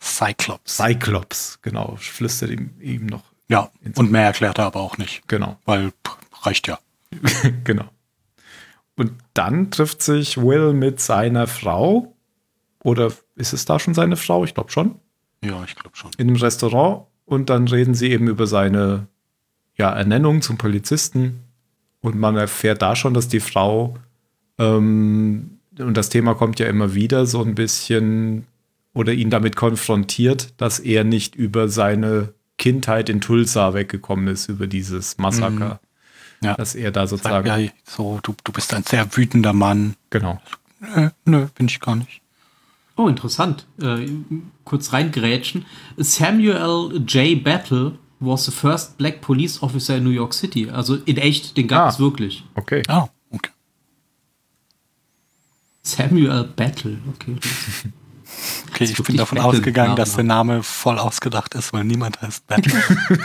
Cyclops. 0.00 0.76
Cyclops, 0.76 1.58
genau, 1.62 1.96
flüstert 1.98 2.50
ihm, 2.50 2.70
ihm 2.80 3.06
noch, 3.06 3.24
Ja, 3.48 3.70
und 3.96 4.10
mehr 4.10 4.24
erklärt 4.26 4.58
er 4.58 4.66
aber 4.66 4.80
auch 4.80 4.98
nicht. 4.98 5.26
genau, 5.26 5.58
Weil 5.64 5.90
pff, 5.90 6.16
reicht 6.42 6.68
ja. 6.68 6.78
genau. 7.64 7.86
Und 8.96 9.12
dann 9.34 9.70
trifft 9.70 10.02
sich 10.02 10.38
Will 10.38 10.72
mit 10.72 11.00
seiner 11.00 11.46
Frau, 11.46 12.14
oder 12.82 13.12
ist 13.34 13.52
es 13.52 13.64
da 13.64 13.78
schon 13.78 13.94
seine 13.94 14.16
Frau? 14.16 14.44
Ich 14.44 14.54
glaube 14.54 14.70
schon. 14.70 15.00
Ja, 15.44 15.62
ich 15.64 15.74
glaube 15.74 15.96
schon. 15.96 16.10
in 16.18 16.28
einem 16.28 16.36
Restaurant 16.36 17.06
und 17.24 17.50
dann 17.50 17.68
reden 17.68 17.94
sie 17.94 18.10
eben 18.10 18.28
über 18.28 18.46
seine 18.46 19.06
ja, 19.76 19.90
Ernennung 19.90 20.42
zum 20.42 20.58
Polizisten 20.58 21.40
und 22.00 22.18
man 22.18 22.36
erfährt 22.36 22.82
da 22.82 22.96
schon, 22.96 23.14
dass 23.14 23.28
die 23.28 23.40
Frau 23.40 23.96
ähm, 24.58 25.58
und 25.78 25.96
das 25.96 26.08
Thema 26.08 26.34
kommt 26.34 26.58
ja 26.58 26.66
immer 26.66 26.94
wieder 26.94 27.26
so 27.26 27.42
ein 27.42 27.54
bisschen 27.54 28.46
oder 28.94 29.12
ihn 29.12 29.28
damit 29.28 29.56
konfrontiert, 29.56 30.54
dass 30.56 30.78
er 30.78 31.04
nicht 31.04 31.34
über 31.34 31.68
seine 31.68 32.32
Kindheit 32.56 33.10
in 33.10 33.20
Tulsa 33.20 33.74
weggekommen 33.74 34.28
ist, 34.28 34.48
über 34.48 34.66
dieses 34.66 35.18
Massaker. 35.18 35.80
Ja. 36.42 36.54
Dass 36.54 36.74
er 36.74 36.90
da 36.90 37.06
sozusagen, 37.06 37.46
ja 37.46 37.70
so, 37.84 38.20
du, 38.22 38.34
du 38.44 38.52
bist 38.52 38.72
ein 38.74 38.84
sehr 38.84 39.06
wütender 39.16 39.52
Mann. 39.52 39.96
genau. 40.10 40.40
Nö, 40.80 41.08
nö, 41.24 41.46
bin 41.54 41.66
ich 41.66 41.80
gar 41.80 41.96
nicht. 41.96 42.20
Oh, 42.96 43.08
interessant. 43.08 43.66
Äh, 43.80 44.08
kurz 44.64 44.92
reingrätschen. 44.92 45.66
Samuel 45.98 47.02
J. 47.06 47.42
Battle 47.42 47.98
was 48.20 48.46
the 48.46 48.50
first 48.50 48.96
black 48.96 49.20
police 49.20 49.62
officer 49.62 49.96
in 49.96 50.04
New 50.04 50.10
York 50.10 50.32
City. 50.32 50.70
Also 50.70 50.96
in 51.04 51.18
echt, 51.18 51.56
den 51.56 51.68
gab 51.68 51.82
Ah. 51.86 51.88
es 51.88 51.98
wirklich. 51.98 52.44
Okay. 52.54 52.82
Ah, 52.88 53.08
okay. 53.30 53.50
Samuel 55.82 56.44
Battle, 56.56 56.98
okay. 57.14 57.36
Okay, 58.72 58.84
ich 58.84 59.02
bin 59.02 59.16
davon 59.16 59.36
Battle 59.36 59.50
ausgegangen, 59.50 59.96
dass 59.96 60.16
der. 60.16 60.24
Name 60.24 60.62
voll 60.62 60.98
ausgedacht 60.98 61.54
ist, 61.54 61.72
weil 61.72 61.84
niemand 61.84 62.20
heißt 62.20 62.46
Battle. 62.46 62.72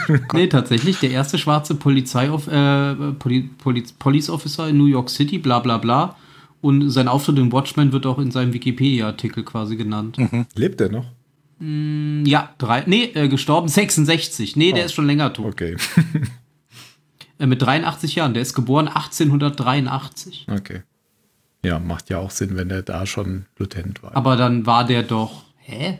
nee, 0.34 0.48
tatsächlich, 0.48 1.00
der 1.00 1.10
erste 1.12 1.38
schwarze 1.38 1.76
Polizei 1.76 2.28
äh, 2.28 3.12
Poli 3.14 3.50
Poli 3.58 3.84
Police 4.00 4.30
Officer 4.30 4.70
in 4.70 4.78
New 4.78 4.86
York 4.86 5.10
City, 5.10 5.38
bla 5.40 5.60
bla 5.60 5.78
bla. 5.80 6.16
Und 6.62 6.92
sein 6.92 7.08
Auftritt 7.08 7.40
in 7.40 7.52
Watchmen 7.52 7.92
wird 7.92 8.06
auch 8.06 8.20
in 8.20 8.32
seinem 8.32 8.54
Wikipedia-Artikel 8.54 9.44
quasi 9.44 9.76
genannt. 9.76 10.18
Lebt 10.56 10.80
er 10.80 10.90
noch? 10.90 11.06
Ja, 11.60 12.56
drei, 12.58 12.84
nee, 12.88 13.06
äh, 13.14 13.28
gestorben 13.28 13.68
66. 13.68 14.56
Nee, 14.56 14.72
der 14.72 14.86
ist 14.86 14.94
schon 14.94 15.06
länger 15.06 15.34
tot. 15.34 15.48
Okay. 15.48 15.76
Äh, 17.40 17.48
mit 17.48 17.60
83 17.60 18.14
Jahren. 18.14 18.36
Der 18.36 18.44
ist 18.44 18.54
geboren 18.54 18.88
1883. 18.88 20.46
okay. 20.52 20.84
Ja, 21.66 21.80
macht 21.80 22.10
ja 22.12 22.20
auch 22.20 22.30
Sinn, 22.30 22.56
wenn 22.56 22.70
er 22.70 22.84
da 22.84 23.08
schon 23.08 23.46
Lieutenant 23.58 24.04
war. 24.04 24.16
Aber 24.16 24.36
dann 24.36 24.68
war 24.68 24.86
der 24.86 25.02
doch. 25.02 25.44
Hä? 25.58 26.00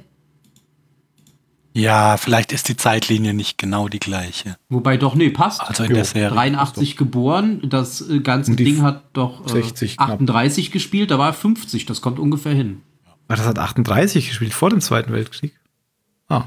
Ja, 1.74 2.18
vielleicht 2.18 2.52
ist 2.52 2.68
die 2.70 2.76
Zeitlinie 2.76 3.34
nicht 3.34 3.58
genau 3.58 3.88
die 3.88 4.00
gleiche. 4.00 4.58
Wobei 4.70 4.98
doch, 4.98 5.16
nee, 5.16 5.30
passt. 5.30 5.62
Also 5.62 5.84
in 5.84 5.92
Jo, 5.92 5.96
der 5.96 6.06
Serie. 6.06 6.30
83 6.30 6.98
geboren, 6.98 7.62
das 7.64 8.08
äh, 8.10 8.20
ganze 8.20 8.56
Ding 8.56 8.82
hat 8.82 9.04
doch 9.14 9.46
äh, 9.46 9.50
60 9.50 9.98
knapp. 9.98 10.10
38 10.12 10.72
gespielt, 10.72 11.12
da 11.12 11.20
war 11.20 11.28
er 11.30 11.34
50, 11.34 11.86
das 11.86 12.02
kommt 12.02 12.20
ungefähr 12.20 12.54
hin. 12.54 12.82
War 13.28 13.38
das 13.38 13.46
hat 13.46 13.60
38 13.60 14.28
gespielt, 14.28 14.54
vor 14.54 14.70
dem 14.70 14.82
Zweiten 14.82 15.14
Weltkrieg? 15.14 15.54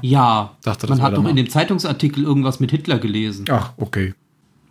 Ja, 0.01 0.57
Dachte, 0.63 0.87
man 0.87 1.01
hat 1.01 1.15
doch 1.15 1.25
in 1.27 1.35
dem 1.35 1.47
Zeitungsartikel 1.47 2.23
irgendwas 2.23 2.59
mit 2.59 2.71
Hitler 2.71 2.97
gelesen, 2.97 3.45
Ach, 3.51 3.73
okay. 3.77 4.15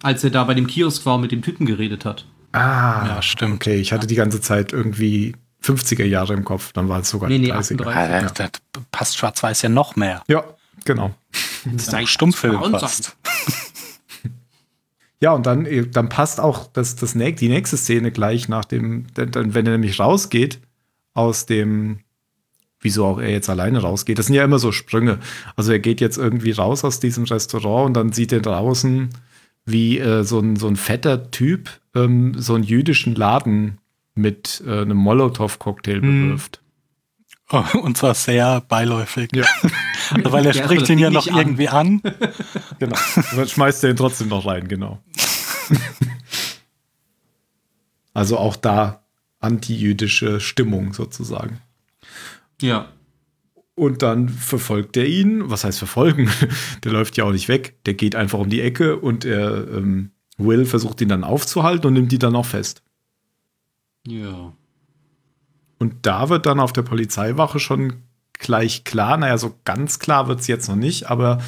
als 0.02 0.24
er 0.24 0.30
da 0.30 0.42
bei 0.42 0.54
dem 0.54 0.66
Kiosk 0.66 1.06
war 1.06 1.14
und 1.14 1.20
mit 1.20 1.30
dem 1.30 1.40
Typen 1.40 1.66
geredet 1.66 2.04
hat. 2.04 2.26
Ah, 2.50 3.06
Ja, 3.06 3.22
stimmt. 3.22 3.54
Okay, 3.54 3.76
ich 3.76 3.92
hatte 3.92 4.08
die 4.08 4.16
ganze 4.16 4.40
Zeit 4.40 4.72
irgendwie 4.72 5.36
50er 5.64 6.04
Jahre 6.04 6.34
im 6.34 6.44
Kopf, 6.44 6.72
dann 6.72 6.88
war 6.88 7.00
es 7.00 7.10
sogar 7.10 7.28
Nee, 7.28 7.38
nee, 7.38 7.52
30er. 7.52 7.86
38. 7.86 8.14
Ah, 8.14 8.20
das, 8.20 8.32
das 8.72 8.82
passt 8.92 9.16
schwarz-weiß 9.16 9.62
ja 9.62 9.68
noch 9.68 9.96
mehr. 9.96 10.22
Ja, 10.28 10.44
genau. 10.84 11.14
Sei 11.76 12.04
Stummfilm 12.06 12.58
Frauen 12.58 12.78
fast. 12.78 13.16
Ja, 15.24 15.32
und 15.32 15.46
dann, 15.46 15.64
äh, 15.64 15.86
dann 15.86 16.10
passt 16.10 16.38
auch 16.38 16.66
das, 16.70 16.96
das, 16.96 17.14
die 17.14 17.48
nächste 17.48 17.78
Szene 17.78 18.10
gleich 18.10 18.50
nach 18.50 18.66
dem, 18.66 19.06
dann, 19.14 19.54
wenn 19.54 19.64
er 19.64 19.72
nämlich 19.72 19.98
rausgeht 19.98 20.58
aus 21.14 21.46
dem, 21.46 22.00
wieso 22.78 23.06
auch 23.06 23.18
er 23.18 23.30
jetzt 23.30 23.48
alleine 23.48 23.78
rausgeht, 23.78 24.18
das 24.18 24.26
sind 24.26 24.34
ja 24.34 24.44
immer 24.44 24.58
so 24.58 24.70
Sprünge. 24.70 25.18
Also 25.56 25.72
er 25.72 25.78
geht 25.78 26.02
jetzt 26.02 26.18
irgendwie 26.18 26.50
raus 26.50 26.84
aus 26.84 27.00
diesem 27.00 27.24
Restaurant 27.24 27.86
und 27.86 27.94
dann 27.94 28.12
sieht 28.12 28.32
er 28.32 28.40
draußen, 28.40 29.08
wie 29.64 29.98
äh, 29.98 30.24
so, 30.24 30.40
ein, 30.40 30.56
so 30.56 30.68
ein 30.68 30.76
fetter 30.76 31.30
Typ 31.30 31.70
ähm, 31.94 32.34
so 32.36 32.54
einen 32.54 32.64
jüdischen 32.64 33.14
Laden 33.14 33.78
mit 34.14 34.62
äh, 34.66 34.82
einem 34.82 34.96
Molotow-Cocktail 34.96 36.00
bewirft. 36.00 36.60
Oh, 37.50 37.64
Und 37.82 37.96
zwar 37.98 38.14
sehr 38.14 38.60
beiläufig. 38.62 39.30
Ja. 39.34 39.44
Also, 40.10 40.32
weil 40.32 40.44
er 40.44 40.52
Der 40.52 40.64
spricht 40.64 40.82
das 40.82 40.90
ihn 40.90 40.98
ja 40.98 41.08
noch 41.08 41.26
an. 41.26 41.38
irgendwie 41.38 41.68
an. 41.68 42.02
Genau. 42.78 42.96
Dann 43.34 43.48
schmeißt 43.48 43.84
er 43.84 43.90
ihn 43.90 43.96
trotzdem 43.96 44.28
noch 44.28 44.44
rein, 44.44 44.68
genau. 44.68 45.02
also 48.12 48.36
auch 48.36 48.56
da 48.56 49.04
antijüdische 49.40 50.40
Stimmung 50.40 50.92
sozusagen. 50.92 51.60
Ja. 52.60 52.88
Und 53.74 54.02
dann 54.02 54.28
verfolgt 54.28 54.98
er 54.98 55.06
ihn. 55.06 55.48
Was 55.48 55.64
heißt 55.64 55.78
verfolgen? 55.78 56.28
Der 56.84 56.92
läuft 56.92 57.16
ja 57.16 57.24
auch 57.24 57.32
nicht 57.32 57.48
weg. 57.48 57.76
Der 57.86 57.94
geht 57.94 58.14
einfach 58.14 58.40
um 58.40 58.50
die 58.50 58.60
Ecke 58.60 58.96
und 58.96 59.24
er, 59.24 59.66
ähm, 59.68 60.10
Will 60.36 60.66
versucht 60.66 61.00
ihn 61.00 61.08
dann 61.08 61.24
aufzuhalten 61.24 61.86
und 61.86 61.94
nimmt 61.94 62.12
die 62.12 62.18
dann 62.18 62.36
auch 62.36 62.46
fest. 62.46 62.82
Ja. 64.06 64.52
Und 65.78 65.94
da 66.02 66.28
wird 66.28 66.46
dann 66.46 66.60
auf 66.60 66.72
der 66.72 66.82
Polizeiwache 66.82 67.58
schon 67.58 68.02
gleich 68.32 68.84
klar, 68.84 69.16
naja, 69.16 69.38
so 69.38 69.54
ganz 69.64 69.98
klar 69.98 70.28
wird 70.28 70.40
es 70.40 70.46
jetzt 70.46 70.68
noch 70.68 70.76
nicht, 70.76 71.10
aber 71.10 71.38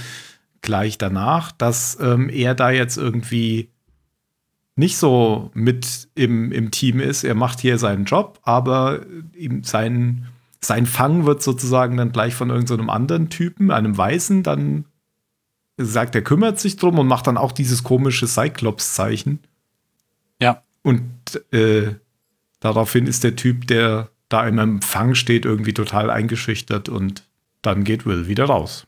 gleich 0.62 0.98
danach, 0.98 1.52
dass 1.52 1.98
ähm, 2.00 2.28
er 2.28 2.54
da 2.54 2.70
jetzt 2.70 2.96
irgendwie 2.96 3.70
nicht 4.76 4.98
so 4.98 5.50
mit 5.54 6.08
im, 6.14 6.52
im 6.52 6.70
Team 6.70 7.00
ist. 7.00 7.24
Er 7.24 7.34
macht 7.34 7.60
hier 7.60 7.78
seinen 7.78 8.04
Job, 8.04 8.40
aber 8.42 9.00
ihm 9.34 9.64
sein, 9.64 10.26
sein 10.60 10.86
Fang 10.86 11.24
wird 11.24 11.42
sozusagen 11.42 11.96
dann 11.96 12.12
gleich 12.12 12.34
von 12.34 12.50
irgendeinem 12.50 12.86
so 12.86 12.92
anderen 12.92 13.30
Typen, 13.30 13.70
einem 13.70 13.96
Weißen, 13.96 14.42
dann 14.42 14.84
sagt, 15.78 16.14
er 16.14 16.22
kümmert 16.22 16.60
sich 16.60 16.76
drum 16.76 16.98
und 16.98 17.06
macht 17.06 17.26
dann 17.26 17.38
auch 17.38 17.52
dieses 17.52 17.82
komische 17.82 18.26
Cyclops-Zeichen. 18.26 19.40
Ja. 20.40 20.62
Und 20.82 21.04
äh, 21.52 21.94
daraufhin 22.60 23.06
ist 23.06 23.24
der 23.24 23.36
Typ, 23.36 23.66
der 23.66 24.10
da 24.28 24.46
im 24.46 24.58
Empfang 24.58 25.14
steht, 25.14 25.44
irgendwie 25.44 25.74
total 25.74 26.10
eingeschüchtert 26.10 26.88
und 26.88 27.22
dann 27.62 27.84
geht 27.84 28.06
Will 28.06 28.26
wieder 28.28 28.46
raus. 28.46 28.86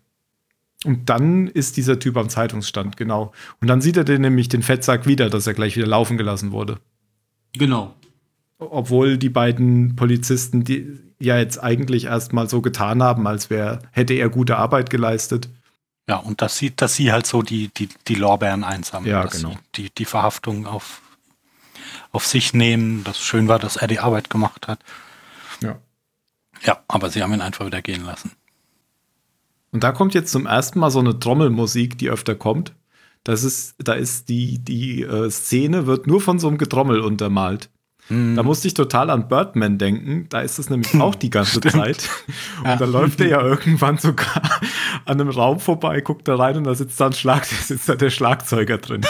Und 0.84 1.08
dann 1.10 1.48
ist 1.48 1.76
dieser 1.76 1.98
Typ 1.98 2.16
am 2.16 2.28
Zeitungsstand, 2.28 2.96
genau. 2.96 3.32
Und 3.60 3.68
dann 3.68 3.80
sieht 3.80 3.96
er 3.96 4.04
den 4.04 4.22
nämlich 4.22 4.48
den 4.48 4.62
Fettsack 4.62 5.06
wieder, 5.06 5.28
dass 5.28 5.46
er 5.46 5.54
gleich 5.54 5.76
wieder 5.76 5.88
laufen 5.88 6.16
gelassen 6.16 6.52
wurde. 6.52 6.78
Genau. 7.52 7.94
Obwohl 8.58 9.18
die 9.18 9.28
beiden 9.28 9.96
Polizisten, 9.96 10.62
die 10.62 10.98
ja 11.18 11.36
jetzt 11.38 11.62
eigentlich 11.62 12.04
erstmal 12.04 12.48
so 12.48 12.60
getan 12.60 13.02
haben, 13.02 13.26
als 13.26 13.50
wäre, 13.50 13.80
hätte 13.90 14.14
er 14.14 14.28
gute 14.28 14.56
Arbeit 14.56 14.90
geleistet. 14.90 15.48
Ja, 16.08 16.16
und 16.16 16.42
dass 16.42 16.56
sie, 16.56 16.74
dass 16.74 16.94
sie 16.94 17.12
halt 17.12 17.26
so 17.26 17.42
die, 17.42 17.68
die, 17.76 17.88
die 18.06 18.14
Lorbeeren 18.14 18.64
einsammeln. 18.64 19.10
Ja, 19.10 19.26
genau. 19.26 19.56
die, 19.74 19.90
die 19.90 20.04
Verhaftung 20.04 20.66
auf, 20.66 21.02
auf 22.12 22.26
sich 22.26 22.54
nehmen. 22.54 23.04
Das 23.04 23.18
schön 23.20 23.48
war, 23.48 23.58
dass 23.58 23.76
er 23.76 23.86
die 23.88 23.98
Arbeit 24.00 24.30
gemacht 24.30 24.68
hat. 24.68 24.80
Ja. 25.60 25.78
Ja, 26.62 26.78
aber 26.88 27.10
sie 27.10 27.22
haben 27.22 27.32
ihn 27.34 27.40
einfach 27.40 27.66
wieder 27.66 27.82
gehen 27.82 28.04
lassen. 28.04 28.32
Und 29.70 29.84
da 29.84 29.92
kommt 29.92 30.14
jetzt 30.14 30.32
zum 30.32 30.46
ersten 30.46 30.78
Mal 30.80 30.90
so 30.90 30.98
eine 30.98 31.18
Trommelmusik, 31.18 31.98
die 31.98 32.08
öfter 32.10 32.34
kommt. 32.34 32.74
Das 33.24 33.44
ist, 33.44 33.74
da 33.78 33.92
ist 33.92 34.28
die, 34.28 34.58
die 34.58 35.02
äh, 35.02 35.30
Szene 35.30 35.86
wird 35.86 36.06
nur 36.06 36.20
von 36.20 36.38
so 36.38 36.48
einem 36.48 36.58
Getrommel 36.58 37.00
untermalt. 37.00 37.68
Da 38.10 38.42
musste 38.42 38.66
ich 38.68 38.72
total 38.72 39.10
an 39.10 39.28
Birdman 39.28 39.76
denken. 39.76 40.30
Da 40.30 40.40
ist 40.40 40.58
es 40.58 40.70
nämlich 40.70 40.94
auch 40.98 41.14
die 41.14 41.28
ganze 41.28 41.60
Zeit. 41.60 42.08
Und 42.60 42.64
Ja. 42.64 42.76
da 42.76 42.86
läuft 42.86 43.20
er 43.20 43.28
ja 43.28 43.42
irgendwann 43.42 43.98
sogar 43.98 44.42
an 45.04 45.20
einem 45.20 45.28
Raum 45.28 45.60
vorbei, 45.60 46.00
guckt 46.00 46.26
da 46.26 46.36
rein 46.36 46.56
und 46.56 46.64
da 46.64 46.74
sitzt 46.74 46.98
da 46.98 47.06
ein 47.08 47.12
Schlag, 47.12 47.42
da 47.50 47.56
sitzt 47.56 47.86
da 47.86 47.96
der 47.96 48.08
Schlagzeuger 48.08 48.78
drin. 48.78 49.02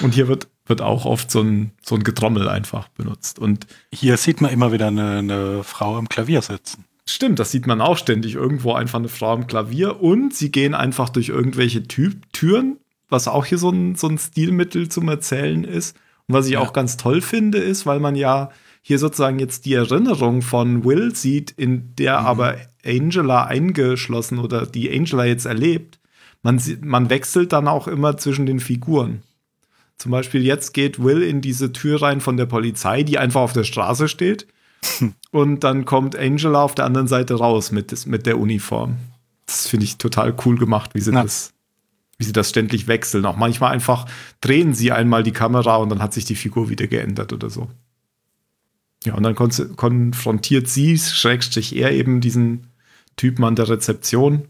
und 0.00 0.14
hier 0.14 0.26
wird, 0.28 0.48
wird 0.72 0.80
auch 0.80 1.04
oft 1.04 1.30
so 1.30 1.40
ein, 1.42 1.72
so 1.84 1.94
ein 1.96 2.02
Getrommel 2.02 2.48
einfach 2.48 2.88
benutzt. 2.88 3.38
Und 3.38 3.66
Hier 3.94 4.16
sieht 4.16 4.40
man 4.40 4.50
immer 4.50 4.72
wieder 4.72 4.86
eine, 4.86 5.18
eine 5.18 5.62
Frau 5.64 5.96
am 5.98 6.08
Klavier 6.08 6.40
sitzen. 6.40 6.84
Stimmt, 7.06 7.38
das 7.38 7.50
sieht 7.50 7.66
man 7.66 7.82
auch 7.82 7.98
ständig. 7.98 8.36
Irgendwo 8.36 8.72
einfach 8.72 8.98
eine 8.98 9.08
Frau 9.08 9.32
am 9.34 9.46
Klavier 9.46 10.00
und 10.00 10.32
sie 10.34 10.50
gehen 10.50 10.74
einfach 10.74 11.10
durch 11.10 11.28
irgendwelche 11.28 11.82
Typ 11.82 12.32
Türen, 12.32 12.78
was 13.10 13.28
auch 13.28 13.44
hier 13.44 13.58
so 13.58 13.68
ein, 13.68 13.96
so 13.96 14.08
ein 14.08 14.16
Stilmittel 14.16 14.88
zum 14.88 15.08
Erzählen 15.08 15.64
ist. 15.64 15.94
Und 16.26 16.34
was 16.36 16.46
ich 16.46 16.52
Ja. 16.52 16.60
auch 16.60 16.72
ganz 16.72 16.96
toll 16.96 17.20
finde, 17.20 17.58
ist, 17.58 17.84
weil 17.84 18.00
man 18.00 18.14
ja 18.16 18.50
hier 18.80 18.98
sozusagen 18.98 19.38
jetzt 19.40 19.66
die 19.66 19.74
Erinnerung 19.74 20.40
von 20.42 20.84
Will 20.84 21.14
sieht, 21.14 21.50
in 21.50 21.94
der 21.96 22.18
aber 22.20 22.56
Angela 22.84 23.44
eingeschlossen 23.44 24.38
oder 24.38 24.64
die 24.66 24.90
Angela 24.90 25.24
jetzt 25.26 25.44
erlebt. 25.44 25.98
Man, 26.42 26.58
sieht- 26.58 26.84
man 26.84 27.10
wechselt 27.10 27.52
dann 27.52 27.68
auch 27.68 27.86
immer 27.86 28.16
zwischen 28.16 28.46
den 28.46 28.58
Figuren. 28.60 29.22
Zum 30.02 30.10
Beispiel 30.10 30.42
jetzt 30.42 30.74
geht 30.74 31.00
Will 31.00 31.22
in 31.22 31.40
diese 31.40 31.72
Tür 31.72 32.02
rein 32.02 32.20
von 32.20 32.36
der 32.36 32.46
Polizei, 32.46 33.04
die 33.04 33.18
einfach 33.18 33.40
auf 33.40 33.52
der 33.52 33.62
Straße 33.62 34.08
steht. 34.08 34.48
Und 35.30 35.62
dann 35.62 35.84
kommt 35.84 36.16
Angela 36.16 36.60
auf 36.64 36.74
der 36.74 36.86
anderen 36.86 37.06
Seite 37.06 37.34
raus 37.34 37.70
mit, 37.70 38.04
mit 38.08 38.26
der 38.26 38.40
Uniform. 38.40 38.96
Das 39.46 39.68
finde 39.68 39.84
ich 39.84 39.98
total 39.98 40.34
cool 40.44 40.58
gemacht, 40.58 40.96
wie 40.96 41.00
sie 41.00 41.12
Ja. 41.12 41.22
das, 41.22 41.52
wie 42.18 42.24
sie 42.24 42.32
das 42.32 42.48
ständig 42.48 42.88
wechseln. 42.88 43.24
Auch 43.26 43.36
manchmal 43.36 43.70
einfach 43.70 44.06
drehen 44.40 44.74
sie 44.74 44.90
einmal 44.90 45.22
die 45.22 45.30
Kamera 45.30 45.76
und 45.76 45.90
dann 45.90 46.02
hat 46.02 46.14
sich 46.14 46.24
die 46.24 46.34
Figur 46.34 46.68
wieder 46.68 46.88
geändert 46.88 47.32
oder 47.32 47.48
so. 47.48 47.70
Ja, 49.04 49.14
und 49.14 49.22
dann 49.22 49.36
kon 49.36 49.52
konfrontiert 49.76 50.66
sie, 50.66 50.98
Schrägstrich 50.98 51.76
er 51.76 51.92
eben 51.92 52.20
diesen 52.20 52.72
Typen 53.14 53.44
an 53.44 53.54
der 53.54 53.68
Rezeption 53.68 54.48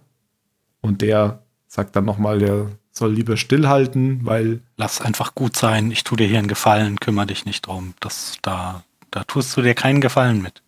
und 0.81 1.03
der 1.03 1.43
sagt 1.69 1.95
dann 1.95 2.07
nochmal, 2.07 2.39
der 2.39 2.71
soll 2.93 3.13
lieber 3.13 3.37
stillhalten, 3.37 4.25
weil 4.25 4.61
Lass 4.77 5.01
einfach 5.01 5.35
gut 5.35 5.57
sein. 5.57 5.91
Ich 5.91 6.05
tu 6.05 6.15
dir 6.17 6.27
hier 6.27 6.39
einen 6.39 6.49
Gefallen. 6.49 7.01
Kümmere 7.01 7.27
dich 7.27 7.45
nicht 7.45 7.67
drum. 7.67 7.95
Das, 8.01 8.37
da, 8.43 8.85
da 9.11 9.25
tust 9.25 9.57
du 9.57 9.63
dir 9.63 9.75
keinen 9.75 10.01
Gefallen 10.01 10.43
mit. 10.43 10.63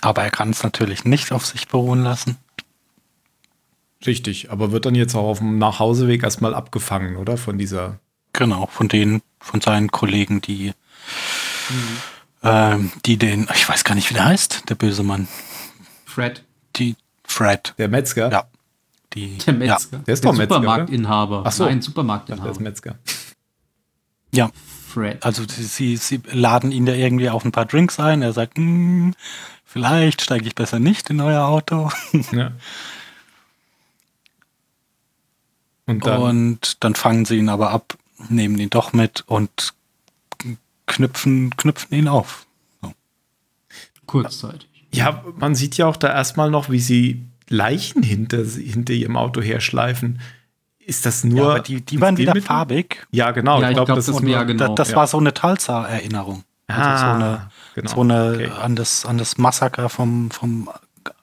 Aber 0.00 0.22
er 0.22 0.30
kann 0.30 0.50
es 0.50 0.62
natürlich 0.62 1.04
nicht 1.04 1.32
auf 1.32 1.44
sich 1.46 1.68
beruhen 1.68 2.02
lassen. 2.02 2.36
richtig, 4.06 4.50
aber 4.50 4.72
wird 4.72 4.86
dann 4.86 4.94
jetzt 4.94 5.14
auch 5.14 5.28
auf 5.28 5.38
dem 5.38 5.58
Nachhauseweg 5.58 6.22
erstmal 6.22 6.54
abgefangen, 6.54 7.16
oder? 7.16 7.36
Von 7.36 7.58
dieser 7.58 7.98
Genau, 8.32 8.66
von 8.66 8.88
denen, 8.88 9.22
von 9.40 9.60
seinen 9.60 9.90
Kollegen, 9.90 10.40
die, 10.40 10.72
ähm, 12.42 12.92
die 13.04 13.16
den, 13.16 13.48
ich 13.54 13.68
weiß 13.68 13.84
gar 13.84 13.94
nicht, 13.94 14.08
wie 14.08 14.14
der 14.14 14.26
heißt, 14.26 14.70
der 14.70 14.76
böse 14.76 15.02
Mann. 15.02 15.28
Fred, 16.06 16.44
Die 16.76 16.96
Fred. 17.24 17.74
Der 17.78 17.88
Metzger? 17.88 18.30
Ja. 18.30 18.44
Die, 19.14 19.38
der 19.38 19.54
Metzger. 19.54 19.98
Der 19.98 20.14
ist 20.14 20.24
doch 20.24 20.32
Metzger, 20.32 20.56
Supermarktinhaber. 20.56 21.42
Ach 21.44 21.52
so. 21.52 21.64
Nein, 21.64 21.76
Ja, 21.78 21.82
Supermarktinhaber. 21.82 22.42
der 22.44 22.52
ist 22.52 22.60
Metzger. 22.60 22.98
Ja, 24.32 24.46
ja. 24.46 24.50
Fred. 24.88 25.24
Also 25.24 25.44
sie, 25.48 25.96
sie, 25.96 26.20
laden 26.32 26.72
ihn 26.72 26.84
da 26.86 26.92
irgendwie 26.92 27.30
auf 27.30 27.44
ein 27.44 27.52
paar 27.52 27.64
Drinks 27.66 28.00
ein. 28.00 28.22
Er 28.22 28.32
sagt, 28.32 28.56
"Hm, 28.58 29.14
vielleicht 29.64 30.20
steige 30.22 30.46
ich 30.48 30.54
besser 30.56 30.80
nicht 30.80 31.10
in 31.10 31.20
euer 31.20 31.44
Auto. 31.46 31.90
Ja. 32.32 32.52
Und 35.86 36.06
dann, 36.06 36.22
und 36.22 36.84
dann 36.84 36.94
fangen 36.94 37.24
sie 37.24 37.38
ihn 37.38 37.48
aber 37.48 37.70
ab, 37.70 37.96
nehmen 38.28 38.58
ihn 38.58 38.70
doch 38.70 38.92
mit 38.92 39.24
und 39.26 39.74
knüpfen, 40.86 41.56
knüpfen 41.56 41.96
ihn 41.98 42.06
auf. 42.08 42.46
Kurzzeitig. 44.06 44.68
ja, 44.92 45.24
man 45.36 45.54
sieht 45.56 45.76
ja 45.76 45.86
auch 45.86 45.96
da 45.96 46.08
erstmal 46.12 46.50
noch, 46.50 46.68
wie 46.70 46.78
sie 46.80 47.24
Leichen 47.50 48.02
hinter, 48.02 48.44
hinter 48.44 48.94
ihrem 48.94 49.16
Auto 49.16 49.42
herschleifen. 49.42 50.20
Ist 50.78 51.04
das 51.04 51.22
nur. 51.24 51.38
Ja, 51.38 51.44
aber 51.50 51.60
die, 51.60 51.84
die 51.84 52.00
waren 52.00 52.16
wieder 52.16 52.34
farbig. 52.40 53.06
Ja, 53.10 53.30
genau. 53.32 53.60
Ja, 53.60 53.66
ich 53.66 53.70
ich 53.70 53.74
glaube, 53.74 53.86
glaub, 53.86 53.96
das 53.96 54.08
ist 54.08 54.14
nur. 54.14 54.22
mehr 54.22 54.44
genau. 54.46 54.68
Da, 54.68 54.74
das 54.74 54.90
ja. 54.92 54.96
war 54.96 55.06
so 55.06 55.18
eine 55.18 55.34
Talsa-Erinnerung. 55.34 56.44
Also 56.66 56.80
Ah, 56.82 56.96
so 56.98 57.06
eine, 57.24 57.50
genau. 57.74 57.90
so 57.90 58.00
eine 58.00 58.32
Okay. 58.34 58.48
an, 58.62 58.76
das, 58.76 59.04
an 59.04 59.18
das 59.18 59.36
Massaker 59.38 59.88
vom, 59.88 60.30
vom 60.30 60.70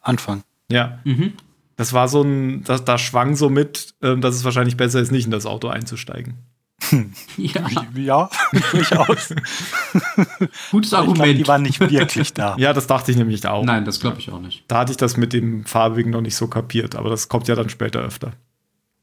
Anfang. 0.02 0.44
Ja, 0.70 1.00
Mhm. 1.06 1.34
das 1.78 1.94
war 1.94 2.08
so 2.10 2.22
ein. 2.22 2.64
Das, 2.66 2.84
da 2.86 2.98
schwang 2.98 3.36
so 3.36 3.50
mit, 3.50 3.96
ähm, 4.02 4.20
dass 4.22 4.36
es 4.36 4.44
wahrscheinlich 4.44 4.76
besser 4.78 5.00
ist, 5.00 5.12
nicht 5.12 5.26
in 5.26 5.32
das 5.32 5.46
Auto 5.46 5.70
einzusteigen. 5.70 6.36
Ja, 7.38 7.68
Ja, 7.96 8.30
durchaus. 8.72 9.34
gutes 10.72 10.94
Argument. 10.94 11.38
die 11.38 11.48
waren 11.48 11.64
nicht 11.64 11.80
wirklich 11.80 12.34
da. 12.34 12.56
Ja, 12.58 12.72
das 12.74 12.88
dachte 12.88 13.12
ich 13.12 13.18
nämlich 13.18 13.46
auch. 13.48 13.64
Nein, 13.66 13.84
das 13.84 14.00
glaube 14.00 14.20
ich 14.20 14.32
auch 14.32 14.40
nicht. 14.40 14.64
Da 14.68 14.80
hatte 14.80 14.92
ich 14.92 14.98
das 14.98 15.18
mit 15.18 15.34
dem 15.34 15.66
Farbigen 15.66 16.12
noch 16.12 16.22
nicht 16.22 16.36
so 16.36 16.48
kapiert, 16.48 16.96
aber 16.96 17.10
das 17.10 17.30
kommt 17.30 17.48
ja 17.48 17.56
dann 17.56 17.70
später 17.70 18.00
öfter. 18.02 18.34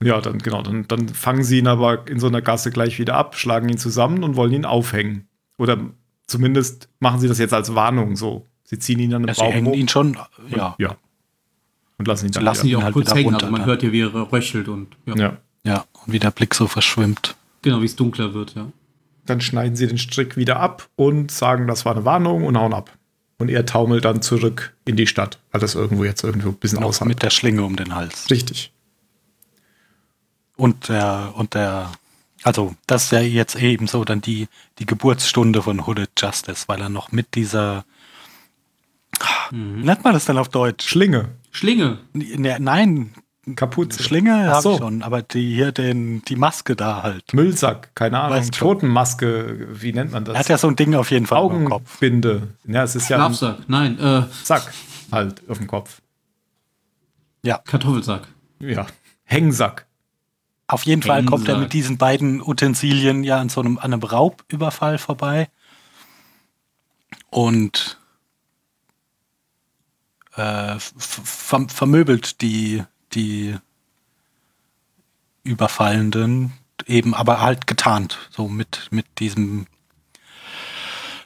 Ja, 0.02 0.20
dann 0.20 0.38
genau, 0.38 0.62
dann, 0.62 0.86
dann 0.88 1.08
fangen 1.08 1.42
sie 1.44 1.58
ihn 1.58 1.66
aber 1.66 2.06
in 2.08 2.20
so 2.20 2.26
einer 2.26 2.42
Gasse 2.42 2.70
gleich 2.70 2.98
wieder 2.98 3.14
ab, 3.16 3.36
schlagen 3.36 3.68
ihn 3.68 3.78
zusammen 3.78 4.22
und 4.24 4.36
wollen 4.36 4.52
ihn 4.52 4.64
aufhängen. 4.64 5.28
Oder 5.56 5.78
zumindest 6.26 6.88
machen 7.00 7.20
sie 7.20 7.28
das 7.28 7.38
jetzt 7.38 7.54
als 7.54 7.74
Warnung 7.74 8.16
so. 8.16 8.46
Sie 8.64 8.78
ziehen 8.78 8.98
ihn 8.98 9.10
dann 9.10 9.22
im 9.22 9.28
Ja, 9.28 9.34
sie 9.34 9.40
Baum 9.42 9.52
hängen 9.52 9.66
hoch 9.68 9.74
ihn 9.76 9.88
schon, 9.88 10.08
und, 10.08 10.56
ja. 10.56 10.74
ja. 10.78 10.96
Und 11.98 12.08
lassen 12.08 12.26
ihn 12.26 12.32
Sie 12.32 12.38
dann 12.38 12.44
lassen 12.44 12.64
wieder. 12.64 12.78
ihn 12.78 12.80
auch 12.80 12.84
halt 12.84 12.92
kurz 12.94 13.14
hängen, 13.14 13.24
runter 13.26 13.46
also 13.46 13.52
man 13.52 13.60
dann. 13.60 13.68
hört 13.68 13.82
ja, 13.82 13.92
wie 13.92 14.00
er 14.00 14.32
röchelt 14.32 14.68
und 14.68 14.96
ja. 15.06 15.16
Ja. 15.16 15.36
Ja, 15.64 15.84
und 16.04 16.12
wie 16.12 16.18
der 16.18 16.30
Blick 16.30 16.54
so 16.54 16.66
verschwimmt. 16.66 17.36
Genau, 17.64 17.80
wie 17.80 17.86
es 17.86 17.96
dunkler 17.96 18.34
wird, 18.34 18.54
ja. 18.54 18.70
Dann 19.24 19.40
schneiden 19.40 19.74
sie 19.74 19.86
den 19.86 19.96
Strick 19.96 20.36
wieder 20.36 20.60
ab 20.60 20.86
und 20.96 21.30
sagen, 21.30 21.66
das 21.66 21.86
war 21.86 21.96
eine 21.96 22.04
Warnung 22.04 22.44
und 22.44 22.58
hauen 22.58 22.74
ab. 22.74 22.96
Und 23.38 23.48
er 23.48 23.64
taumelt 23.64 24.04
dann 24.04 24.20
zurück 24.20 24.74
in 24.84 24.96
die 24.96 25.06
Stadt, 25.06 25.38
weil 25.50 25.62
das 25.62 25.74
irgendwo 25.74 26.04
jetzt 26.04 26.22
irgendwo 26.22 26.50
ein 26.50 26.56
bisschen 26.56 26.80
Noch 26.80 26.88
außerhalb. 26.88 27.08
mit 27.08 27.22
der 27.22 27.30
Schlinge 27.30 27.64
um 27.64 27.74
den 27.74 27.94
Hals. 27.94 28.30
Richtig. 28.30 28.70
Und 30.56 30.90
der, 30.90 31.32
und 31.36 31.54
der, 31.54 31.90
also 32.42 32.74
das 32.86 33.04
ist 33.04 33.12
ja 33.12 33.20
jetzt 33.20 33.56
eben 33.56 33.86
so 33.86 34.04
dann 34.04 34.20
die, 34.20 34.46
die 34.78 34.86
Geburtsstunde 34.86 35.62
von 35.62 35.86
Hooded 35.86 36.10
Justice, 36.18 36.64
weil 36.68 36.82
er 36.82 36.90
noch 36.90 37.10
mit 37.10 37.34
dieser, 37.34 37.86
wie 39.50 39.56
nennt 39.56 40.04
man 40.04 40.12
das 40.12 40.26
denn 40.26 40.36
auf 40.36 40.50
Deutsch? 40.50 40.86
Schlinge, 40.86 41.30
Schlinge. 41.50 41.98
Ne, 42.12 42.58
nein, 42.60 43.14
Kapuze, 43.56 44.02
Schlinge 44.02 44.48
habe 44.48 44.62
so. 44.62 44.72
ich 44.72 44.78
schon, 44.78 45.02
aber 45.02 45.22
die 45.22 45.54
hier 45.54 45.72
den, 45.72 46.22
die 46.24 46.36
Maske 46.36 46.76
da 46.76 47.02
halt. 47.02 47.34
Müllsack, 47.34 47.94
keine 47.94 48.20
Ahnung, 48.20 48.38
Weißt. 48.38 48.54
Totenmaske, 48.54 49.68
wie 49.70 49.92
nennt 49.92 50.12
man 50.12 50.24
das? 50.24 50.34
Er 50.34 50.40
hat 50.40 50.48
ja 50.48 50.58
so 50.58 50.68
ein 50.68 50.76
Ding 50.76 50.94
auf 50.94 51.10
jeden 51.10 51.26
Fall. 51.26 51.38
Augenbinde. 51.38 52.48
Ja, 52.64 52.82
es 52.82 52.96
ist 52.96 53.08
ja 53.08 53.18
Schlafsack. 53.18 53.58
Nein, 53.68 53.98
äh, 53.98 54.22
Sack 54.42 54.72
halt 55.12 55.42
auf 55.48 55.58
dem 55.58 55.66
Kopf. 55.66 56.00
Ja, 57.42 57.58
Kartoffelsack. 57.58 58.28
Ja, 58.60 58.86
Hängsack. 59.24 59.86
auf 60.66 60.84
jeden 60.84 61.02
Fall 61.02 61.24
kommt 61.24 61.46
er 61.46 61.54
Hängsack. 61.54 61.60
mit 61.60 61.72
diesen 61.74 61.98
beiden 61.98 62.40
Utensilien 62.40 63.24
ja 63.24 63.38
an 63.38 63.50
so 63.50 63.60
einem, 63.60 63.78
an 63.78 63.92
einem 63.92 64.02
Raubüberfall 64.02 64.98
vorbei. 64.98 65.48
Und 67.30 67.98
äh, 70.36 70.76
vermöbelt 70.78 72.40
die, 72.40 72.82
die 73.14 73.56
Überfallenden 75.42 76.52
eben, 76.86 77.14
aber 77.14 77.40
halt 77.40 77.66
getarnt, 77.66 78.18
so 78.30 78.48
mit, 78.48 78.88
mit 78.90 79.06
diesem 79.18 79.66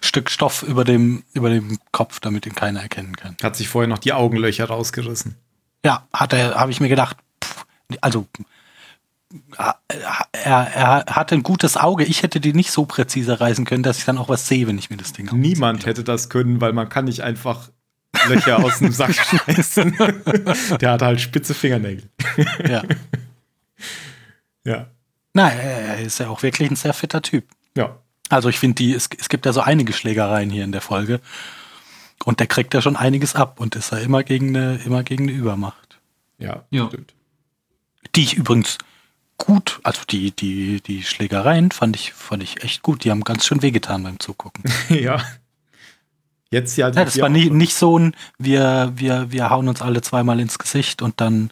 Stück 0.03 0.31
Stoff 0.31 0.63
über 0.63 0.85
dem, 0.85 1.25
über 1.33 1.51
dem 1.51 1.79
Kopf, 1.93 2.21
damit 2.21 2.47
ihn 2.47 2.55
keiner 2.55 2.81
erkennen 2.81 3.17
kann. 3.17 3.37
Hat 3.43 3.57
sich 3.57 3.69
vorher 3.69 3.89
noch 3.89 3.99
die 3.99 4.13
Augenlöcher 4.13 4.67
rausgerissen. 4.67 5.37
Ja, 5.85 6.07
hat 6.13 6.33
er, 6.33 6.55
habe 6.55 6.71
ich 6.71 6.81
mir 6.81 6.89
gedacht, 6.89 7.17
pff, 7.43 7.65
also 8.01 8.27
er, 10.33 10.75
er 10.75 11.05
hatte 11.07 11.35
ein 11.35 11.43
gutes 11.43 11.77
Auge. 11.77 12.05
Ich 12.05 12.23
hätte 12.23 12.41
die 12.41 12.53
nicht 12.53 12.71
so 12.71 12.87
präzise 12.87 13.41
reißen 13.41 13.65
können, 13.65 13.83
dass 13.83 13.99
ich 13.99 14.05
dann 14.05 14.19
auch 14.19 14.29
was 14.29 14.49
sehe, 14.49 14.67
wenn 14.67 14.79
ich 14.79 14.91
mir 14.91 14.97
das 14.97 15.13
Ding 15.13 15.29
Niemand 15.33 15.87
hätte 15.87 16.05
das 16.05 16.29
können, 16.29 16.61
weil 16.61 16.73
man 16.73 16.89
kann 16.89 17.05
nicht 17.05 17.23
einfach 17.23 17.69
Löcher 18.29 18.63
aus 18.65 18.79
dem 18.79 18.93
Sack 18.93 19.15
schmeißen. 19.47 19.97
Der 20.81 20.91
hat 20.93 21.03
halt 21.03 21.21
spitze 21.21 21.55
Fingernägel. 21.55 22.09
Ja. 22.69 22.83
Ja. 24.65 24.87
Nein, 25.35 25.59
er 25.59 25.99
ist 26.01 26.19
ja 26.19 26.29
auch 26.29 26.43
wirklich 26.43 26.71
ein 26.71 26.77
sehr 26.77 26.93
fitter 26.95 27.23
Typ. 27.23 27.45
Ja. 27.77 27.99
Also 28.29 28.49
ich 28.49 28.59
finde, 28.59 28.75
die, 28.77 28.93
es, 28.93 29.09
es 29.19 29.29
gibt 29.29 29.47
ja 29.47 29.53
so 29.53 29.61
einige 29.61 29.93
Schlägereien 29.93 30.51
hier 30.51 30.65
in 30.65 30.73
der 30.73 30.81
Folge. 30.81 31.21
Und 32.25 32.41
der 32.41 32.47
kriegt 32.49 32.75
ja 32.75 32.83
schon 32.83 32.97
einiges 32.97 33.35
ab 33.37 33.61
und 33.61 33.77
ist 33.77 33.93
ja 33.93 33.99
immer 33.99 34.23
gegen 34.25 34.57
eine, 34.57 34.77
immer 34.85 35.03
gegen 35.05 35.25
eine 35.29 35.33
Übermacht. 35.33 35.99
Ja, 36.39 36.65
Ja. 36.71 36.89
stimmt. 36.89 37.15
Die 38.15 38.23
ich 38.23 38.35
übrigens 38.35 38.79
gut, 39.37 39.79
also 39.85 40.03
die, 40.11 40.33
die, 40.33 40.81
die 40.81 41.03
Schlägereien 41.05 41.71
fand 41.71 41.95
ich, 41.95 42.13
fand 42.13 42.43
ich 42.43 42.63
echt 42.65 42.83
gut. 42.83 43.05
Die 43.05 43.11
haben 43.11 43.23
ganz 43.23 43.47
schön 43.47 43.63
wehgetan 43.63 44.03
beim 44.03 44.19
Zugucken. 44.19 44.65
ja. 44.89 45.23
Jetzt 46.51 46.77
ja, 46.77 46.89
Ja, 46.89 47.05
das 47.05 47.21
war 47.21 47.29
nie, 47.29 47.51
nicht 47.51 47.75
so 47.75 47.99
ein, 47.99 48.15
wir, 48.39 48.93
wir, 48.95 49.31
wir 49.31 49.51
hauen 49.51 49.69
uns 49.69 49.83
alle 49.83 50.01
zweimal 50.01 50.41
ins 50.41 50.59
Gesicht 50.59 51.03
und 51.03 51.21
dann, 51.21 51.51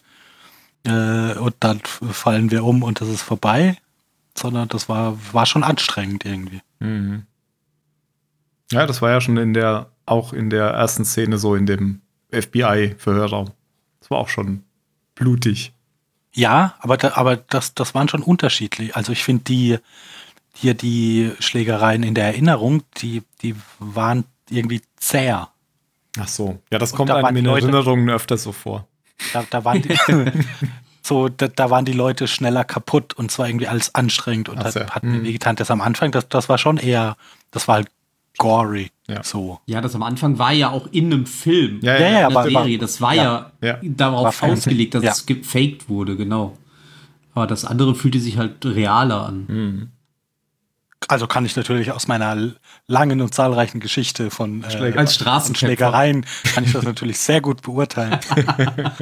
äh, 0.85 1.33
und 1.33 1.55
dann 1.59 1.81
fallen 1.81 2.49
wir 2.49 2.63
um 2.63 2.83
und 2.83 2.99
das 3.01 3.07
ist 3.07 3.21
vorbei, 3.21 3.77
sondern 4.35 4.67
das 4.69 4.89
war, 4.89 5.17
war 5.31 5.45
schon 5.45 5.63
anstrengend 5.63 6.25
irgendwie. 6.25 6.61
Mhm. 6.79 7.23
Ja, 8.71 8.85
das 8.85 9.01
war 9.01 9.11
ja 9.11 9.21
schon 9.21 9.37
in 9.37 9.53
der, 9.53 9.91
auch 10.05 10.33
in 10.33 10.49
der 10.49 10.65
ersten 10.69 11.05
Szene 11.05 11.37
so 11.37 11.55
in 11.55 11.65
dem 11.65 12.01
FBI-Verhörraum. 12.31 13.51
Das 13.99 14.09
war 14.09 14.17
auch 14.17 14.29
schon 14.29 14.63
blutig. 15.15 15.73
Ja, 16.33 16.75
aber, 16.79 16.97
da, 16.97 17.13
aber 17.15 17.37
das, 17.37 17.73
das 17.73 17.95
waren 17.95 18.09
schon 18.09 18.21
unterschiedlich. 18.21 18.95
Also 18.95 19.11
ich 19.11 19.23
finde 19.23 19.43
die, 19.45 19.77
hier 20.53 20.73
die 20.73 21.31
Schlägereien 21.39 22.03
in 22.03 22.13
der 22.13 22.25
Erinnerung, 22.25 22.83
die, 22.97 23.23
die 23.41 23.55
waren 23.79 24.25
irgendwie 24.49 24.81
zäher. 24.97 25.49
Ach 26.19 26.27
so. 26.27 26.59
Ja, 26.71 26.79
das 26.79 26.91
Und 26.91 26.97
kommt 26.97 27.09
da 27.09 27.15
einem 27.17 27.37
in 27.37 27.45
Leute- 27.45 27.65
Erinnerungen 27.67 28.09
öfter 28.09 28.37
so 28.37 28.51
vor. 28.51 28.87
Da, 29.33 29.43
da 29.49 29.65
waren 29.65 29.81
die, 29.81 29.95
so, 31.03 31.29
da, 31.29 31.47
da 31.47 31.69
waren 31.69 31.85
die 31.85 31.91
Leute 31.93 32.27
schneller 32.27 32.63
kaputt 32.63 33.13
und 33.13 33.31
zwar 33.31 33.47
irgendwie 33.47 33.67
alles 33.67 33.93
anstrengend 33.95 34.49
und 34.49 34.59
Ach 34.59 34.65
hat, 34.65 34.73
so, 34.73 34.79
hat 34.81 35.03
mir 35.03 35.23
wehgetan. 35.23 35.55
Das 35.55 35.71
am 35.71 35.81
Anfang, 35.81 36.11
das, 36.11 36.27
das 36.29 36.49
war 36.49 36.57
schon 36.57 36.77
eher, 36.77 37.17
das 37.51 37.67
war 37.67 37.75
halt 37.75 37.87
gory. 38.37 38.91
Ja. 39.07 39.23
So. 39.23 39.59
Ja, 39.65 39.81
das 39.81 39.95
am 39.95 40.03
Anfang 40.03 40.37
war 40.37 40.51
ja 40.51 40.69
auch 40.69 40.87
in 40.91 41.05
einem 41.11 41.25
Film. 41.25 41.79
Ja, 41.81 41.93
Ja, 41.93 41.99
ja, 41.99 42.07
in 42.07 42.13
der 42.33 42.39
aber- 42.39 42.49
Serie. 42.49 42.77
Das 42.77 43.01
war 43.01 43.13
ja, 43.15 43.51
Ja. 43.61 43.73
War 43.75 43.79
darauf 43.83 44.43
ausgelegt, 44.43 44.93
dass 44.95 45.03
Ja. 45.03 45.11
es 45.11 45.25
gefaked 45.25 45.89
wurde, 45.89 46.15
genau. 46.17 46.57
Aber 47.33 47.47
das 47.47 47.65
andere 47.65 47.95
fühlte 47.95 48.19
sich 48.19 48.37
halt 48.37 48.65
realer 48.65 49.25
an. 49.27 49.45
Mhm. 49.47 49.89
Also 51.07 51.27
kann 51.27 51.45
ich 51.45 51.55
natürlich 51.55 51.91
aus 51.91 52.07
meiner 52.07 52.53
langen 52.87 53.21
und 53.21 53.33
zahlreichen 53.33 53.79
Geschichte 53.79 54.31
von 54.31 54.63
äh, 54.63 54.65
Als 54.65 54.95
und 54.95 55.09
Straßenkämpfer. 55.11 55.67
Schlägereien 55.67 56.25
kann 56.53 56.63
ich 56.63 56.73
das 56.73 56.83
natürlich 56.83 57.19
sehr 57.19 57.39
gut 57.39 57.61
beurteilen, 57.61 58.19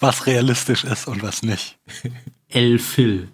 was 0.00 0.26
realistisch 0.26 0.84
ist 0.84 1.06
und 1.06 1.22
was 1.22 1.42
nicht. 1.42 1.78
El 2.48 2.78
Phil, 2.78 3.28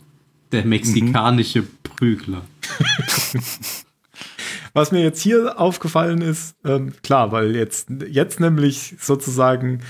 der 0.53 0.65
mexikanische 0.65 1.63
Prügler. 1.63 2.43
Was 4.77 4.93
mir 4.93 5.03
jetzt 5.03 5.23
hier 5.23 5.59
aufgefallen 5.59 6.21
ist, 6.21 6.55
ähm, 6.63 6.93
klar, 7.03 7.33
weil 7.33 7.57
jetzt, 7.57 7.89
jetzt 8.11 8.41
nämlich 8.41 8.95
sozusagen, 9.01 9.81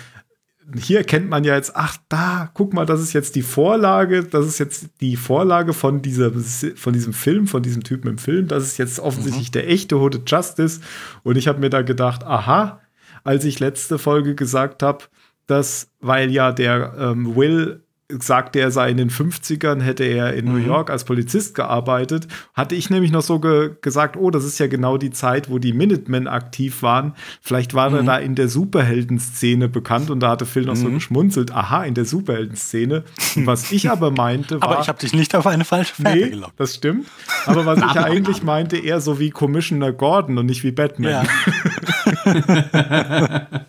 hier 0.75 0.99
erkennt 0.99 1.29
man 1.29 1.45
ja 1.45 1.55
jetzt, 1.55 1.77
ach, 1.77 1.97
da, 2.09 2.51
guck 2.53 2.75
mal, 2.75 2.87
das 2.87 3.01
ist 3.01 3.13
jetzt 3.13 3.37
die 3.37 3.43
Vorlage, 3.43 4.25
das 4.25 4.47
ist 4.47 4.59
jetzt 4.59 4.89
die 5.01 5.17
Vorlage 5.17 5.73
von, 5.73 6.03
dieser, 6.03 6.33
von 6.33 6.93
diesem 6.93 7.13
Film, 7.13 7.47
von 7.47 7.63
diesem 7.63 7.85
Typen 7.85 8.09
im 8.09 8.19
Film, 8.19 8.49
das 8.49 8.65
ist 8.65 8.79
jetzt 8.79 8.99
offensichtlich 8.99 9.51
der 9.51 9.69
echte 9.69 10.01
Hooded 10.01 10.29
Justice. 10.29 10.81
Und 11.23 11.37
ich 11.37 11.47
habe 11.47 11.61
mir 11.61 11.71
da 11.71 11.83
gedacht, 11.83 12.25
aha, 12.25 12.81
als 13.23 13.45
ich 13.45 13.61
letzte 13.61 13.99
Folge 13.99 14.35
gesagt 14.35 14.83
habe, 14.83 15.05
dass, 15.47 15.91
weil 16.01 16.31
ja 16.33 16.51
der 16.53 16.95
ähm, 16.99 17.37
Will 17.37 17.85
sagte, 18.09 18.61
er 18.61 18.71
sei 18.71 18.91
in 18.91 18.97
den 18.99 19.11
50ern, 19.11 19.81
hätte 19.81 20.05
er 20.05 20.35
in 20.35 20.45
New 20.45 20.59
York 20.59 20.91
als 20.91 21.05
Polizist 21.05 21.55
gearbeitet, 21.57 22.29
hatte 22.55 22.75
ich 22.77 22.89
nämlich 22.89 23.11
noch 23.11 23.23
so 23.23 23.41
ge 23.41 23.73
gesagt, 23.81 24.17
oh, 24.17 24.31
das 24.31 24.45
ist 24.45 24.59
ja 24.61 24.69
genau 24.69 24.97
die 24.97 25.11
Zeit, 25.11 25.51
wo 25.51 25.59
die 25.59 25.73
Minutemen 25.73 26.29
aktiv 26.29 26.83
waren. 26.83 27.15
Vielleicht 27.41 27.75
war 27.75 27.93
er 27.93 28.05
da 28.05 28.17
in 28.19 28.35
der 28.37 28.49
Superhelden-Szene 28.49 29.69
bekannt 29.69 30.11
und 30.11 30.21
da 30.21 30.31
hatte 30.31 30.47
Phil 30.47 30.65
noch 30.67 30.77
so 30.77 30.89
geschmunzelt, 30.89 31.51
aha, 31.53 31.83
in 31.85 31.95
der 31.95 32.05
Superhelden-Szene. 32.05 33.03
Was 33.37 33.73
ich 33.73 33.91
aber 33.91 34.11
meinte, 34.13 34.61
war. 34.61 34.71
Aber 34.71 34.81
ich 34.83 34.89
habe 34.89 34.99
dich 35.01 35.13
nicht 35.13 35.35
auf 35.35 35.47
eine 35.47 35.65
falsche 35.65 35.95
Fährte 35.95 36.17
Nee, 36.19 36.31
gelockt. 36.31 36.61
das 36.61 36.77
stimmt. 36.77 37.07
Aber 37.47 37.67
was 37.67 37.79
ich 37.91 37.99
eigentlich 38.01 38.43
meinte, 38.45 38.77
eher 38.77 39.01
so 39.01 39.19
wie 39.19 39.31
Commissioner 39.31 39.93
Gordon 39.93 40.39
und 40.39 40.47
nicht 40.47 40.63
wie 40.63 40.71
Batman. 40.73 41.27
Ja. 42.25 43.47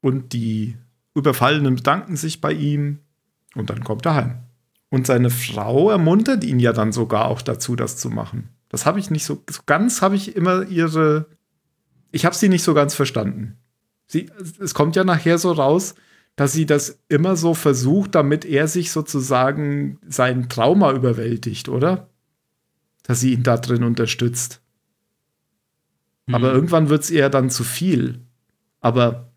Und 0.00 0.32
die 0.32 0.76
Überfallenen 1.18 1.76
bedanken 1.76 2.16
sich 2.16 2.40
bei 2.40 2.52
ihm 2.52 3.00
und 3.54 3.70
dann 3.70 3.84
kommt 3.84 4.06
er 4.06 4.14
heim. 4.14 4.38
Und 4.90 5.06
seine 5.06 5.30
Frau 5.30 5.90
ermuntert 5.90 6.44
ihn 6.44 6.60
ja 6.60 6.72
dann 6.72 6.92
sogar 6.92 7.26
auch 7.26 7.42
dazu, 7.42 7.76
das 7.76 7.96
zu 7.98 8.08
machen. 8.08 8.48
Das 8.68 8.86
habe 8.86 8.98
ich 8.98 9.10
nicht 9.10 9.24
so, 9.24 9.42
so 9.50 9.62
ganz, 9.66 10.02
habe 10.02 10.16
ich 10.16 10.36
immer 10.36 10.66
ihre, 10.66 11.26
ich 12.10 12.24
habe 12.24 12.34
sie 12.34 12.48
nicht 12.48 12.62
so 12.62 12.74
ganz 12.74 12.94
verstanden. 12.94 13.58
Sie, 14.06 14.30
es 14.60 14.72
kommt 14.74 14.96
ja 14.96 15.04
nachher 15.04 15.38
so 15.38 15.52
raus, 15.52 15.94
dass 16.36 16.52
sie 16.52 16.66
das 16.66 17.00
immer 17.08 17.36
so 17.36 17.52
versucht, 17.52 18.14
damit 18.14 18.44
er 18.44 18.68
sich 18.68 18.90
sozusagen 18.90 19.98
sein 20.06 20.48
Trauma 20.48 20.92
überwältigt, 20.92 21.68
oder? 21.68 22.08
Dass 23.02 23.20
sie 23.20 23.32
ihn 23.32 23.42
da 23.42 23.56
drin 23.56 23.82
unterstützt. 23.82 24.62
Aber 26.30 26.52
irgendwann 26.52 26.90
wird 26.90 27.02
es 27.02 27.10
eher 27.10 27.30
dann 27.30 27.50
zu 27.50 27.64
viel. 27.64 28.20
Aber 28.80 29.32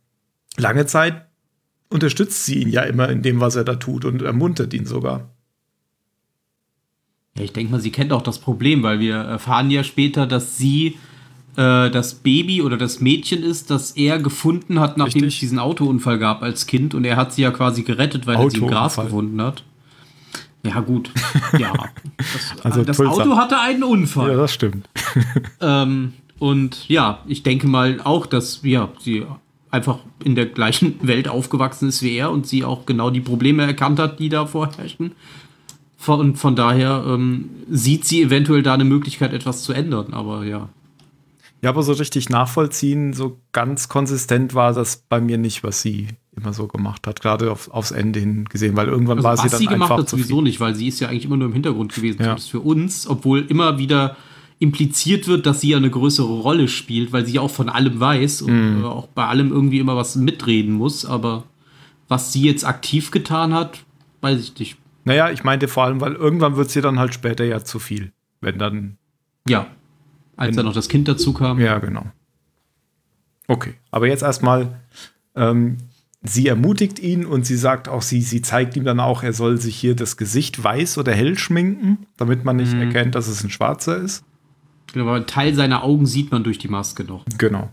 lange 0.57 0.85
Zeit 0.85 1.25
unterstützt 1.91 2.45
sie 2.45 2.61
ihn 2.61 2.69
ja 2.69 2.81
immer 2.81 3.09
in 3.09 3.21
dem, 3.21 3.39
was 3.39 3.55
er 3.55 3.63
da 3.63 3.75
tut 3.75 4.05
und 4.05 4.21
ermuntert 4.21 4.73
ihn 4.73 4.85
sogar. 4.85 5.29
Ja, 7.37 7.43
ich 7.43 7.53
denke 7.53 7.71
mal, 7.71 7.79
sie 7.79 7.91
kennt 7.91 8.11
auch 8.11 8.21
das 8.21 8.39
Problem, 8.39 8.83
weil 8.83 8.99
wir 8.99 9.15
erfahren 9.15 9.71
ja 9.71 9.83
später, 9.83 10.27
dass 10.27 10.57
sie 10.57 10.97
äh, 11.55 11.89
das 11.89 12.15
Baby 12.15 12.61
oder 12.61 12.77
das 12.77 12.99
Mädchen 12.99 13.43
ist, 13.43 13.69
das 13.69 13.91
er 13.91 14.19
gefunden 14.19 14.79
hat, 14.79 14.97
nachdem 14.97 15.23
Richtig. 15.23 15.35
es 15.35 15.39
diesen 15.39 15.59
Autounfall 15.59 16.19
gab 16.19 16.41
als 16.43 16.67
Kind. 16.67 16.93
Und 16.93 17.05
er 17.05 17.15
hat 17.15 17.33
sie 17.33 17.43
ja 17.43 17.51
quasi 17.51 17.83
gerettet, 17.83 18.27
weil 18.27 18.37
er 18.37 18.49
sie 18.49 18.57
im 18.57 18.67
Gras 18.67 18.95
gefunden 18.95 19.41
hat. 19.41 19.63
Ja, 20.63 20.79
gut. 20.79 21.11
Ja. 21.57 21.73
Das, 22.17 22.65
Also 22.65 22.83
das. 22.83 22.99
Auto 22.99 23.35
hatte 23.35 23.59
einen 23.59 23.83
Unfall. 23.83 24.31
Ja, 24.31 24.37
das 24.37 24.53
stimmt. 24.53 24.87
Ähm, 25.59 26.13
und 26.39 26.87
ja, 26.87 27.19
ich 27.27 27.43
denke 27.43 27.67
mal 27.67 27.99
auch, 28.03 28.25
dass 28.25 28.61
ja, 28.63 28.89
sie 28.99 29.25
einfach 29.71 29.99
in 30.23 30.35
der 30.35 30.45
gleichen 30.45 30.95
Welt 31.07 31.27
aufgewachsen 31.27 31.89
ist 31.89 32.03
wie 32.03 32.15
er 32.15 32.31
und 32.31 32.45
sie 32.45 32.63
auch 32.63 32.85
genau 32.85 33.09
die 33.09 33.21
Probleme 33.21 33.63
erkannt 33.63 33.99
hat, 33.99 34.19
die 34.19 34.29
da 34.29 34.45
vorherrschen. 34.45 35.13
Von, 35.97 36.19
und 36.19 36.37
von 36.37 36.55
daher 36.55 37.03
ähm, 37.07 37.49
sieht 37.69 38.05
sie 38.05 38.21
eventuell 38.23 38.63
da 38.63 38.73
eine 38.73 38.85
Möglichkeit, 38.85 39.33
etwas 39.33 39.63
zu 39.63 39.71
ändern. 39.73 40.13
Aber 40.13 40.43
ja. 40.43 40.69
Ja, 41.61 41.69
aber 41.69 41.83
so 41.83 41.93
richtig 41.93 42.29
nachvollziehen, 42.29 43.13
so 43.13 43.37
ganz 43.51 43.87
konsistent 43.87 44.55
war 44.55 44.73
das 44.73 45.03
bei 45.07 45.21
mir 45.21 45.37
nicht, 45.37 45.63
was 45.63 45.83
sie 45.83 46.07
immer 46.35 46.53
so 46.53 46.67
gemacht 46.67 47.05
hat, 47.05 47.21
gerade 47.21 47.51
auf, 47.51 47.69
aufs 47.69 47.91
Ende 47.91 48.19
hin 48.19 48.45
gesehen, 48.45 48.75
weil 48.75 48.87
irgendwann 48.87 49.19
Also 49.19 49.27
war 49.27 49.37
sie 49.37 49.43
was 49.43 49.51
dann 49.51 49.59
sie 49.59 49.67
gemacht 49.67 49.91
einfach 49.91 49.99
hat, 50.03 50.09
sowieso 50.09 50.41
nicht, 50.41 50.59
weil 50.59 50.73
sie 50.73 50.87
ist 50.87 50.99
ja 51.01 51.09
eigentlich 51.09 51.25
immer 51.25 51.37
nur 51.37 51.47
im 51.49 51.53
Hintergrund 51.53 51.93
gewesen, 51.93 52.17
Ja. 52.19 52.23
zumindest 52.25 52.49
für 52.49 52.61
uns, 52.61 53.07
obwohl 53.07 53.41
immer 53.41 53.77
wieder 53.77 54.15
impliziert 54.61 55.27
wird, 55.27 55.45
dass 55.47 55.59
sie 55.61 55.69
ja 55.69 55.77
eine 55.77 55.89
größere 55.89 56.31
Rolle 56.41 56.67
spielt, 56.67 57.11
weil 57.11 57.25
sie 57.25 57.33
ja 57.33 57.41
auch 57.41 57.49
von 57.51 57.67
allem 57.67 57.99
weiß 57.99 58.43
und 58.43 58.77
Mhm. 58.77 58.83
äh, 58.83 58.87
auch 58.87 59.07
bei 59.07 59.25
allem 59.25 59.51
irgendwie 59.51 59.79
immer 59.79 59.95
was 59.97 60.15
mitreden 60.15 60.71
muss. 60.73 61.03
Aber 61.05 61.43
was 62.07 62.31
sie 62.31 62.43
jetzt 62.43 62.63
aktiv 62.65 63.09
getan 63.11 63.53
hat, 63.53 63.83
weiß 64.21 64.39
ich 64.39 64.57
nicht. 64.59 64.77
Naja, 65.03 65.31
ich 65.31 65.43
meinte 65.43 65.67
vor 65.67 65.85
allem, 65.85 65.99
weil 65.99 66.13
irgendwann 66.13 66.55
wird 66.57 66.69
sie 66.69 66.81
dann 66.81 66.99
halt 66.99 67.13
später 67.13 67.43
ja 67.43 67.63
zu 67.63 67.79
viel. 67.79 68.11
Wenn 68.39 68.59
dann, 68.59 68.97
Ja. 69.47 69.65
Als 70.37 70.55
dann 70.55 70.65
noch 70.65 70.73
das 70.73 70.89
Kind 70.89 71.07
dazu 71.07 71.33
kam. 71.33 71.59
ja, 71.59 71.77
genau. 71.79 72.05
Okay, 73.47 73.73
aber 73.91 74.07
jetzt 74.07 74.23
erstmal, 74.23 74.79
ähm, 75.35 75.77
sie 76.23 76.47
ermutigt 76.47 76.99
ihn 76.99 77.25
und 77.25 77.45
sie 77.45 77.57
sagt 77.57 77.89
auch, 77.89 78.01
sie, 78.01 78.21
sie 78.21 78.41
zeigt 78.41 78.75
ihm 78.77 78.83
dann 78.83 78.99
auch, 78.99 79.23
er 79.23 79.33
soll 79.33 79.59
sich 79.59 79.75
hier 79.75 79.95
das 79.95 80.17
Gesicht 80.17 80.63
weiß 80.63 80.97
oder 80.99 81.13
hell 81.13 81.37
schminken, 81.37 82.05
damit 82.17 82.45
man 82.45 82.55
Mhm. 82.57 82.61
nicht 82.63 82.73
erkennt, 82.75 83.15
dass 83.15 83.27
es 83.27 83.43
ein 83.43 83.49
Schwarzer 83.49 83.97
ist. 83.97 84.23
Genau, 84.93 85.05
aber 85.05 85.15
einen 85.15 85.27
Teil 85.27 85.53
seiner 85.55 85.83
Augen 85.83 86.05
sieht 86.05 86.31
man 86.31 86.43
durch 86.43 86.57
die 86.57 86.67
Maske 86.67 87.03
noch. 87.03 87.25
Genau. 87.37 87.71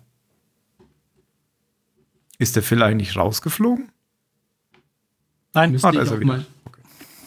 Ist 2.39 2.55
der 2.57 2.63
Phil 2.63 2.83
eigentlich 2.83 3.17
rausgeflogen? 3.17 3.89
Nein, 5.55 5.73
Müsste 5.73 5.89
Ah, 5.89 5.93
da 5.93 6.03
ist 6.03 6.11
er 6.11 6.21
wieder. 6.21 6.27
mal. 6.27 6.47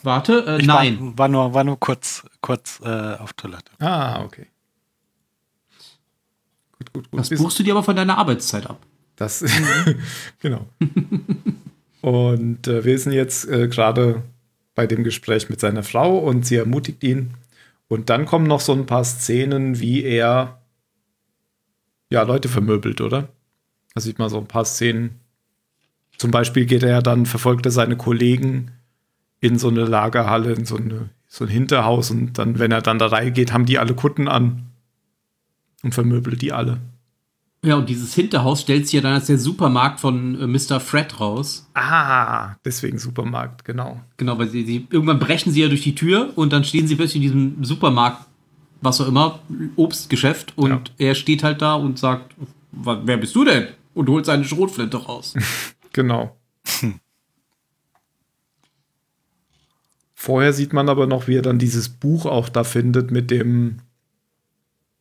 Warte, 0.03 0.45
äh, 0.47 0.59
ich 0.61 0.65
nein. 0.67 0.99
War, 0.99 1.17
war, 1.17 1.27
nur, 1.27 1.53
war 1.53 1.63
nur 1.63 1.79
kurz, 1.79 2.23
kurz 2.39 2.79
äh, 2.83 3.15
auf 3.15 3.33
Toilette. 3.33 3.71
Ah, 3.79 4.23
okay. 4.23 4.47
Gut, 6.77 6.93
gut, 6.93 7.11
gut. 7.11 7.19
Das 7.19 7.29
Bis- 7.29 7.39
buchst 7.41 7.59
du 7.59 7.63
dir 7.63 7.73
aber 7.73 7.83
von 7.83 7.95
deiner 7.95 8.17
Arbeitszeit 8.17 8.67
ab. 8.67 8.79
Das, 9.17 9.43
genau. 10.39 10.65
Und 12.01 12.67
äh, 12.67 12.83
wir 12.83 12.97
sind 12.97 13.11
jetzt 13.11 13.47
äh, 13.47 13.67
gerade 13.67 14.23
bei 14.73 14.87
dem 14.87 15.03
Gespräch 15.03 15.49
mit 15.49 15.59
seiner 15.59 15.83
Frau 15.83 16.17
und 16.17 16.45
sie 16.45 16.55
ermutigt 16.55 17.03
ihn. 17.03 17.33
Und 17.91 18.09
dann 18.09 18.25
kommen 18.25 18.47
noch 18.47 18.61
so 18.61 18.71
ein 18.71 18.85
paar 18.85 19.03
Szenen, 19.03 19.81
wie 19.81 20.01
er 20.01 20.61
ja 22.09 22.21
Leute 22.21 22.47
vermöbelt, 22.47 23.01
oder? 23.01 23.27
Da 23.93 23.99
sieht 23.99 24.17
man 24.17 24.29
so 24.29 24.37
ein 24.37 24.47
paar 24.47 24.63
Szenen. 24.63 25.19
Zum 26.15 26.31
Beispiel 26.31 26.65
geht 26.65 26.83
er 26.83 26.89
ja 26.89 27.01
dann, 27.01 27.25
verfolgt 27.25 27.65
er 27.65 27.71
seine 27.73 27.97
Kollegen 27.97 28.71
in 29.41 29.59
so 29.59 29.67
eine 29.67 29.83
Lagerhalle, 29.83 30.53
in 30.53 30.63
so, 30.63 30.77
eine, 30.77 31.09
so 31.27 31.43
ein 31.43 31.49
Hinterhaus 31.49 32.11
und 32.11 32.37
dann, 32.37 32.59
wenn 32.59 32.71
er 32.71 32.81
dann 32.81 32.97
da 32.97 33.07
reingeht, 33.07 33.51
haben 33.51 33.65
die 33.65 33.77
alle 33.77 33.93
Kutten 33.93 34.29
an 34.29 34.67
und 35.83 35.93
vermöbelt 35.93 36.41
die 36.41 36.53
alle. 36.53 36.79
Ja, 37.63 37.75
und 37.75 37.89
dieses 37.89 38.15
Hinterhaus 38.15 38.61
stellt 38.61 38.85
sich 38.87 38.93
ja 38.93 39.01
dann 39.01 39.13
als 39.13 39.27
der 39.27 39.37
Supermarkt 39.37 39.99
von 39.99 40.39
äh, 40.41 40.47
Mr. 40.47 40.79
Fred 40.79 41.19
raus. 41.19 41.69
Ah, 41.75 42.55
deswegen 42.65 42.97
Supermarkt, 42.97 43.63
genau. 43.65 44.01
Genau, 44.17 44.39
weil 44.39 44.49
sie, 44.49 44.65
sie 44.65 44.87
irgendwann 44.89 45.19
brechen 45.19 45.51
sie 45.53 45.61
ja 45.61 45.67
durch 45.67 45.83
die 45.83 45.93
Tür 45.93 46.31
und 46.35 46.51
dann 46.53 46.63
stehen 46.63 46.87
sie 46.87 46.95
plötzlich 46.95 47.17
in 47.17 47.21
diesem 47.21 47.63
Supermarkt, 47.63 48.25
was 48.81 48.99
auch 48.99 49.07
immer, 49.07 49.39
Obstgeschäft 49.75 50.57
und 50.57 50.91
er 50.97 51.13
steht 51.13 51.43
halt 51.43 51.61
da 51.61 51.75
und 51.75 51.99
sagt, 51.99 52.33
"Wa- 52.71 52.99
wer 53.05 53.17
bist 53.17 53.35
du 53.35 53.45
denn? 53.45 53.67
Und 53.93 54.09
holt 54.09 54.25
seine 54.25 54.43
Schrotflinte 54.45 54.97
raus. 54.97 55.33
Genau. 55.93 56.37
Vorher 60.15 60.53
sieht 60.53 60.71
man 60.71 60.87
aber 60.87 61.05
noch, 61.05 61.27
wie 61.27 61.35
er 61.35 61.41
dann 61.41 61.59
dieses 61.59 61.89
Buch 61.89 62.25
auch 62.25 62.47
da 62.47 62.63
findet 62.63 63.11
mit 63.11 63.29
dem 63.29 63.79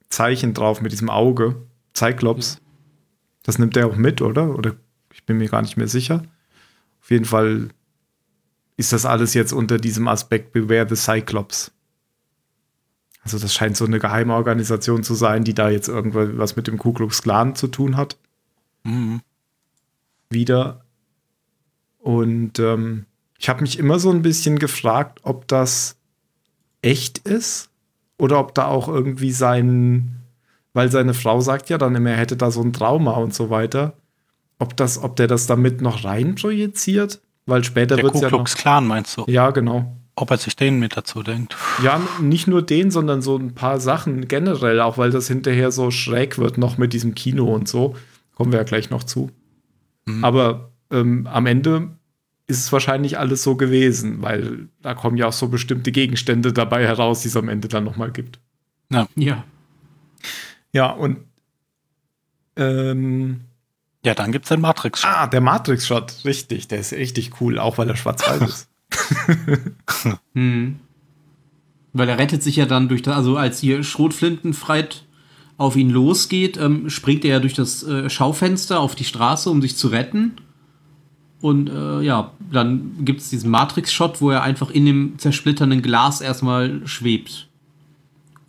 Zeichen 0.08 0.52
drauf, 0.52 0.80
mit 0.80 0.90
diesem 0.90 1.08
Auge. 1.10 1.62
Cyclops. 2.00 2.60
Das 3.42 3.58
nimmt 3.58 3.76
er 3.76 3.86
auch 3.86 3.96
mit, 3.96 4.20
oder? 4.22 4.54
Oder 4.56 4.74
ich 5.12 5.24
bin 5.24 5.38
mir 5.38 5.48
gar 5.48 5.62
nicht 5.62 5.76
mehr 5.76 5.88
sicher. 5.88 6.22
Auf 7.00 7.10
jeden 7.10 7.24
Fall 7.24 7.68
ist 8.76 8.92
das 8.92 9.04
alles 9.06 9.34
jetzt 9.34 9.52
unter 9.52 9.78
diesem 9.78 10.08
Aspekt 10.08 10.52
Beware 10.52 10.86
the 10.88 10.96
Cyclops. 10.96 11.72
Also 13.22 13.38
das 13.38 13.52
scheint 13.52 13.76
so 13.76 13.84
eine 13.84 13.98
geheime 13.98 14.34
Organisation 14.34 15.02
zu 15.02 15.14
sein, 15.14 15.44
die 15.44 15.52
da 15.54 15.68
jetzt 15.68 15.88
irgendwas 15.88 16.56
mit 16.56 16.66
dem 16.66 16.78
Ku 16.78 16.92
Klux 16.92 17.22
Klan 17.22 17.54
zu 17.54 17.68
tun 17.68 17.96
hat 17.96 18.16
Mhm. 18.82 19.20
wieder. 20.30 20.84
Und 21.98 22.58
ähm, 22.58 23.04
ich 23.38 23.50
habe 23.50 23.60
mich 23.60 23.78
immer 23.78 23.98
so 23.98 24.10
ein 24.10 24.22
bisschen 24.22 24.58
gefragt, 24.58 25.20
ob 25.22 25.46
das 25.48 25.96
echt 26.80 27.18
ist 27.18 27.68
oder 28.16 28.38
ob 28.38 28.54
da 28.54 28.64
auch 28.66 28.88
irgendwie 28.88 29.32
sein, 29.32 30.19
weil 30.72 30.90
seine 30.90 31.14
Frau 31.14 31.40
sagt 31.40 31.70
ja 31.70 31.78
dann 31.78 31.94
immer, 31.94 32.10
er 32.10 32.16
hätte 32.16 32.36
da 32.36 32.50
so 32.50 32.62
ein 32.62 32.72
Trauma 32.72 33.12
und 33.12 33.34
so 33.34 33.50
weiter, 33.50 33.94
ob 34.58 34.76
das, 34.76 35.02
ob 35.02 35.16
der 35.16 35.26
das 35.26 35.46
damit 35.46 35.80
noch 35.80 36.04
rein 36.04 36.34
projiziert, 36.34 37.20
weil 37.46 37.64
später 37.64 37.96
wird 37.96 38.14
es 38.14 38.20
ja 38.20 38.28
noch. 38.30 38.38
Klux 38.38 38.56
Klan 38.56 38.86
meinst 38.86 39.16
du? 39.16 39.24
Ja, 39.26 39.50
genau. 39.50 39.96
Ob 40.16 40.30
er 40.30 40.36
sich 40.36 40.54
den 40.54 40.78
mit 40.78 40.96
dazu 40.96 41.22
denkt? 41.22 41.56
Ja, 41.82 42.00
nicht 42.20 42.46
nur 42.46 42.62
den, 42.62 42.90
sondern 42.90 43.22
so 43.22 43.36
ein 43.36 43.54
paar 43.54 43.80
Sachen 43.80 44.28
generell, 44.28 44.80
auch 44.80 44.98
weil 44.98 45.10
das 45.10 45.28
hinterher 45.28 45.72
so 45.72 45.90
schräg 45.90 46.36
wird, 46.38 46.58
noch 46.58 46.76
mit 46.78 46.92
diesem 46.92 47.14
Kino 47.14 47.46
und 47.54 47.68
so. 47.68 47.96
Kommen 48.34 48.52
wir 48.52 48.58
ja 48.58 48.64
gleich 48.64 48.90
noch 48.90 49.04
zu. 49.04 49.30
Aber 50.22 50.70
ähm, 50.90 51.26
am 51.26 51.46
Ende 51.46 51.90
ist 52.46 52.58
es 52.58 52.72
wahrscheinlich 52.72 53.18
alles 53.18 53.42
so 53.42 53.56
gewesen, 53.56 54.22
weil 54.22 54.68
da 54.82 54.94
kommen 54.94 55.16
ja 55.16 55.28
auch 55.28 55.32
so 55.32 55.48
bestimmte 55.48 55.92
Gegenstände 55.92 56.52
dabei 56.52 56.84
heraus, 56.84 57.22
die 57.22 57.28
es 57.28 57.36
am 57.36 57.48
Ende 57.48 57.68
dann 57.68 57.84
nochmal 57.84 58.10
gibt. 58.10 58.40
ja. 58.90 59.06
Ja, 59.14 59.44
und 60.92 61.18
ähm, 62.56 63.42
Ja, 64.04 64.14
dann 64.14 64.32
gibt's 64.32 64.48
den 64.48 64.60
Matrix. 64.60 65.04
ah, 65.04 65.26
der 65.26 65.40
Matrix-Shot, 65.40 66.24
richtig, 66.24 66.68
der 66.68 66.80
ist 66.80 66.92
richtig 66.92 67.40
cool, 67.40 67.58
auch 67.58 67.78
weil 67.78 67.88
er 67.88 67.96
schwarz-weiß 67.96 68.42
ist. 68.42 68.68
Hm. 70.34 70.80
Weil 71.92 72.08
er 72.08 72.18
rettet 72.18 72.42
sich 72.42 72.56
ja 72.56 72.66
dann 72.66 72.88
durch 72.88 73.02
das, 73.02 73.16
also 73.16 73.36
als 73.36 73.58
hier 73.60 73.82
Schrotflintenfreit 73.82 75.04
auf 75.56 75.76
ihn 75.76 75.90
losgeht, 75.90 76.56
ähm, 76.56 76.88
springt 76.88 77.24
er 77.24 77.32
ja 77.32 77.40
durch 77.40 77.54
das 77.54 77.82
äh, 77.82 78.08
Schaufenster 78.08 78.80
auf 78.80 78.94
die 78.94 79.04
Straße, 79.04 79.50
um 79.50 79.60
sich 79.60 79.76
zu 79.76 79.88
retten. 79.88 80.36
Und 81.40 81.68
äh, 81.68 82.00
ja, 82.00 82.32
dann 82.52 83.04
gibt 83.04 83.20
es 83.20 83.30
diesen 83.30 83.50
Matrix-Shot, 83.50 84.20
wo 84.20 84.30
er 84.30 84.42
einfach 84.42 84.70
in 84.70 84.86
dem 84.86 85.18
zersplitternden 85.18 85.82
Glas 85.82 86.20
erstmal 86.20 86.86
schwebt. 86.86 87.48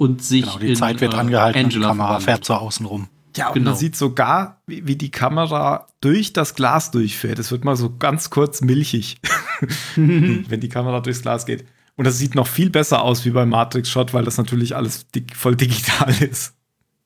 Und 0.02 0.24
sich 0.24 0.46
Genau, 0.46 0.58
die 0.58 0.70
in, 0.70 0.76
Zeit 0.76 1.00
wird 1.00 1.14
äh, 1.14 1.18
angehalten 1.18 1.64
und 1.66 1.72
die 1.74 1.76
Angela 1.76 1.88
Kamera 1.90 2.08
verwandelt. 2.08 2.26
fährt 2.26 2.46
so 2.46 2.54
außen 2.56 2.86
rum. 2.88 3.08
Ja, 3.38 3.50
und 3.50 3.54
Genau. 3.54 3.70
man 3.72 3.80
sieht 3.80 3.96
sogar, 3.96 4.62
wie, 4.66 4.88
wie 4.88 4.96
die 4.96 5.12
Kamera 5.12 5.86
durch 6.02 6.34
das 6.34 6.56
Glas 6.56 6.90
durchfährt. 6.92 7.38
Es 7.40 7.52
wird 7.52 7.64
mal 7.64 7.76
so 7.76 7.96
ganz 7.98 8.30
kurz 8.32 8.62
milchig, 8.62 9.18
wenn 9.96 10.60
die 10.60 10.70
Kamera 10.70 11.02
durchs 11.02 11.22
Glas 11.22 11.46
geht. 11.46 11.66
Und 11.98 12.06
das 12.06 12.18
sieht 12.18 12.34
noch 12.36 12.48
viel 12.48 12.70
besser 12.72 13.04
aus 13.04 13.26
wie 13.26 13.30
beim 13.30 13.50
Matrix-Shot, 13.50 14.14
weil 14.14 14.24
das 14.26 14.38
natürlich 14.38 14.76
alles 14.76 15.08
dig 15.12 15.36
voll 15.36 15.56
digital 15.56 16.10
ist. 16.22 16.54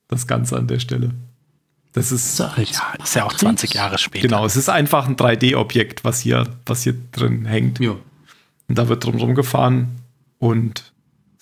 Das 0.07 0.25
Ganze 0.25 0.55
an 0.57 0.67
der 0.67 0.79
Stelle. 0.79 1.11
Das 1.93 2.11
ist, 2.11 2.37
So, 2.37 2.45
als 2.45 2.71
Ja, 2.71 2.93
ist 3.03 3.15
ja 3.15 3.25
auch 3.25 3.33
20 3.33 3.73
Jahre 3.73 3.97
später. 3.97 4.27
genau, 4.27 4.45
es 4.45 4.55
ist 4.55 4.69
einfach 4.69 5.07
ein 5.07 5.15
3D-Objekt, 5.17 6.03
was 6.05 6.19
hier, 6.19 6.45
was 6.65 6.83
hier 6.83 6.95
drin 7.11 7.45
hängt. 7.45 7.79
Ja. 7.79 7.91
Und 8.67 8.77
da 8.77 8.87
wird 8.87 9.03
drum 9.03 9.15
rumgefahren 9.15 9.89
und 10.39 10.93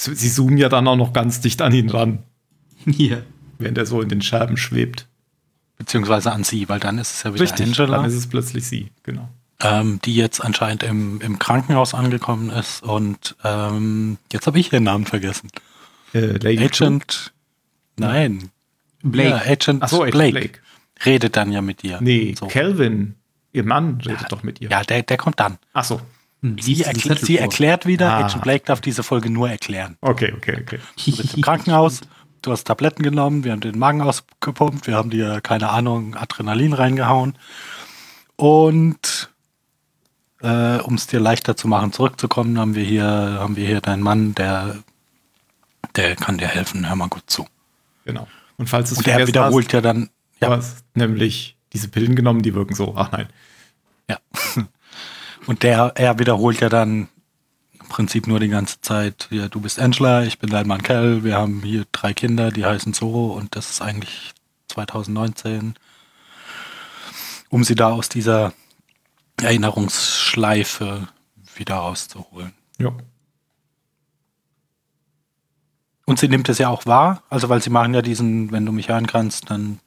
sie 0.05 0.29
zoomen 0.31 0.57
ja 0.57 0.69
dann 0.69 0.87
auch 0.87 0.95
noch 0.95 1.13
ganz 1.13 1.41
dicht 1.41 1.61
an 1.61 1.73
ihn 1.73 1.89
ran, 1.89 2.19
Hier. 2.85 3.23
während 3.59 3.77
er 3.77 3.85
so 3.85 4.01
in 4.01 4.09
den 4.09 4.21
Scherben 4.21 4.57
schwebt. 4.57 5.07
Beziehungsweise 5.77 6.31
an 6.31 6.43
sie, 6.43 6.69
weil 6.69 6.79
dann 6.79 6.97
ist 6.99 7.13
es 7.15 7.23
ja 7.23 7.33
wieder 7.33 7.43
Richtig, 7.43 7.65
Angela, 7.67 7.97
dann 7.97 8.05
ist 8.05 8.13
es 8.15 8.27
plötzlich 8.27 8.65
sie, 8.65 8.91
genau. 9.03 9.27
ähm, 9.61 9.99
die 10.05 10.15
jetzt 10.15 10.39
anscheinend 10.39 10.83
im, 10.83 11.19
im 11.21 11.39
Krankenhaus 11.39 11.93
angekommen 11.93 12.49
ist. 12.51 12.83
Und 12.83 13.35
ähm, 13.43 14.17
jetzt 14.31 14.47
habe 14.47 14.59
ich 14.59 14.71
ihren 14.71 14.83
Namen 14.83 15.05
vergessen. 15.05 15.49
Äh, 16.13 16.35
Agent. 16.63 17.33
Nein. 17.97 18.49
Blake. 19.01 19.29
Ja, 19.29 19.37
Agent 19.51 19.89
so, 19.89 20.01
Blake, 20.05 20.31
Blake. 20.31 20.59
redet 21.05 21.35
dann 21.35 21.51
ja 21.51 21.61
mit 21.61 21.83
ihr. 21.83 21.99
Nee, 22.01 22.35
So. 22.37 22.47
Calvin, 22.47 23.15
ihr 23.51 23.65
Mann, 23.65 23.99
redet 24.01 24.31
doch 24.31 24.43
mit 24.43 24.61
ihr. 24.61 24.69
Ja, 24.69 24.83
der, 24.83 25.03
der 25.03 25.17
kommt 25.17 25.39
dann. 25.39 25.57
Ach 25.73 25.83
so. 25.83 25.99
Und 26.43 26.61
Sie, 26.61 26.83
erkl 26.83 27.17
sie 27.17 27.37
erklärt 27.37 27.85
wieder, 27.85 28.11
Ah. 28.11 28.25
Agent 28.25 28.43
Blake 28.43 28.65
darf 28.65 28.81
diese 28.81 29.01
Folge 29.01 29.29
nur 29.29 29.49
erklären. 29.49 29.97
Okay, 30.01 30.33
okay, 30.35 30.57
okay. 30.61 30.79
Du 31.05 31.15
bist 31.15 31.35
im 31.35 31.41
Krankenhaus, 31.41 32.01
du 32.41 32.51
hast 32.51 32.65
Tabletten 32.65 33.01
genommen, 33.01 33.45
wir 33.45 33.53
haben 33.53 33.61
den 33.61 33.79
Magen 33.79 34.01
ausgepumpt, 34.01 34.85
wir 34.85 34.95
haben 34.95 35.09
dir, 35.09 35.39
keine 35.41 35.69
Ahnung, 35.69 36.15
Adrenalin 36.15 36.73
reingehauen. 36.73 37.37
Und 38.35 39.31
äh, 40.41 40.79
um 40.79 40.95
es 40.95 41.07
dir 41.07 41.21
leichter 41.21 41.55
zu 41.55 41.69
machen, 41.69 41.93
zurückzukommen, 41.93 42.59
haben 42.59 42.75
wir 42.75 42.83
hier, 42.83 43.05
haben 43.05 43.55
wir 43.55 43.65
hier 43.65 43.79
deinen 43.79 44.03
Mann, 44.03 44.35
der, 44.35 44.79
der 45.95 46.17
kann 46.17 46.37
dir 46.37 46.47
helfen, 46.47 46.87
hör 46.89 46.97
mal 46.97 47.07
gut 47.07 47.23
zu. 47.27 47.47
Genau. 48.03 48.27
Und 48.57 48.69
falls 48.69 48.91
es 48.91 48.97
Und 48.97 49.07
er 49.07 49.25
wiederholt 49.27 49.71
ja 49.71 49.79
dann, 49.79 50.09
ja. 50.41 50.49
ja, 50.49 50.57
was, 50.57 50.83
nämlich 50.93 51.55
diese 51.71 51.87
Pillen 51.87 52.15
genommen, 52.17 52.41
die 52.41 52.53
wirken 52.53 52.75
so. 52.75 52.95
Ach 52.97 53.11
nein. 53.13 53.27
ja. 54.09 54.17
Und 55.45 55.63
der, 55.63 55.93
er 55.95 56.19
wiederholt 56.19 56.61
ja 56.61 56.69
dann 56.69 57.09
im 57.79 57.89
Prinzip 57.89 58.27
nur 58.27 58.39
die 58.39 58.47
ganze 58.47 58.81
Zeit, 58.81 59.27
ja, 59.29 59.47
du 59.49 59.59
bist 59.59 59.79
Angela, 59.79 60.23
ich 60.23 60.39
bin 60.39 60.49
dein 60.49 60.67
Mann 60.67 60.81
Cal, 60.81 61.23
wir 61.23 61.35
haben 61.35 61.61
hier 61.63 61.85
drei 61.91 62.13
Kinder, 62.13 62.51
die 62.51 62.65
heißen 62.65 62.93
so 62.93 63.33
und 63.33 63.55
das 63.55 63.69
ist 63.69 63.81
eigentlich 63.81 64.33
2019, 64.67 65.75
um 67.49 67.63
sie 67.63 67.75
da 67.75 67.91
aus 67.91 68.09
dieser 68.09 68.53
Erinnerungsschleife 69.41 71.07
wieder 71.55 71.75
rauszuholen. 71.75 72.53
Ja. 72.79 72.91
Und 76.05 76.19
sie 76.19 76.27
nimmt 76.27 76.49
es 76.49 76.57
ja 76.57 76.69
auch 76.69 76.85
wahr, 76.85 77.23
also 77.29 77.49
weil 77.49 77.61
sie 77.61 77.69
machen 77.69 77.93
ja 77.93 78.01
diesen, 78.01 78.51
wenn 78.51 78.65
du 78.65 78.71
mich 78.71 78.89
hören 78.89 79.07
kannst, 79.07 79.49
dann 79.49 79.79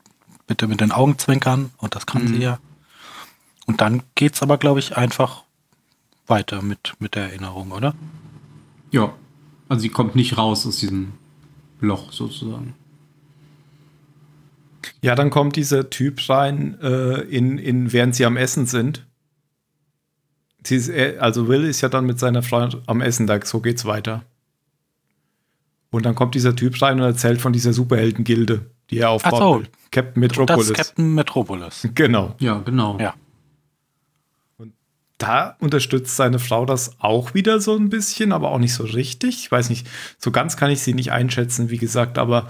bitte 0.47 0.67
mit 0.67 0.81
den 0.81 0.93
Augen 0.93 1.19
zwinkern 1.19 1.73
und 1.79 1.95
das 1.95 2.07
kann 2.07 2.27
sie 2.27 2.39
ja. 2.39 2.59
Und 3.67 3.81
dann 3.81 4.03
geht's 4.15 4.43
aber, 4.43 4.59
glaube 4.59 4.79
ich, 4.79 4.97
einfach 4.97 5.43
weiter 6.27 6.63
mit, 6.63 6.95
mit 6.99 7.15
der 7.15 7.25
Erinnerung, 7.25 7.73
oder? 7.73 7.95
Ja. 8.91 9.15
Also 9.69 9.83
sie 9.83 9.89
kommt 9.89 10.15
nicht 10.15 10.39
raus 10.39 10.67
aus 10.67 10.79
diesem 10.79 11.13
Loch 11.81 12.13
sozusagen. 12.13 12.75
Ja, 15.03 15.15
dann 15.15 15.31
kommt 15.31 15.57
dieser 15.57 15.91
Typ 15.91 16.29
rein, 16.29 16.79
äh, 16.81 17.21
in, 17.23 17.59
in, 17.59 17.93
während 17.93 18.15
sie 18.15 18.25
am 18.25 18.37
Essen 18.37 18.67
sind. 18.67 19.07
Sie 20.65 20.77
ist, 20.77 20.89
äh, 20.89 21.17
also 21.19 21.49
Will 21.49 21.65
ist 21.65 21.81
ja 21.81 21.89
dann 21.89 22.07
mit 22.07 22.19
seiner 22.19 22.43
Frau 22.43 22.69
am 22.87 23.01
Essen, 23.01 23.27
da 23.27 23.45
so 23.45 23.61
geht's 23.61 23.85
weiter. 23.85 24.25
Und 25.91 26.05
dann 26.07 26.15
kommt 26.15 26.35
dieser 26.35 26.55
Typ 26.55 26.81
rein 26.83 27.01
und 27.01 27.07
erzählt 27.07 27.41
von 27.41 27.53
dieser 27.53 27.73
Superhelden-Gilde, 27.73 28.67
die 28.91 28.99
er 28.99 29.11
aufbaut. 29.11 29.39
so. 29.39 29.61
will. 29.61 29.69
Captain 29.91 30.23
Das 30.23 30.31
Metropolis. 30.31 30.71
ist 30.71 30.77
Captain 30.77 31.15
Metropolis. 31.15 31.89
genau. 31.95 32.35
Ja, 32.39 32.59
genau. 32.59 32.99
Ja. 32.99 33.15
Da 35.19 35.57
unterstützt 35.61 36.15
seine 36.17 36.39
Frau 36.39 36.67
das 36.67 36.93
auch 37.01 37.33
wieder 37.33 37.61
so 37.61 37.75
ein 37.75 37.89
bisschen, 37.89 38.33
aber 38.33 38.51
auch 38.51 38.59
nicht 38.59 38.75
so 38.75 38.85
richtig. 38.85 39.37
Ich 39.45 39.51
weiß 39.51 39.71
nicht, 39.71 39.87
so 40.19 40.31
ganz 40.31 40.57
kann 40.59 40.71
ich 40.71 40.83
sie 40.83 40.93
nicht 40.93 41.11
einschätzen, 41.13 41.71
wie 41.71 41.79
gesagt, 41.79 42.19
aber 42.19 42.49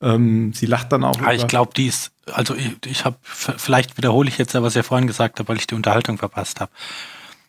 ähm, 0.00 0.52
sie 0.54 0.64
lacht 0.66 0.92
dann 0.92 1.04
auch. 1.04 1.20
Ah, 1.20 1.32
ich 1.34 1.46
glaube, 1.46 1.72
die 1.76 1.86
ist, 1.86 2.12
also 2.32 2.54
ich, 2.54 2.74
ich 2.86 3.04
habe, 3.04 3.16
vielleicht 3.22 3.96
wiederhole 3.98 4.28
ich 4.28 4.38
jetzt 4.38 4.54
ja, 4.54 4.62
was 4.62 4.72
ich 4.72 4.76
ja 4.76 4.82
vorhin 4.82 5.06
gesagt 5.06 5.38
habe, 5.38 5.48
weil 5.48 5.56
ich 5.58 5.66
die 5.66 5.74
Unterhaltung 5.74 6.16
verpasst 6.16 6.60
habe. 6.60 6.72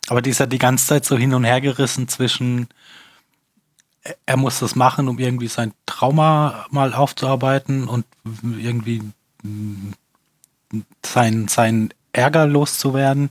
Aber 0.10 0.22
die 0.22 0.30
ist 0.32 0.40
ja 0.40 0.46
die 0.46 0.58
ganze 0.58 0.86
Zeit 0.88 1.06
so 1.06 1.18
hin 1.18 1.34
und 1.34 1.44
her 1.46 1.62
gerissen 1.62 2.08
zwischen, 2.10 2.68
er- 4.04 4.16
er 4.26 4.38
muss 4.38 4.60
das 4.60 4.76
machen, 4.76 5.08
um 5.08 5.18
irgendwie 5.20 5.48
sein 5.48 5.74
Trauma 5.86 6.66
mal 6.72 6.94
aufzuarbeiten 6.94 7.88
und 7.88 8.06
irgendwie 8.44 9.02
mm, 9.44 9.92
sein, 11.06 11.48
sein 11.48 11.94
Ärger 12.14 12.46
loszuwerden. 12.48 13.30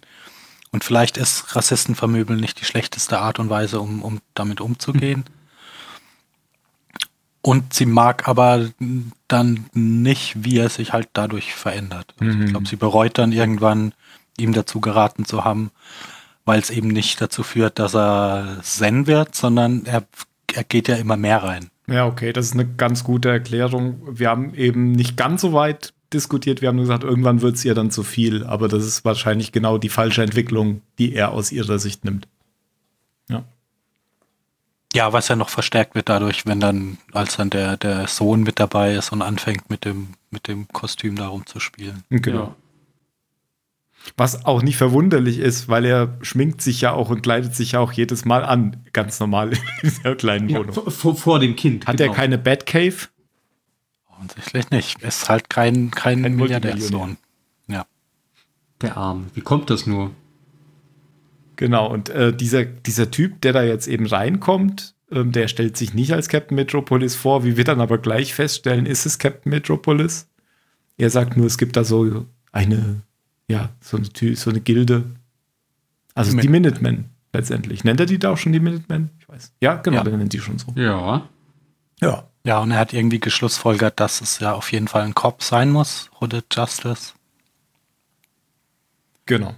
Und 0.77 0.85
vielleicht 0.85 1.16
ist 1.16 1.57
Rassistenvermöbeln 1.57 2.39
nicht 2.39 2.61
die 2.61 2.66
schlechteste 2.66 3.18
Art 3.18 3.39
und 3.39 3.49
Weise, 3.49 3.81
um, 3.81 4.03
um 4.03 4.18
damit 4.35 4.61
umzugehen. 4.61 5.24
Und 7.41 7.72
sie 7.72 7.87
mag 7.87 8.29
aber 8.29 8.68
dann 9.27 9.70
nicht, 9.72 10.45
wie 10.45 10.59
er 10.59 10.68
sich 10.68 10.93
halt 10.93 11.09
dadurch 11.14 11.55
verändert. 11.55 12.14
Also 12.20 12.39
Ich 12.41 12.51
glaube, 12.51 12.68
sie 12.68 12.77
bereut 12.77 13.16
dann 13.16 13.33
irgendwann, 13.33 13.95
ihm 14.37 14.53
dazu 14.53 14.83
geraten 14.83 15.24
zu 15.24 15.47
haben, 15.47 15.70
weil 16.45 16.61
es 16.61 16.68
eben 16.68 16.89
nicht 16.89 17.22
dazu 17.22 17.43
führt, 17.43 17.79
dass 17.79 17.95
er 17.95 18.59
Zen 18.61 19.07
wird, 19.07 19.35
sondern 19.35 19.87
er, 19.87 20.03
er 20.53 20.64
geht 20.64 20.89
ja 20.89 20.97
immer 20.97 21.16
mehr 21.16 21.43
rein. 21.43 21.70
Ja, 21.87 22.05
okay, 22.05 22.35
das 22.35 22.45
ist 22.45 22.53
eine 22.53 22.66
ganz 22.66 23.03
gute 23.03 23.31
Erklärung. 23.31 24.03
Wir 24.11 24.29
haben 24.29 24.53
eben 24.53 24.93
nicht 24.93 25.16
ganz 25.16 25.41
so 25.41 25.55
weit 25.55 25.95
diskutiert. 26.12 26.61
Wir 26.61 26.68
haben 26.68 26.76
nur 26.76 26.84
gesagt, 26.84 27.04
irgendwann 27.04 27.42
wird 27.42 27.57
es 27.57 27.64
ihr 27.64 27.74
dann 27.74 27.90
zu 27.90 28.02
viel. 28.02 28.44
Aber 28.44 28.68
das 28.68 28.84
ist 28.84 29.04
wahrscheinlich 29.04 29.52
genau 29.52 29.78
die 29.78 29.88
falsche 29.88 30.22
Entwicklung, 30.22 30.82
die 30.98 31.14
er 31.14 31.32
aus 31.32 31.52
ihrer 31.52 31.78
Sicht 31.78 32.04
nimmt. 32.04 32.28
Ja. 33.28 33.44
Ja, 34.94 35.12
was 35.12 35.28
ja 35.28 35.36
noch 35.36 35.48
verstärkt 35.48 35.94
wird 35.94 36.09
dadurch, 36.09 36.46
wenn 36.46 36.61
dann, 36.61 36.98
als 37.12 37.36
dann 37.36 37.50
der, 37.50 37.76
der 37.76 38.07
Sohn 38.07 38.42
mit 38.42 38.61
dabei 38.61 38.94
ist 38.94 39.12
und 39.12 39.22
anfängt 39.22 39.68
mit 39.68 39.84
dem, 39.84 40.09
mit 40.30 40.48
dem 40.48 40.68
Kostüm 40.68 41.16
da 41.16 41.28
rumzuspielen. 41.28 42.04
Genau. 42.09 42.38
Ja. 42.38 42.57
Was 44.16 44.44
auch 44.44 44.62
nicht 44.62 44.76
verwunderlich 44.76 45.38
ist, 45.38 45.68
weil 45.68 45.84
er 45.84 46.16
schminkt 46.22 46.62
sich 46.62 46.80
ja 46.80 46.92
auch 46.92 47.11
und 47.11 47.22
kleidet 47.22 47.57
sich 47.57 47.72
ja 47.72 47.80
auch 47.80 47.90
jedes 47.90 48.24
Mal 48.24 48.44
an, 48.44 48.84
ganz 48.92 49.18
normal 49.18 49.52
in 49.52 49.59
dieser 49.82 50.14
kleinen 50.14 50.48
Ja, 50.48 50.61
Wohnung. 50.61 50.72
vor, 50.72 50.90
vor, 50.90 51.16
vor 51.16 51.38
dem 51.40 51.57
Kind. 51.57 51.86
Hat 51.86 51.96
genau. 51.96 52.12
er 52.12 52.16
keine 52.16 52.38
Batcave? 52.38 53.09
Offensichtlich 54.17 54.71
nicht. 54.71 55.03
Ist 55.03 55.29
halt 55.29 55.51
kein, 55.51 55.91
kein, 55.91 56.23
Kein 56.23 56.37
Milliardärsohn. 56.37 57.17
Ja. 57.69 57.87
Der 58.81 58.97
Arm. 58.97 59.27
Wie 59.35 59.41
kommt 59.41 59.71
das 59.71 59.87
nur? 59.87 60.11
Genau, 61.57 61.91
und 61.91 62.09
äh, 62.11 62.35
dieser, 62.35 62.64
dieser 62.64 63.11
Typ, 63.11 63.41
der 63.41 63.53
da 63.53 63.62
jetzt 63.62 63.87
eben 63.89 64.07
reinkommt, 64.07 64.95
ähm, 65.11 65.33
der 65.33 65.49
stellt 65.49 65.77
sich 65.77 65.95
nicht 65.95 66.12
als 66.12 66.29
Captain 66.29 66.55
Metropolis 66.57 67.14
vor. 67.14 67.45
Wie 67.45 67.57
wir 67.57 67.64
dann 67.64 67.81
aber 67.81 67.99
gleich 67.99 68.35
feststellen, 68.35 68.85
ist 68.87 69.07
es 69.07 69.19
Captain 69.19 69.51
Metropolis. 69.51 70.29
Er 70.99 71.11
sagt 71.11 71.37
nur, 71.37 71.47
es 71.47 71.57
gibt 71.59 71.77
da 71.77 71.85
so 71.85 72.27
eine, 72.53 73.03
ja, 73.49 73.71
so 73.81 73.97
eine, 73.97 74.37
so 74.37 74.51
eine 74.51 74.61
Gilde. 74.61 75.05
Also 76.14 76.33
Min- 76.33 76.43
die 76.43 76.49
Minutemen 76.49 77.05
letztendlich. 77.33 77.85
Nennt 77.85 78.01
er 78.01 78.07
die 78.07 78.19
da 78.19 78.31
auch 78.33 78.39
schon 78.39 78.53
die 78.53 78.61
Minutemen? 78.61 79.11
Ich 79.21 79.29
weiß. 79.29 79.53
Ja, 79.61 79.77
genau, 79.77 79.99
Ja. 79.99 80.05
der 80.05 80.17
nennt 80.17 80.33
die 80.33 80.41
schon 80.41 80.59
so. 80.59 80.73
Ja. 80.75 81.27
Ja. 82.01 82.29
Ja, 82.47 82.61
und 82.61 82.70
er 82.70 82.78
hat 82.78 82.92
irgendwie 82.92 83.18
geschlussfolgert, 83.18 83.99
dass 83.99 84.20
es 84.20 84.38
ja 84.38 84.53
auf 84.53 84.70
jeden 84.70 84.86
Fall 84.86 85.03
ein 85.03 85.16
Cop 85.16 85.42
sein 85.42 85.72
muss, 85.72 86.11
Hooded 86.20 86.44
Justice. 86.53 87.12
Genau. 89.26 89.57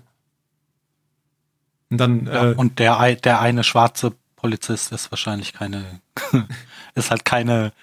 Und 1.91 1.99
dann, 1.99 2.24
Ja, 2.24 2.53
äh, 2.53 2.55
und 2.55 2.78
der, 2.78 3.14
der 3.16 3.43
eine 3.43 3.62
schwarze 3.62 4.14
Polizist 4.36 4.91
ist 4.93 5.12
wahrscheinlich 5.12 5.53
keine, 5.53 6.01
ist 6.95 7.11
halt 7.11 7.26
keine, 7.26 7.74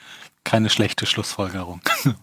keine 0.43 0.71
schlechte 0.71 1.05
Schlussfolgerung. 1.05 1.81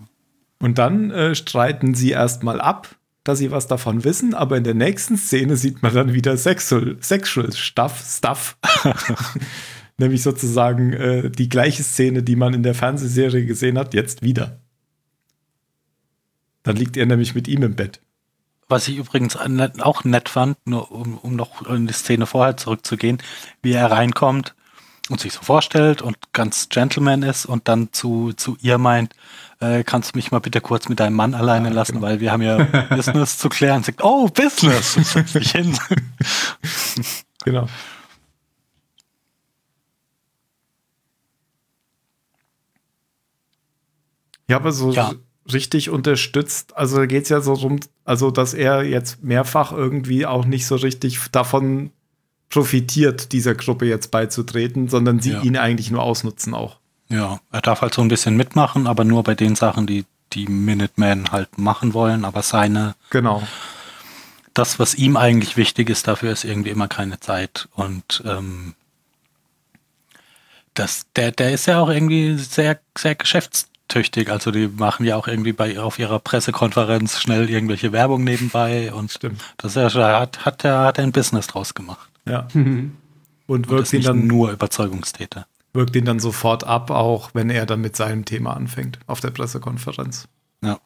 Und 0.59 0.79
dann 0.79 1.11
äh, 1.11 1.35
streiten 1.35 1.95
sie 1.95 2.11
erstmal 2.11 2.61
ab, 2.61 2.95
dass 3.25 3.39
sie 3.39 3.51
was 3.51 3.67
davon 3.67 4.05
wissen, 4.05 4.33
aber 4.33 4.57
in 4.57 4.63
der 4.63 4.75
nächsten 4.75 5.17
Szene 5.17 5.57
sieht 5.57 5.83
man 5.83 5.93
dann 5.93 6.15
wieder 6.15 6.37
Sexual, 6.37 6.99
Sexual 7.01 7.53
Stuff, 7.53 8.01
Stuff. 8.07 8.57
Nämlich 9.99 10.23
sozusagen 10.23 10.93
äh, 10.93 11.31
die 11.31 11.49
gleiche 11.49 11.83
Szene, 11.83 12.23
die 12.23 12.37
man 12.37 12.55
in 12.55 12.63
der 12.63 12.75
Fernsehserie 12.75 13.45
gesehen 13.47 13.79
hat, 13.79 13.95
jetzt 13.95 14.23
wieder. 14.23 14.59
Dann 16.63 16.77
liegt 16.77 16.97
er 16.97 17.07
nämlich 17.07 17.35
mit 17.35 17.49
ihm 17.49 17.63
im 17.63 17.77
Bett. 17.77 18.01
Was 18.69 18.89
ich 18.89 18.97
übrigens 18.97 19.37
auch 19.37 20.05
nett 20.05 20.29
fand, 20.29 20.57
nur 20.67 20.91
um, 20.91 21.19
um 21.19 21.37
noch 21.37 21.67
in 21.69 21.87
die 21.87 21.93
Szene 21.93 22.27
vorher 22.27 22.57
zurückzugehen, 22.57 23.19
wie 23.61 23.73
er 23.73 23.91
reinkommt 23.91 24.55
und 25.11 25.21
sich 25.21 25.33
so 25.33 25.43
vorstellt 25.43 26.01
und 26.01 26.17
ganz 26.33 26.69
Gentleman 26.69 27.23
ist 27.23 27.45
und 27.45 27.69
dann 27.69 27.93
zu, 27.93 28.33
zu 28.33 28.57
ihr 28.63 28.79
meint, 28.79 29.15
äh, 29.61 29.85
kannst 29.85 30.15
du 30.15 30.19
mich 30.19 30.31
mal 30.31 30.39
bitte 30.39 30.61
kurz 30.61 30.89
mit 30.89 31.01
deinem 31.01 31.15
Mann 31.17 31.35
alleine 31.35 31.69
Ja, 31.69 31.75
lassen, 31.75 31.95
genau. 31.95 32.07
weil 32.07 32.21
wir 32.21 32.33
haben 32.33 32.43
ja 32.43 32.65
Business 32.91 33.37
zu 33.37 33.49
klären. 33.49 33.83
Sagt, 33.83 34.03
oh, 34.03 34.29
Business! 34.29 34.95
Setzt 34.95 35.33
sich 35.35 35.51
hin. 35.53 35.77
Genau. 37.45 37.69
Ja, 44.53 44.57
aber 44.59 44.73
so 44.73 44.93
Ja. 44.93 45.13
richtig 45.53 45.91
unterstützt, 45.91 46.77
also 46.77 46.99
da 46.99 47.07
geht 47.07 47.25
es 47.25 47.29
ja 47.29 47.41
so 47.41 47.53
rum, 47.55 47.81
also 48.05 48.31
dass 48.31 48.55
er 48.55 48.85
jetzt 48.85 49.23
mehrfach 49.25 49.73
irgendwie 49.73 50.25
auch 50.27 50.45
nicht 50.45 50.67
so 50.67 50.77
richtig 50.77 51.19
davon 51.33 51.91
profitiert, 52.49 53.33
dieser 53.33 53.55
Gruppe 53.55 53.87
jetzt 53.87 54.11
beizutreten, 54.11 54.89
sondern 54.89 55.21
sie 55.21 55.33
Ja. 55.33 55.43
ihn 55.43 55.57
eigentlich 55.57 55.91
nur 55.91 56.03
ausnutzen 56.03 56.55
auch. 56.55 56.79
Ja, 57.09 57.41
er 57.51 57.61
darf 57.61 57.81
halt 57.83 57.93
so 57.95 58.03
ein 58.03 58.09
bisschen 58.09 58.37
mitmachen, 58.37 58.87
aber 58.87 59.05
nur 59.05 59.23
bei 59.23 59.35
den 59.35 59.55
Sachen, 59.57 59.87
die 59.87 60.05
die 60.33 60.47
Minutemen 60.47 61.31
halt 61.31 61.59
machen 61.59 61.93
wollen. 61.93 62.25
Aber 62.25 62.41
seine, 62.43 62.95
Genau. 63.11 63.43
das, 64.55 64.79
was 64.79 64.95
ihm 64.95 65.17
eigentlich 65.19 65.57
wichtig 65.59 65.91
ist, 65.91 66.09
dafür 66.09 66.33
ist 66.33 66.45
irgendwie 66.45 66.71
immer 66.71 66.89
keine 66.89 67.21
Zeit. 67.21 67.69
Und 67.75 68.23
ähm, 68.25 68.75
das, 70.75 71.05
der, 71.17 71.33
der 71.33 71.53
ist 71.53 71.67
ja 71.67 71.81
auch 71.81 71.89
irgendwie 71.91 72.37
sehr, 72.39 72.81
sehr 72.97 73.15
geschäftstüchtig. 73.93 74.31
Also 74.31 74.51
die 74.51 74.69
machen 74.69 75.05
ja 75.07 75.17
auch 75.17 75.29
irgendwie 75.29 75.53
bei 75.53 75.79
auf 75.79 75.99
ihrer 75.99 76.19
Pressekonferenz 76.19 77.21
schnell 77.21 77.49
irgendwelche 77.51 77.93
Werbung 77.93 78.25
nebenbei 78.25 78.93
und 78.93 79.11
Stimmt. 79.11 79.43
das 79.59 79.77
ist 79.77 79.95
ja, 79.95 80.21
hat, 80.21 80.45
hat 80.45 80.65
er 80.65 80.81
hat 80.85 80.99
er 80.99 81.05
ein 81.05 81.13
Business 81.13 81.47
draus 81.47 81.75
gemacht. 81.75 82.09
Ja. 82.27 82.47
Und 82.55 82.97
Und 83.47 83.69
wirkt 83.69 83.83
ist 83.89 83.93
ihn, 83.93 84.03
dann, 84.03 84.27
nur 84.27 84.53
Überzeugungstäter. 84.53 85.47
wirkt 85.73 85.95
ihn 85.97 86.05
dann 86.05 86.21
sofort 86.21 86.65
ab, 86.65 86.91
auch 86.91 87.31
wenn 87.35 87.51
er 87.51 87.67
dann 87.67 87.81
mit 87.81 87.97
seinem 87.97 88.25
Thema 88.25 88.55
anfängt 88.57 88.99
auf 89.07 89.21
der 89.21 89.31
Pressekonferenz. 89.31 90.29
Ja. 90.63 90.79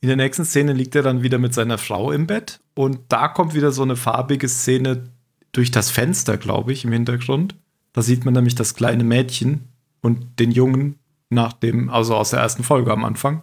In 0.00 0.08
der 0.08 0.16
nächsten 0.16 0.44
Szene 0.44 0.72
liegt 0.72 0.96
er 0.96 1.02
dann 1.02 1.22
wieder 1.22 1.38
mit 1.38 1.54
seiner 1.54 1.78
Frau 1.78 2.10
im 2.10 2.26
Bett 2.26 2.60
und 2.74 2.98
da 3.08 3.28
kommt 3.28 3.54
wieder 3.54 3.70
so 3.70 3.82
eine 3.82 3.94
farbige 3.94 4.48
Szene 4.48 5.04
durch 5.52 5.70
das 5.70 5.90
Fenster, 5.90 6.36
glaube 6.38 6.72
ich, 6.72 6.84
im 6.84 6.92
Hintergrund. 6.92 7.54
Da 7.92 8.02
sieht 8.02 8.24
man 8.24 8.34
nämlich 8.34 8.54
das 8.54 8.74
kleine 8.74 9.04
Mädchen 9.04 9.68
und 10.00 10.38
den 10.38 10.50
Jungen 10.50 10.98
nach 11.30 11.52
dem, 11.52 11.90
also 11.90 12.14
aus 12.16 12.30
der 12.30 12.40
ersten 12.40 12.62
Folge 12.64 12.92
am 12.92 13.04
Anfang, 13.04 13.42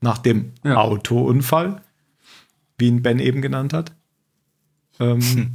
nach 0.00 0.18
dem 0.18 0.52
Ja. 0.64 0.76
Autounfall, 0.76 1.82
wie 2.78 2.88
ihn 2.88 3.02
Ben 3.02 3.18
eben 3.18 3.42
genannt 3.42 3.72
hat. 3.72 3.94
Ähm, 5.00 5.52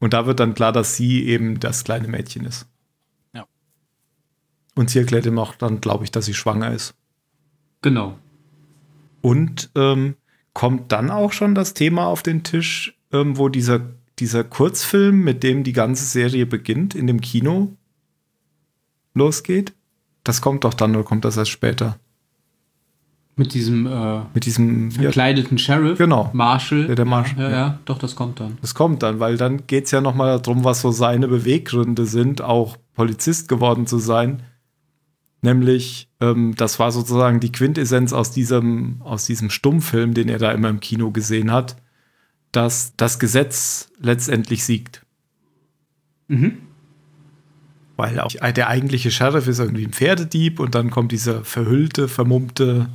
Und 0.00 0.12
da 0.12 0.26
wird 0.26 0.38
dann 0.40 0.54
klar, 0.54 0.72
dass 0.72 0.96
sie 0.96 1.24
eben 1.24 1.60
das 1.60 1.84
kleine 1.84 2.08
Mädchen 2.08 2.44
ist. 2.44 2.66
Ja. 3.32 3.46
Und 4.74 4.90
sie 4.90 4.98
erklärt 4.98 5.24
ihm 5.24 5.38
auch 5.38 5.54
dann, 5.54 5.80
glaube 5.80 6.04
ich, 6.04 6.10
dass 6.10 6.26
sie 6.26 6.34
schwanger 6.34 6.72
ist. 6.72 6.94
Genau. 7.80 8.18
Und 9.22 9.70
ähm, 9.74 10.16
kommt 10.52 10.92
dann 10.92 11.10
auch 11.10 11.32
schon 11.32 11.54
das 11.54 11.72
Thema 11.74 12.06
auf 12.06 12.22
den 12.22 12.42
Tisch, 12.42 12.98
ähm, 13.12 13.38
wo 13.38 13.48
dieser, 13.48 13.80
dieser 14.18 14.44
Kurzfilm, 14.44 15.22
mit 15.24 15.42
dem 15.42 15.64
die 15.64 15.72
ganze 15.72 16.04
Serie 16.04 16.46
beginnt, 16.46 16.94
in 16.94 17.06
dem 17.06 17.20
Kino 17.20 17.76
losgeht. 19.14 19.72
Das 20.22 20.40
kommt 20.40 20.64
doch 20.64 20.74
dann 20.74 20.94
oder 20.94 21.04
kommt 21.04 21.24
das 21.24 21.36
erst 21.36 21.50
später? 21.50 21.98
Mit 23.36 23.52
diesem 23.52 23.86
äh, 23.86 24.20
Mit 24.32 24.46
diesem. 24.46 24.90
Ja, 24.90 25.02
verkleideten 25.02 25.58
Sheriff. 25.58 25.98
Genau. 25.98 26.30
Marshall. 26.32 26.86
Der- 26.86 26.94
der 26.94 27.04
Marshall, 27.04 27.36
Ja, 27.42 27.44
ja, 27.44 27.50
ja. 27.50 27.56
ja, 27.66 27.78
doch, 27.84 27.98
das 27.98 28.14
kommt 28.14 28.38
dann. 28.38 28.56
das 28.60 28.74
kommt 28.74 29.02
dann, 29.02 29.18
weil 29.18 29.36
dann 29.36 29.66
geht 29.66 29.86
es 29.86 29.90
ja 29.90 30.00
noch 30.00 30.14
mal 30.14 30.38
darum, 30.40 30.62
was 30.64 30.80
so 30.80 30.92
seine 30.92 31.26
Beweggründe 31.26 32.06
sind, 32.06 32.42
auch 32.42 32.76
Polizist 32.94 33.48
geworden 33.48 33.86
zu 33.88 33.98
sein. 33.98 34.42
Nämlich, 35.42 36.08
ähm, 36.20 36.54
das 36.56 36.78
war 36.78 36.92
sozusagen 36.92 37.40
die 37.40 37.52
Quintessenz 37.52 38.12
aus 38.12 38.30
diesem, 38.30 39.02
aus 39.02 39.26
diesem 39.26 39.50
Stummfilm, 39.50 40.14
den 40.14 40.28
er 40.28 40.38
da 40.38 40.52
immer 40.52 40.68
im 40.70 40.78
Kino 40.80 41.10
gesehen 41.10 41.50
hat, 41.50 41.76
dass 42.56 42.94
das 42.96 43.18
Gesetz 43.18 43.90
letztendlich 43.98 44.64
siegt. 44.64 45.04
Mhm. 46.28 46.58
Weil 47.96 48.18
auch 48.20 48.32
der 48.32 48.68
eigentliche 48.68 49.10
Sheriff 49.10 49.46
ist 49.46 49.60
irgendwie 49.60 49.84
ein 49.84 49.92
Pferdedieb 49.92 50.58
und 50.58 50.74
dann 50.74 50.90
kommt 50.90 51.12
dieser 51.12 51.44
verhüllte, 51.44 52.08
vermummte 52.08 52.88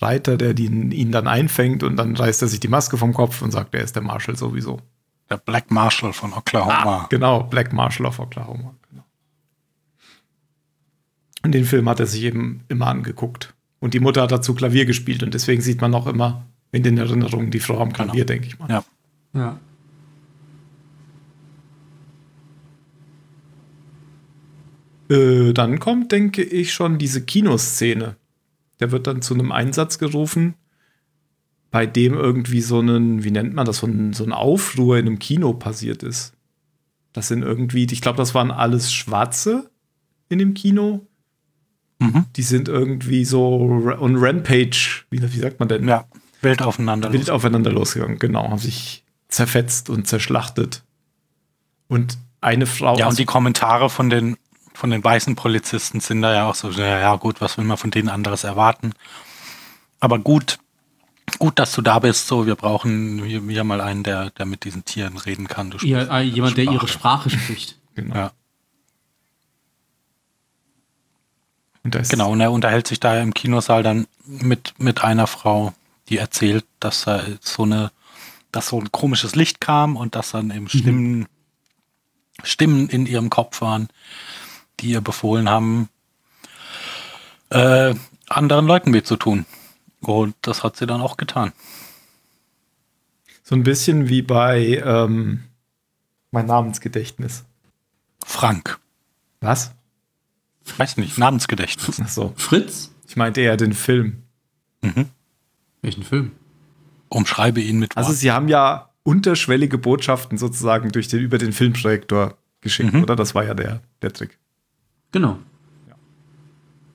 Reiter, 0.00 0.36
der 0.36 0.54
den, 0.54 0.90
ihn 0.90 1.12
dann 1.12 1.28
einfängt 1.28 1.82
und 1.82 1.96
dann 1.96 2.16
reißt 2.16 2.42
er 2.42 2.48
sich 2.48 2.60
die 2.60 2.68
Maske 2.68 2.98
vom 2.98 3.14
Kopf 3.14 3.42
und 3.42 3.52
sagt, 3.52 3.74
er 3.74 3.82
ist 3.82 3.94
der 3.94 4.02
Marshall 4.02 4.36
sowieso. 4.36 4.80
Der 5.30 5.38
Black 5.38 5.70
Marshall 5.70 6.12
von 6.12 6.32
Oklahoma. 6.34 7.06
Genau, 7.10 7.44
Black 7.44 7.72
Marshall 7.72 8.06
of 8.06 8.18
Oklahoma. 8.18 8.74
Genau. 8.90 9.04
Und 11.42 11.52
den 11.52 11.64
Film 11.64 11.88
hat 11.88 12.00
er 12.00 12.06
sich 12.06 12.22
eben 12.24 12.64
immer 12.68 12.88
angeguckt. 12.88 13.54
Und 13.78 13.94
die 13.94 14.00
Mutter 14.00 14.22
hat 14.22 14.32
dazu 14.32 14.54
Klavier 14.54 14.84
gespielt 14.84 15.22
und 15.22 15.32
deswegen 15.32 15.62
sieht 15.62 15.80
man 15.80 15.94
auch 15.94 16.06
immer 16.06 16.46
in 16.72 16.82
den 16.82 16.98
Erinnerungen 16.98 17.50
die 17.50 17.60
Frau 17.60 17.80
am 17.80 17.92
Klavier, 17.92 18.26
denke 18.26 18.48
ich 18.48 18.58
mal. 18.58 18.68
Ja. 18.68 18.84
Ja. 19.34 19.58
Äh, 25.10 25.52
dann 25.52 25.80
kommt, 25.80 26.12
denke 26.12 26.42
ich, 26.42 26.72
schon 26.72 26.98
diese 26.98 27.22
Kinoszene. 27.24 28.16
Der 28.80 28.90
wird 28.90 29.06
dann 29.06 29.22
zu 29.22 29.34
einem 29.34 29.52
Einsatz 29.52 29.98
gerufen, 29.98 30.54
bei 31.70 31.86
dem 31.86 32.14
irgendwie 32.14 32.60
so 32.60 32.80
ein, 32.80 33.24
wie 33.24 33.30
nennt 33.30 33.54
man 33.54 33.66
das, 33.66 33.78
so 33.78 33.86
ein, 33.86 34.12
so 34.12 34.24
ein 34.24 34.32
Aufruhr 34.32 34.98
in 34.98 35.06
einem 35.06 35.18
Kino 35.18 35.52
passiert 35.52 36.02
ist. 36.02 36.32
Das 37.12 37.28
sind 37.28 37.42
irgendwie, 37.42 37.86
ich 37.90 38.00
glaube, 38.00 38.16
das 38.16 38.34
waren 38.34 38.50
alles 38.50 38.92
Schwarze 38.92 39.70
in 40.28 40.38
dem 40.38 40.54
Kino. 40.54 41.06
Mhm. 42.00 42.26
Die 42.34 42.42
sind 42.42 42.68
irgendwie 42.68 43.24
so 43.24 43.54
on 43.98 44.16
Rampage, 44.16 45.04
wie, 45.10 45.22
wie 45.22 45.38
sagt 45.38 45.60
man 45.60 45.68
denn? 45.68 45.86
Ja. 45.86 46.06
Wild 46.42 46.62
aufeinander. 46.62 47.12
Wild 47.12 47.30
aufeinander 47.30 47.72
losgegangen, 47.72 48.18
genau, 48.18 48.50
haben 48.50 48.58
sich 48.58 49.03
zerfetzt 49.34 49.90
und 49.90 50.06
zerschlachtet. 50.06 50.82
Und 51.88 52.18
eine 52.40 52.66
Frau 52.66 52.96
Ja, 52.96 53.08
und 53.08 53.18
die 53.18 53.24
Kommentare 53.24 53.90
von 53.90 54.10
den, 54.10 54.36
von 54.74 54.90
den 54.90 55.02
weißen 55.02 55.34
Polizisten 55.36 56.00
sind 56.00 56.22
da 56.22 56.32
ja 56.34 56.48
auch 56.48 56.54
so, 56.54 56.70
ja, 56.70 56.98
ja 56.98 57.16
gut, 57.16 57.40
was 57.40 57.58
will 57.58 57.64
man 57.64 57.76
von 57.76 57.90
denen 57.90 58.08
anderes 58.08 58.44
erwarten? 58.44 58.92
Aber 60.00 60.18
gut, 60.18 60.58
gut, 61.38 61.58
dass 61.58 61.72
du 61.72 61.82
da 61.82 61.98
bist, 61.98 62.26
so, 62.26 62.46
wir 62.46 62.54
brauchen 62.54 63.24
hier, 63.24 63.42
hier 63.42 63.64
mal 63.64 63.80
einen, 63.80 64.02
der, 64.02 64.30
der 64.30 64.46
mit 64.46 64.64
diesen 64.64 64.84
Tieren 64.84 65.16
reden 65.16 65.48
kann. 65.48 65.70
Du 65.70 65.78
sprichst 65.78 66.10
äh, 66.10 66.20
jemand, 66.20 66.56
der 66.56 66.64
ihre 66.64 66.88
Sprache. 66.88 67.30
Sprache 67.30 67.30
spricht. 67.30 67.78
genau. 67.94 68.14
Ja. 68.14 68.32
Und 71.82 72.08
Genau, 72.08 72.32
und 72.32 72.40
er 72.40 72.50
unterhält 72.50 72.86
sich 72.86 72.98
da 72.98 73.20
im 73.20 73.34
Kinosaal 73.34 73.82
dann 73.82 74.06
mit, 74.24 74.74
mit 74.78 75.04
einer 75.04 75.26
Frau, 75.26 75.74
die 76.08 76.16
erzählt, 76.16 76.64
dass 76.80 77.06
er 77.06 77.24
so 77.40 77.64
eine, 77.64 77.90
dass 78.54 78.68
so 78.68 78.80
ein 78.80 78.92
komisches 78.92 79.34
Licht 79.34 79.60
kam 79.60 79.96
und 79.96 80.14
dass 80.14 80.30
dann 80.30 80.50
eben 80.50 80.68
Stimmen, 80.68 81.26
Stimmen 82.42 82.88
in 82.88 83.06
ihrem 83.06 83.30
Kopf 83.30 83.60
waren, 83.60 83.88
die 84.80 84.90
ihr 84.90 85.00
befohlen 85.00 85.48
haben, 85.48 85.88
äh, 87.50 87.94
anderen 88.28 88.66
Leuten 88.66 88.92
weh 88.92 89.02
zu 89.02 89.16
tun. 89.16 89.44
Und 90.00 90.36
das 90.42 90.62
hat 90.62 90.76
sie 90.76 90.86
dann 90.86 91.00
auch 91.00 91.16
getan. 91.16 91.52
So 93.42 93.56
ein 93.56 93.62
bisschen 93.62 94.08
wie 94.08 94.22
bei 94.22 94.82
ähm, 94.84 95.44
mein 96.30 96.46
Namensgedächtnis. 96.46 97.44
Frank. 98.24 98.78
Was? 99.40 99.72
Weiß 100.76 100.96
nicht, 100.96 101.18
Namensgedächtnis. 101.18 102.00
Ach 102.02 102.08
so. 102.08 102.32
Fritz? 102.36 102.90
Ich 103.08 103.16
meinte 103.16 103.40
eher 103.40 103.56
den 103.56 103.72
Film. 103.72 104.22
Mhm. 104.80 105.10
Welchen 105.82 106.04
Film? 106.04 106.32
Umschreibe 107.14 107.60
ihn 107.60 107.78
mit 107.78 107.96
Also 107.96 108.08
Worten. 108.08 108.18
sie 108.18 108.30
haben 108.32 108.48
ja 108.48 108.90
unterschwellige 109.02 109.78
Botschaften 109.78 110.38
sozusagen 110.38 110.90
durch 110.92 111.08
den, 111.08 111.20
über 111.20 111.38
den 111.38 111.52
Filmprojektor 111.52 112.36
geschickt, 112.60 112.92
Mhm. 112.94 113.02
oder? 113.02 113.16
Das 113.16 113.34
war 113.34 113.44
ja 113.44 113.54
der, 113.54 113.80
der 114.02 114.12
Trick. 114.12 114.38
Genau. 115.12 115.38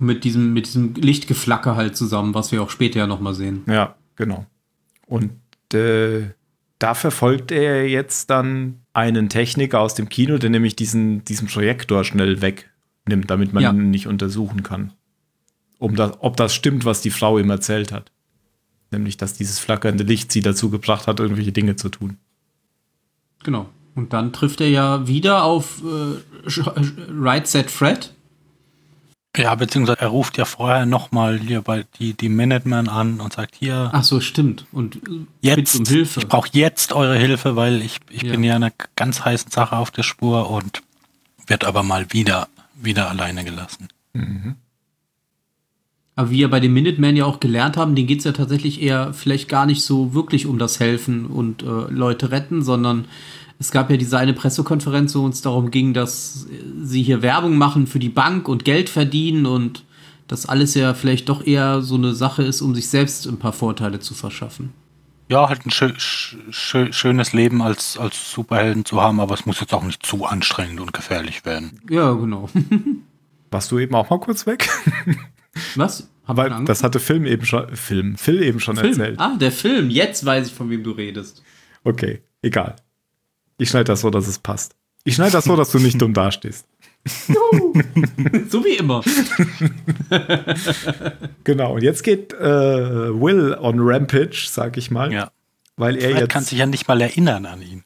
Mit 0.02 0.24
diesem, 0.24 0.54
mit 0.54 0.66
diesem 0.68 0.94
Lichtgeflacker 0.94 1.76
halt 1.76 1.96
zusammen, 1.98 2.34
was 2.34 2.52
wir 2.52 2.62
auch 2.64 2.70
später 2.70 3.00
ja 3.00 3.08
nochmal 3.08 3.34
sehen. 3.34 3.64
Ja, 3.68 3.96
genau. 4.16 4.46
Und 5.08 5.32
äh, 5.74 6.22
da 6.80 6.94
verfolgt 6.94 7.52
er 7.52 7.88
jetzt 7.90 8.30
dann 8.30 8.80
einen 8.94 9.28
Techniker 9.28 9.82
aus 9.82 9.96
dem 9.96 10.08
Kino, 10.08 10.38
der 10.38 10.50
nämlich 10.50 10.76
diesen, 10.78 11.26
diesen 11.26 11.48
Projektor 11.50 12.06
schnell 12.06 12.42
wegnimmt, 12.42 13.30
damit 13.30 13.54
man 13.54 13.62
Ja. 13.64 13.72
ihn 13.72 13.90
nicht 13.90 14.08
untersuchen 14.08 14.64
kann. 14.64 14.94
Um 15.80 15.96
das, 15.96 16.14
ob 16.22 16.38
das 16.38 16.56
stimmt, 16.56 16.86
was 16.86 17.02
die 17.02 17.10
Frau 17.12 17.38
ihm 17.38 17.50
erzählt 17.50 17.92
hat. 17.92 18.12
Nämlich, 18.92 19.18
dass 19.18 19.34
dieses 19.34 19.60
flackernde 19.60 20.04
Licht 20.04 20.32
sie 20.32 20.42
dazu 20.42 20.70
gebracht 20.70 21.08
hat, 21.08 21.20
irgendwelche 21.20 21.52
Dinge 21.52 21.76
zu 21.76 21.90
tun. 21.90 22.18
Genau. 23.44 23.70
Und 23.96 24.14
dann 24.14 24.34
trifft 24.34 24.62
er 24.62 24.70
ja 24.70 25.08
wieder 25.08 25.44
auf 25.44 25.82
äh, 25.84 26.50
Right 27.12 27.48
Set 27.48 27.70
Fred. 27.70 28.14
Ja, 29.38 29.54
beziehungsweise 29.56 30.00
er 30.00 30.08
ruft 30.08 30.38
ja 30.38 30.46
vorher 30.46 30.86
nochmal 30.88 31.38
hier 31.40 31.62
bei 31.62 31.86
die, 32.00 32.14
die 32.16 32.30
Minutemen 32.30 32.90
an 32.90 33.22
und 33.22 33.34
sagt, 33.34 33.56
hier, 33.56 33.90
Ach 33.94 34.04
so, 34.04 34.20
stimmt. 34.22 34.66
Und 34.72 34.96
äh, 34.96 35.00
jetzt, 35.42 35.76
um 35.80 35.86
Hilfe. 35.86 36.22
ich 36.22 36.28
brauche 36.28 36.50
jetzt 36.54 36.94
eure 36.94 37.16
Hilfe, 37.16 37.56
weil 37.56 37.82
ich, 37.82 38.00
ich 38.10 38.24
Ja. 38.24 38.32
bin 38.32 38.44
ja 38.44 38.56
einer 38.56 38.72
ganz 38.96 39.24
heißen 39.24 39.52
Sache 39.52 39.78
auf 39.78 39.92
der 39.92 40.04
Spur 40.04 40.50
und 40.50 40.82
wird 41.46 41.64
aber 41.64 41.84
mal 41.84 42.12
wieder, 42.12 42.48
wieder 42.76 43.10
alleine 43.10 43.44
gelassen. 43.44 43.88
Aber 46.20 46.32
wie 46.32 46.40
wir 46.40 46.50
bei 46.50 46.60
den 46.60 46.74
Minutemen 46.74 47.16
ja 47.16 47.24
auch 47.24 47.40
gelernt 47.40 47.78
haben, 47.78 47.96
denen 47.96 48.06
geht 48.06 48.20
es 48.20 48.26
ja 48.26 48.34
tatsächlich 48.34 48.82
eher 48.82 49.14
vielleicht 49.14 49.48
gar 49.48 49.66
nicht 49.66 49.84
so 49.84 50.14
wirklich 50.14 50.48
um 50.48 50.60
das 50.60 50.82
Helfen 50.82 51.28
und 51.28 51.64
äh, 51.64 51.66
Leute 51.66 52.32
retten, 52.32 52.62
sondern 52.62 53.06
es 53.58 53.72
gab 53.72 53.90
ja 53.90 53.96
diese 53.96 54.18
eine 54.18 54.34
Pressekonferenz, 54.34 55.16
wo 55.16 55.22
uns 55.22 55.42
darum 55.42 55.72
ging, 55.72 55.94
dass 55.94 56.46
sie 56.84 57.04
hier 57.04 57.22
Werbung 57.22 57.58
machen 57.58 57.88
für 57.88 58.00
die 58.00 58.10
Bank 58.10 58.50
und 58.50 58.66
Geld 58.66 58.90
verdienen 58.90 59.46
und 59.46 59.86
das 60.28 60.46
alles 60.46 60.74
ja 60.74 60.94
vielleicht 60.94 61.30
doch 61.30 61.48
eher 61.48 61.82
so 61.82 61.96
eine 61.96 62.14
Sache 62.14 62.44
ist, 62.44 62.60
um 62.60 62.76
sich 62.76 62.90
selbst 62.90 63.26
ein 63.26 63.40
paar 63.40 63.54
Vorteile 63.54 64.02
zu 64.02 64.14
verschaffen. 64.14 64.74
Ja, 65.30 65.48
halt 65.48 65.66
ein 65.66 65.72
schö 65.72 65.94
schö 65.98 66.92
schönes 66.92 67.32
Leben 67.32 67.62
als, 67.62 67.98
als 67.98 68.30
Superhelden 68.34 68.84
zu 68.84 69.02
haben, 69.02 69.22
aber 69.22 69.36
es 69.36 69.46
muss 69.46 69.62
jetzt 69.62 69.74
auch 69.74 69.84
nicht 69.84 70.06
zu 70.06 70.26
anstrengend 70.26 70.82
und 70.82 70.92
gefährlich 70.92 71.46
werden. 71.46 71.80
Ja, 71.90 72.12
genau. 72.12 72.50
Warst 73.52 73.72
du 73.72 73.80
eben 73.80 73.96
auch 73.96 74.10
mal 74.10 74.20
kurz 74.20 74.46
weg? 74.46 74.68
Was? 75.76 76.10
Hab 76.26 76.38
ich 76.38 76.52
Weil 76.54 76.66
das 76.66 76.84
hatte 76.84 77.00
Film 77.00 77.26
eben 77.26 77.46
schon, 77.46 77.76
Film, 77.76 78.16
Phil 78.18 78.44
eben 78.44 78.60
schon 78.60 78.76
Film. 78.76 78.90
erzählt. 78.90 79.20
Ah, 79.20 79.36
der 79.40 79.52
Film. 79.52 79.90
Jetzt 79.90 80.24
weiß 80.26 80.48
ich, 80.48 80.54
von 80.54 80.70
wem 80.70 80.84
du 80.84 80.92
redest. 80.92 81.42
Okay, 81.84 82.22
egal. 82.42 82.76
Ich 83.58 83.70
schneide 83.70 83.86
das 83.86 84.02
so, 84.02 84.10
dass 84.10 84.28
es 84.28 84.38
passt. 84.40 84.76
Ich 85.06 85.16
schneide 85.16 85.32
das 85.32 85.46
so, 85.46 85.56
dass 85.56 85.72
du 85.72 85.80
nicht 85.80 86.00
dumm 86.02 86.14
dastehst. 86.14 86.68
so 88.50 88.64
wie 88.66 88.76
immer. 88.78 89.02
Genau, 91.44 91.76
und 91.76 91.82
jetzt 91.84 92.04
geht 92.04 92.34
äh, 92.34 92.40
Will 92.42 93.56
on 93.60 93.78
Rampage, 93.80 94.46
sag 94.50 94.78
ich 94.78 94.92
mal. 94.92 95.12
Ja. 95.12 95.32
weil 95.78 95.96
er 95.96 96.10
Fred 96.12 96.20
jetzt. 96.22 96.30
kann 96.30 96.44
sich 96.44 96.60
ja 96.60 96.66
nicht 96.66 96.88
mal 96.88 97.02
erinnern 97.02 97.46
an 97.46 97.62
ihn. 97.62 97.84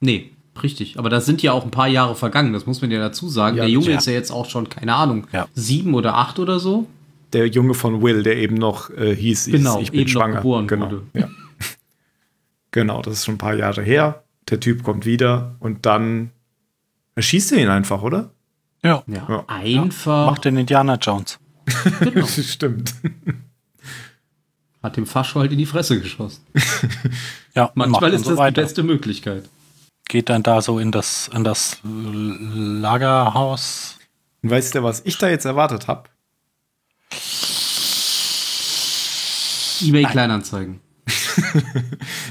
Nee, 0.00 0.32
richtig. 0.62 0.98
Aber 0.98 1.08
da 1.10 1.20
sind 1.20 1.42
ja 1.42 1.52
auch 1.52 1.64
ein 1.64 1.70
paar 1.70 1.88
Jahre 1.88 2.14
vergangen, 2.14 2.52
das 2.52 2.66
muss 2.66 2.80
man 2.82 2.90
ja 2.90 2.98
dazu 2.98 3.28
sagen. 3.28 3.56
Ja, 3.56 3.64
der 3.64 3.70
Junge 3.70 3.90
ja. 3.90 3.98
ist 3.98 4.06
ja 4.06 4.12
jetzt 4.12 4.30
auch 4.30 4.48
schon, 4.48 4.68
keine 4.68 4.94
Ahnung, 4.94 5.26
Ja. 5.32 5.48
sieben 5.54 5.94
oder 5.94 6.14
acht 6.16 6.38
oder 6.38 6.58
so. 6.60 6.86
der 7.32 7.48
Junge 7.48 7.74
von 7.74 8.00
Will, 8.02 8.22
der 8.22 8.36
eben 8.36 8.54
noch 8.54 8.90
äh, 8.90 9.14
hieß, 9.16 9.48
ich, 9.48 9.54
Genau, 9.54 9.80
ich 9.80 9.90
bin 9.90 10.00
eben 10.02 10.12
noch 10.12 10.20
schwanger. 10.20 10.36
geboren 10.36 10.66
genau. 10.68 10.86
wurde. 10.86 11.02
Ja. 11.14 11.28
genau, 12.70 13.02
das 13.02 13.14
ist 13.14 13.24
schon 13.24 13.34
ein 13.34 13.38
paar 13.38 13.54
Jahre 13.56 13.82
her. 13.82 14.22
Der 14.50 14.60
Typ 14.60 14.82
kommt 14.84 15.04
wieder 15.06 15.56
und 15.58 15.84
dann 15.86 16.30
erschießt 17.16 17.52
er 17.52 17.58
ihn 17.58 17.68
einfach, 17.68 18.02
oder? 18.02 18.30
Ja. 18.82 19.02
Ja, 19.06 19.26
Ja. 19.28 19.44
einfach. 19.48 20.26
Macht 20.30 20.44
den 20.44 20.56
Indiana 20.56 20.96
Jones. 20.96 21.38
Genau. 22.00 22.26
Stimmt. 22.26 22.94
Hat 24.82 24.96
dem 24.98 25.06
Fascho 25.06 25.40
halt 25.40 25.50
in 25.50 25.56
die 25.58 25.64
Fresse 25.66 25.98
geschossen. 25.98 26.42
Ja, 27.54 27.70
macht 27.74 27.88
Manchmal 27.90 28.12
ist 28.12 28.24
so 28.24 28.30
das 28.30 28.38
weiter. 28.38 28.60
die 28.60 28.60
beste 28.66 28.82
Möglichkeit. 28.82 29.48
Geht 30.08 30.28
dann 30.28 30.42
da 30.42 30.60
so 30.60 30.78
in 30.78 30.92
das, 30.92 31.30
in 31.34 31.44
das 31.44 31.78
Lagerhaus. 31.82 33.98
Und 34.42 34.50
weißt 34.50 34.74
du, 34.74 34.82
was 34.82 35.00
ich 35.04 35.16
da 35.18 35.28
jetzt 35.28 35.44
erwartet 35.46 35.88
habe? 35.88 36.04
eBay 39.82 40.04
Kleinanzeigen. 40.04 40.80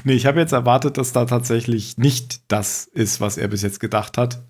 Nee, 0.04 0.12
ich 0.14 0.26
habe 0.26 0.38
jetzt 0.40 0.52
erwartet, 0.52 0.98
dass 0.98 1.12
da 1.12 1.24
tatsächlich 1.24 1.96
nicht 1.98 2.40
das 2.48 2.84
ist, 2.86 3.20
was 3.22 3.36
er 3.38 3.48
bis 3.48 3.62
jetzt 3.62 3.80
gedacht 3.80 4.18
hat, 4.18 4.42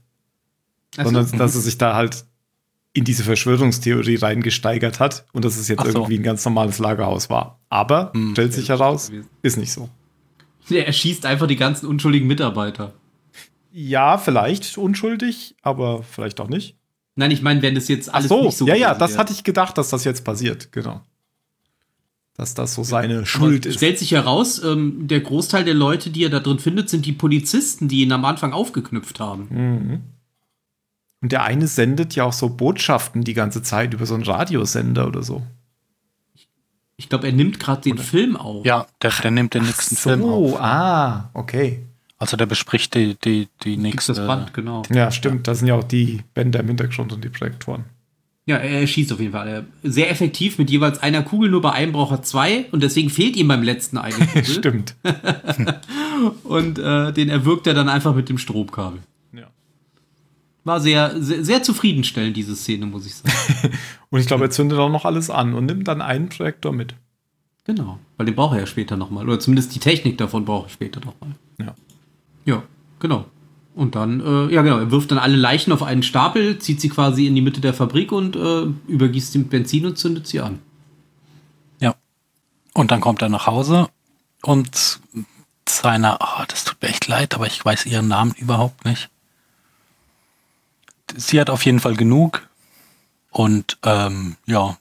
Ach 0.96 1.04
so. 1.04 1.10
sondern 1.10 1.38
dass 1.38 1.54
er 1.54 1.60
sich 1.60 1.78
da 1.78 1.94
halt 1.94 2.24
in 2.92 3.04
diese 3.04 3.22
Verschwörungstheorie 3.24 4.16
reingesteigert 4.16 4.98
hat 5.00 5.26
und 5.32 5.44
dass 5.44 5.56
es 5.56 5.68
jetzt 5.68 5.82
so. 5.82 5.88
irgendwie 5.88 6.18
ein 6.18 6.22
ganz 6.24 6.44
normales 6.44 6.78
Lagerhaus 6.78 7.30
war. 7.30 7.60
Aber 7.68 8.12
Hm. 8.14 8.32
stellt 8.32 8.52
sich 8.52 8.68
heraus, 8.68 9.10
ist 9.42 9.56
nicht 9.56 9.72
so. 9.72 9.88
Der 10.70 10.86
erschießt 10.86 11.26
einfach 11.26 11.46
die 11.46 11.56
ganzen 11.56 11.86
unschuldigen 11.86 12.26
Mitarbeiter. 12.26 12.94
Ja, 13.76 14.18
vielleicht 14.18 14.78
unschuldig, 14.78 15.56
aber 15.60 16.04
vielleicht 16.04 16.40
auch 16.40 16.48
nicht. 16.48 16.76
Nein, 17.16 17.32
ich 17.32 17.42
meine, 17.42 17.60
wenn 17.60 17.74
das 17.74 17.88
jetzt 17.88 18.08
Ach 18.08 18.14
alles 18.14 18.28
so, 18.28 18.44
nicht 18.44 18.56
so 18.56 18.68
ja, 18.68 18.76
ja, 18.76 18.94
das 18.94 19.10
wäre. 19.10 19.18
hatte 19.20 19.32
ich 19.32 19.42
gedacht, 19.42 19.76
dass 19.76 19.88
das 19.90 20.04
jetzt 20.04 20.24
passiert, 20.24 20.70
genau. 20.70 21.00
Dass 22.36 22.54
das 22.54 22.74
so 22.74 22.84
seine 22.84 23.26
Schuld 23.26 23.66
Es 23.66 23.70
ist. 23.70 23.76
stellt 23.78 23.98
sich 23.98 24.12
heraus, 24.12 24.62
ähm, 24.62 25.08
der 25.08 25.20
Großteil 25.20 25.64
der 25.64 25.74
Leute, 25.74 26.10
die 26.10 26.22
er 26.22 26.30
da 26.30 26.38
drin 26.38 26.60
findet, 26.60 26.88
sind 26.88 27.04
die 27.04 27.12
Polizisten, 27.12 27.88
die 27.88 28.02
ihn 28.02 28.12
am 28.12 28.24
Anfang 28.24 28.52
aufgeknüpft 28.52 29.18
haben. 29.18 29.48
Mhm. 29.50 30.02
Und 31.20 31.32
der 31.32 31.42
eine 31.42 31.66
sendet 31.66 32.14
ja 32.14 32.24
auch 32.24 32.32
so 32.32 32.50
Botschaften 32.50 33.24
die 33.24 33.34
ganze 33.34 33.62
Zeit 33.62 33.92
über 33.92 34.06
so 34.06 34.14
einen 34.14 34.22
Radiosender 34.22 35.08
oder 35.08 35.24
so. 35.24 35.42
Ich 36.96 37.08
glaube, 37.08 37.26
er 37.26 37.32
nimmt 37.32 37.58
gerade 37.58 37.82
den 37.82 37.98
Film 37.98 38.36
auf. 38.36 38.64
Ja, 38.64 38.86
der, 39.02 39.10
der 39.10 39.30
nimmt 39.32 39.54
den 39.54 39.64
nächsten 39.64 39.96
Film 39.96 40.22
auf. 40.22 40.60
ah, 40.60 41.30
okay. 41.34 41.84
Also 42.18 42.36
der 42.36 42.46
bespricht 42.46 42.94
die, 42.94 43.16
die, 43.24 43.48
die 43.64 43.76
nächste. 43.76 44.12
das 44.14 44.26
Band, 44.26 44.54
genau. 44.54 44.82
Ja, 44.90 45.10
stimmt. 45.10 45.46
Da 45.48 45.54
sind 45.54 45.68
ja 45.68 45.74
auch 45.74 45.84
die 45.84 46.22
Bänder 46.32 46.60
im 46.60 46.68
Hintergrund 46.68 47.12
und 47.12 47.22
die 47.24 47.28
Projektoren. 47.28 47.84
Ja, 48.46 48.56
er 48.58 48.86
schießt 48.86 49.12
auf 49.12 49.20
jeden 49.20 49.32
Fall. 49.32 49.64
Sehr 49.82 50.10
effektiv 50.10 50.58
mit 50.58 50.68
jeweils 50.70 50.98
einer 50.98 51.22
Kugel, 51.22 51.50
nur 51.50 51.62
bei 51.62 51.72
einem 51.72 51.92
braucht 51.92 52.12
er 52.12 52.22
zwei 52.22 52.66
und 52.72 52.82
deswegen 52.82 53.08
fehlt 53.08 53.36
ihm 53.36 53.48
beim 53.48 53.62
letzten 53.62 53.96
eine 53.96 54.14
Kugel. 54.26 54.44
Stimmt. 54.44 54.94
Und 56.44 56.78
äh, 56.78 57.12
den 57.12 57.28
erwürgt 57.28 57.66
er 57.66 57.74
dann 57.74 57.88
einfach 57.88 58.14
mit 58.14 58.28
dem 58.28 58.38
Stromkabel. 58.38 59.00
Ja. 59.32 59.46
War 60.64 60.80
sehr, 60.80 61.20
sehr, 61.20 61.44
sehr 61.44 61.62
zufriedenstellend, 61.62 62.36
diese 62.36 62.54
Szene, 62.54 62.86
muss 62.86 63.06
ich 63.06 63.14
sagen. 63.14 63.34
Und 64.10 64.20
ich 64.20 64.26
glaube, 64.26 64.44
er 64.44 64.50
zündet 64.50 64.78
auch 64.78 64.90
noch 64.90 65.04
alles 65.04 65.30
an 65.30 65.54
und 65.54 65.66
nimmt 65.66 65.88
dann 65.88 66.00
einen 66.02 66.28
Projektor 66.28 66.72
mit. 66.72 66.94
genau. 67.64 67.98
Weil 68.16 68.26
den 68.26 68.36
braucht 68.36 68.54
er 68.54 68.60
ja 68.60 68.66
später 68.66 68.96
nochmal. 68.96 69.26
Oder 69.26 69.40
zumindest 69.40 69.74
die 69.74 69.80
Technik 69.80 70.18
davon 70.18 70.44
braucht 70.44 70.66
er 70.68 70.70
später 70.70 71.00
nochmal. 71.00 71.34
Ja. 71.58 71.74
Ja, 72.44 72.62
genau. 72.98 73.26
Und 73.74 73.96
dann, 73.96 74.20
äh, 74.20 74.54
ja 74.54 74.62
genau, 74.62 74.78
er 74.78 74.90
wirft 74.90 75.10
dann 75.10 75.18
alle 75.18 75.36
Leichen 75.36 75.72
auf 75.72 75.82
einen 75.82 76.02
Stapel, 76.04 76.58
zieht 76.58 76.80
sie 76.80 76.88
quasi 76.88 77.26
in 77.26 77.34
die 77.34 77.40
Mitte 77.40 77.60
der 77.60 77.74
Fabrik 77.74 78.12
und 78.12 78.36
äh, 78.36 78.66
übergießt 78.86 79.32
sie 79.32 79.38
mit 79.38 79.50
Benzin 79.50 79.84
und 79.86 79.98
zündet 79.98 80.28
sie 80.28 80.40
an. 80.40 80.60
Ja. 81.80 81.96
Und 82.72 82.92
dann 82.92 83.00
kommt 83.00 83.20
er 83.20 83.28
nach 83.28 83.46
Hause 83.46 83.88
und 84.42 85.00
seiner, 85.68 86.18
oh, 86.20 86.44
das 86.46 86.64
tut 86.64 86.80
mir 86.80 86.88
echt 86.88 87.08
leid, 87.08 87.34
aber 87.34 87.46
ich 87.46 87.64
weiß 87.64 87.86
ihren 87.86 88.08
Namen 88.08 88.32
überhaupt 88.36 88.84
nicht. 88.84 89.10
Sie 91.16 91.40
hat 91.40 91.50
auf 91.50 91.64
jeden 91.64 91.80
Fall 91.80 91.96
genug 91.96 92.48
und 93.30 93.78
ähm, 93.82 94.36
ja, 94.46 94.76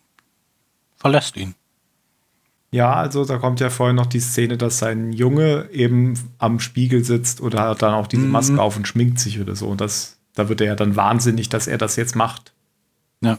verlässt 0.97 1.35
ihn. 1.35 1.55
Ja, 2.73 2.93
also 2.93 3.23
da 3.23 3.37
kommt 3.37 3.59
ja 3.59 3.69
vorher 3.69 3.93
noch 3.93 4.07
die 4.07 4.19
Szene, 4.19 4.57
dass 4.57 4.79
sein 4.79 5.13
Junge 5.13 5.69
eben 5.71 6.15
am 6.39 6.59
Spiegel 6.59 7.03
sitzt 7.03 7.39
oder 7.39 7.61
hat 7.61 7.83
dann 7.83 7.93
auch 7.93 8.07
diese 8.07 8.25
Maske 8.25 8.59
auf 8.59 8.75
und 8.75 8.87
schminkt 8.87 9.19
sich 9.19 9.39
oder 9.39 9.55
so. 9.55 9.67
Und 9.67 9.79
das, 9.79 10.17
da 10.33 10.49
wird 10.49 10.59
er 10.59 10.67
ja 10.67 10.75
dann 10.75 10.95
wahnsinnig, 10.95 11.49
dass 11.49 11.67
er 11.67 11.77
das 11.77 11.95
jetzt 11.97 12.15
macht 12.15 12.51
Ja. 13.21 13.37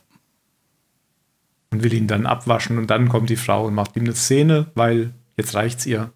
und 1.73 1.83
will 1.83 1.93
ihn 1.93 2.07
dann 2.07 2.27
abwaschen. 2.27 2.79
Und 2.79 2.87
dann 2.91 3.09
kommt 3.09 3.29
die 3.29 3.35
Frau 3.37 3.67
und 3.67 3.75
macht 3.75 3.97
ihm 3.97 4.05
eine 4.05 4.15
Szene, 4.15 4.67
weil 4.77 5.13
jetzt 5.37 5.55
reicht's 5.55 5.85
ihr. 5.85 6.13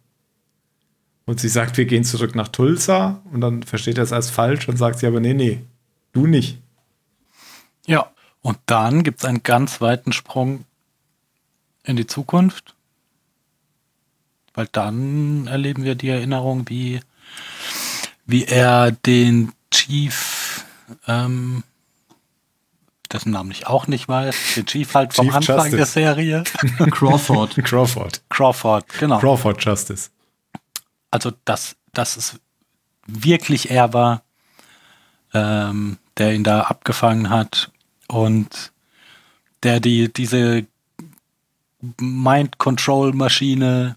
Und 1.27 1.41
sie 1.41 1.49
sagt, 1.49 1.77
wir 1.77 1.87
gehen 1.87 2.05
zurück 2.05 2.37
nach 2.37 2.49
Tulsa. 2.49 3.21
Und 3.33 3.41
dann 3.41 3.65
versteht 3.65 3.99
er 3.99 4.05
es 4.05 4.13
als 4.13 4.31
falsch 4.31 4.69
und 4.69 4.77
sagt 4.77 5.01
sie 5.01 5.09
aber, 5.09 5.19
nee, 5.19 5.35
nee, 5.35 5.61
du 6.13 6.29
nicht. 6.29 6.63
Ja. 7.85 8.13
Und 8.43 8.59
dann 8.67 9.03
gibt 9.03 9.19
es 9.19 9.25
einen 9.25 9.43
ganz 9.43 9.81
weiten 9.81 10.13
Sprung 10.13 10.65
in 11.83 11.97
die 11.97 12.07
Zukunft. 12.07 12.77
Weil 14.59 14.67
dann 14.73 15.47
erleben 15.47 15.85
wir 15.85 15.95
die 15.95 16.09
Erinnerung, 16.09 16.69
wie, 16.69 16.99
wie 18.27 18.45
er 18.45 18.91
den 18.91 19.53
Chief, 19.71 20.65
ähm, 21.07 21.63
dessen 23.13 23.31
Namen 23.31 23.53
ich 23.53 23.69
auch 23.69 23.87
nicht 23.87 24.09
weiß, 24.09 24.35
den 24.57 24.67
Chief 24.67 24.93
halt 24.93 25.15
vom 25.15 25.27
Chief 25.27 25.37
Anfang 25.37 25.57
Justice. 25.59 25.77
der 25.77 25.87
Serie. 25.87 26.43
Crawford. 26.91 27.55
Crawford. 27.63 28.21
Crawford, 28.31 28.85
genau. 28.99 29.21
Crawford 29.21 29.65
Justice. 29.65 30.11
also 31.13 31.31
dass, 31.45 31.77
dass 31.93 32.17
es 32.17 32.41
wirklich 33.07 33.71
er 33.71 33.93
war, 33.93 34.23
ähm, 35.35 35.99
der 36.17 36.35
ihn 36.35 36.43
da 36.43 36.63
abgefangen 36.63 37.31
hat 37.31 37.71
und 38.09 38.73
der 39.63 39.79
die 39.79 40.13
diese 40.13 40.67
Mind-Control-Maschine 42.01 43.95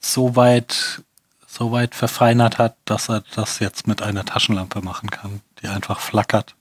so 0.00 0.36
weit, 0.36 1.02
so 1.46 1.72
weit 1.72 1.94
verfeinert 1.94 2.58
hat, 2.58 2.76
dass 2.84 3.08
er 3.08 3.22
das 3.34 3.58
jetzt 3.58 3.86
mit 3.86 4.02
einer 4.02 4.24
Taschenlampe 4.24 4.80
machen 4.82 5.10
kann, 5.10 5.40
die 5.62 5.68
einfach 5.68 6.00
flackert. 6.00 6.54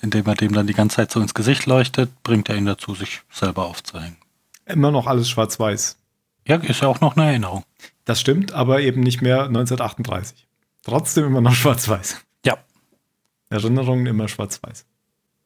Indem 0.00 0.26
er 0.26 0.34
dem 0.34 0.52
dann 0.52 0.66
die 0.66 0.74
ganze 0.74 0.96
Zeit 0.96 1.10
so 1.10 1.20
ins 1.20 1.34
Gesicht 1.34 1.66
leuchtet, 1.66 2.22
bringt 2.22 2.48
er 2.48 2.56
ihn 2.56 2.66
dazu, 2.66 2.94
sich 2.94 3.22
selber 3.32 3.66
aufzuhängen. 3.66 4.16
Immer 4.64 4.90
noch 4.90 5.06
alles 5.06 5.28
schwarz-weiß. 5.28 5.96
Ja, 6.46 6.56
ist 6.56 6.80
ja 6.80 6.88
auch 6.88 7.00
noch 7.00 7.16
eine 7.16 7.26
Erinnerung. 7.26 7.64
Das 8.04 8.20
stimmt, 8.20 8.52
aber 8.52 8.80
eben 8.80 9.00
nicht 9.00 9.22
mehr 9.22 9.44
1938. 9.44 10.46
Trotzdem 10.82 11.26
immer 11.26 11.40
noch 11.40 11.54
schwarz-weiß. 11.54 12.16
Ja. 12.44 12.58
Erinnerungen 13.50 14.06
immer 14.06 14.28
schwarz-weiß. 14.28 14.86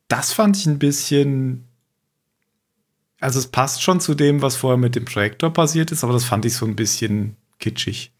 Das 0.09 0.33
fand 0.33 0.57
ich 0.57 0.66
ein 0.66 0.78
bisschen. 0.78 1.68
Also, 3.23 3.39
es 3.39 3.47
passt 3.47 3.83
schon 3.83 4.01
zu 4.01 4.14
dem, 4.14 4.43
was 4.43 4.57
vorher 4.57 4.77
mit 4.77 4.95
dem 4.95 5.05
Projektor 5.05 5.53
passiert 5.53 5.93
ist, 5.93 6.05
aber 6.05 6.12
das 6.12 6.25
fand 6.25 6.45
ich 6.45 6.55
so 6.55 6.66
ein 6.66 6.77
bisschen 6.77 7.37
kitschig. 7.59 8.12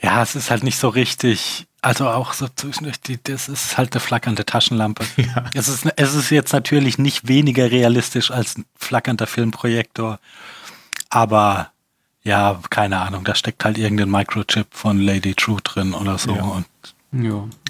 Ja, 0.00 0.22
es 0.22 0.34
ist 0.34 0.50
halt 0.50 0.62
nicht 0.62 0.78
so 0.78 0.88
richtig. 0.88 1.66
Also 1.82 2.08
auch 2.08 2.34
so 2.34 2.46
zwischendurch, 2.54 3.00
die, 3.00 3.18
das 3.22 3.48
ist 3.48 3.78
halt 3.78 3.92
eine 3.92 4.00
flackernde 4.00 4.44
Taschenlampe. 4.44 5.04
Es, 5.54 5.68
ist, 5.68 5.86
es 5.96 6.14
ist 6.14 6.30
jetzt 6.30 6.52
natürlich 6.52 6.98
nicht 6.98 7.26
weniger 7.26 7.70
realistisch 7.70 8.30
als 8.30 8.56
ein 8.58 8.66
flackernder 8.76 9.26
Filmprojektor. 9.26 10.20
Aber 11.08 11.72
ja, 12.22 12.60
keine 12.68 13.00
Ahnung, 13.00 13.24
da 13.24 13.34
steckt 13.34 13.64
halt 13.64 13.78
irgendein 13.78 14.10
Microchip 14.10 14.66
von 14.70 15.00
Lady 15.00 15.34
True 15.34 15.60
drin 15.62 15.94
oder 15.94 16.18
so. 16.18 16.34
Ja. 16.34 16.42
Und 16.42 16.66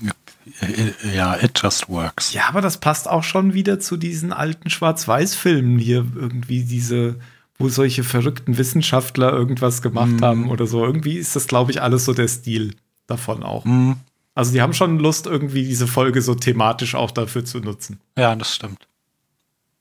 Ja. 0.02 0.12
Äh, 0.60 1.16
ja, 1.16 1.36
it 1.36 1.60
just 1.62 1.88
works. 1.88 2.32
Ja, 2.32 2.48
aber 2.48 2.60
das 2.60 2.78
passt 2.78 3.08
auch 3.08 3.22
schon 3.22 3.54
wieder 3.54 3.80
zu 3.80 3.96
diesen 3.96 4.32
alten 4.32 4.70
Schwarz-Weiß-Filmen 4.70 5.78
hier. 5.78 6.06
Irgendwie 6.14 6.64
diese, 6.64 7.16
wo 7.58 7.68
solche 7.68 8.04
verrückten 8.04 8.58
Wissenschaftler 8.58 9.32
irgendwas 9.32 9.82
gemacht 9.82 10.22
haben 10.22 10.50
oder 10.50 10.66
so. 10.66 10.84
Irgendwie 10.84 11.16
ist 11.16 11.36
das, 11.36 11.46
glaube 11.46 11.70
ich, 11.70 11.82
alles 11.82 12.04
so 12.04 12.12
der 12.12 12.28
Stil 12.28 12.74
davon 13.06 13.42
auch. 13.42 13.64
Mhm. 13.64 13.96
Also, 14.34 14.52
die 14.52 14.62
haben 14.62 14.74
schon 14.74 14.98
Lust, 14.98 15.26
irgendwie 15.26 15.64
diese 15.64 15.86
Folge 15.86 16.22
so 16.22 16.34
thematisch 16.34 16.94
auch 16.94 17.10
dafür 17.10 17.44
zu 17.44 17.58
nutzen. 17.58 18.00
Ja, 18.16 18.34
das 18.36 18.54
stimmt. 18.54 18.86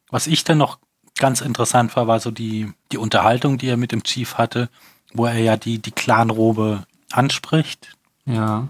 Was 0.09 0.27
ich 0.27 0.43
dann 0.43 0.57
noch 0.57 0.79
ganz 1.17 1.41
interessant 1.41 1.95
war, 1.95 2.07
war 2.07 2.19
so 2.19 2.31
die, 2.31 2.71
die 2.91 2.97
Unterhaltung, 2.97 3.57
die 3.57 3.67
er 3.67 3.77
mit 3.77 3.91
dem 3.91 4.03
Chief 4.03 4.35
hatte, 4.35 4.69
wo 5.13 5.25
er 5.25 5.37
ja 5.37 5.57
die, 5.57 5.79
die 5.79 5.91
Clanrobe 5.91 6.85
anspricht. 7.11 7.95
Ja. 8.25 8.67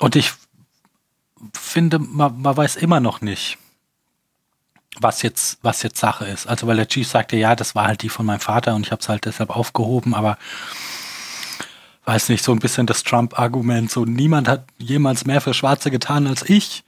Und 0.00 0.16
ich 0.16 0.32
finde, 1.54 1.98
man, 1.98 2.40
man 2.40 2.56
weiß 2.56 2.76
immer 2.76 3.00
noch 3.00 3.20
nicht, 3.20 3.58
was 5.00 5.22
jetzt, 5.22 5.58
was 5.62 5.82
jetzt 5.82 5.98
Sache 5.98 6.26
ist. 6.26 6.46
Also 6.46 6.66
weil 6.66 6.76
der 6.76 6.88
Chief 6.88 7.08
sagte, 7.08 7.36
ja, 7.36 7.56
das 7.56 7.74
war 7.74 7.86
halt 7.86 8.02
die 8.02 8.08
von 8.08 8.26
meinem 8.26 8.40
Vater 8.40 8.74
und 8.74 8.86
ich 8.86 8.92
habe 8.92 9.00
es 9.00 9.08
halt 9.08 9.24
deshalb 9.24 9.50
aufgehoben, 9.50 10.14
aber 10.14 10.38
weiß 12.04 12.28
nicht, 12.28 12.44
so 12.44 12.52
ein 12.52 12.58
bisschen 12.58 12.86
das 12.86 13.04
Trump-Argument, 13.04 13.90
so 13.90 14.04
niemand 14.04 14.48
hat 14.48 14.66
jemals 14.78 15.24
mehr 15.24 15.40
für 15.40 15.54
Schwarze 15.54 15.90
getan 15.90 16.26
als 16.26 16.48
ich. 16.48 16.84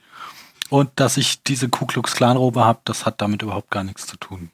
Und 0.69 0.89
dass 0.95 1.17
ich 1.17 1.43
diese 1.43 1.69
Ku 1.69 1.85
Klux 1.85 2.15
Klan-Robe 2.15 2.65
habe, 2.65 2.79
das 2.85 3.05
hat 3.05 3.21
damit 3.21 3.43
überhaupt 3.43 3.69
gar 3.69 3.83
nichts 3.83 4.07
zu 4.07 4.17
tun. 4.17 4.49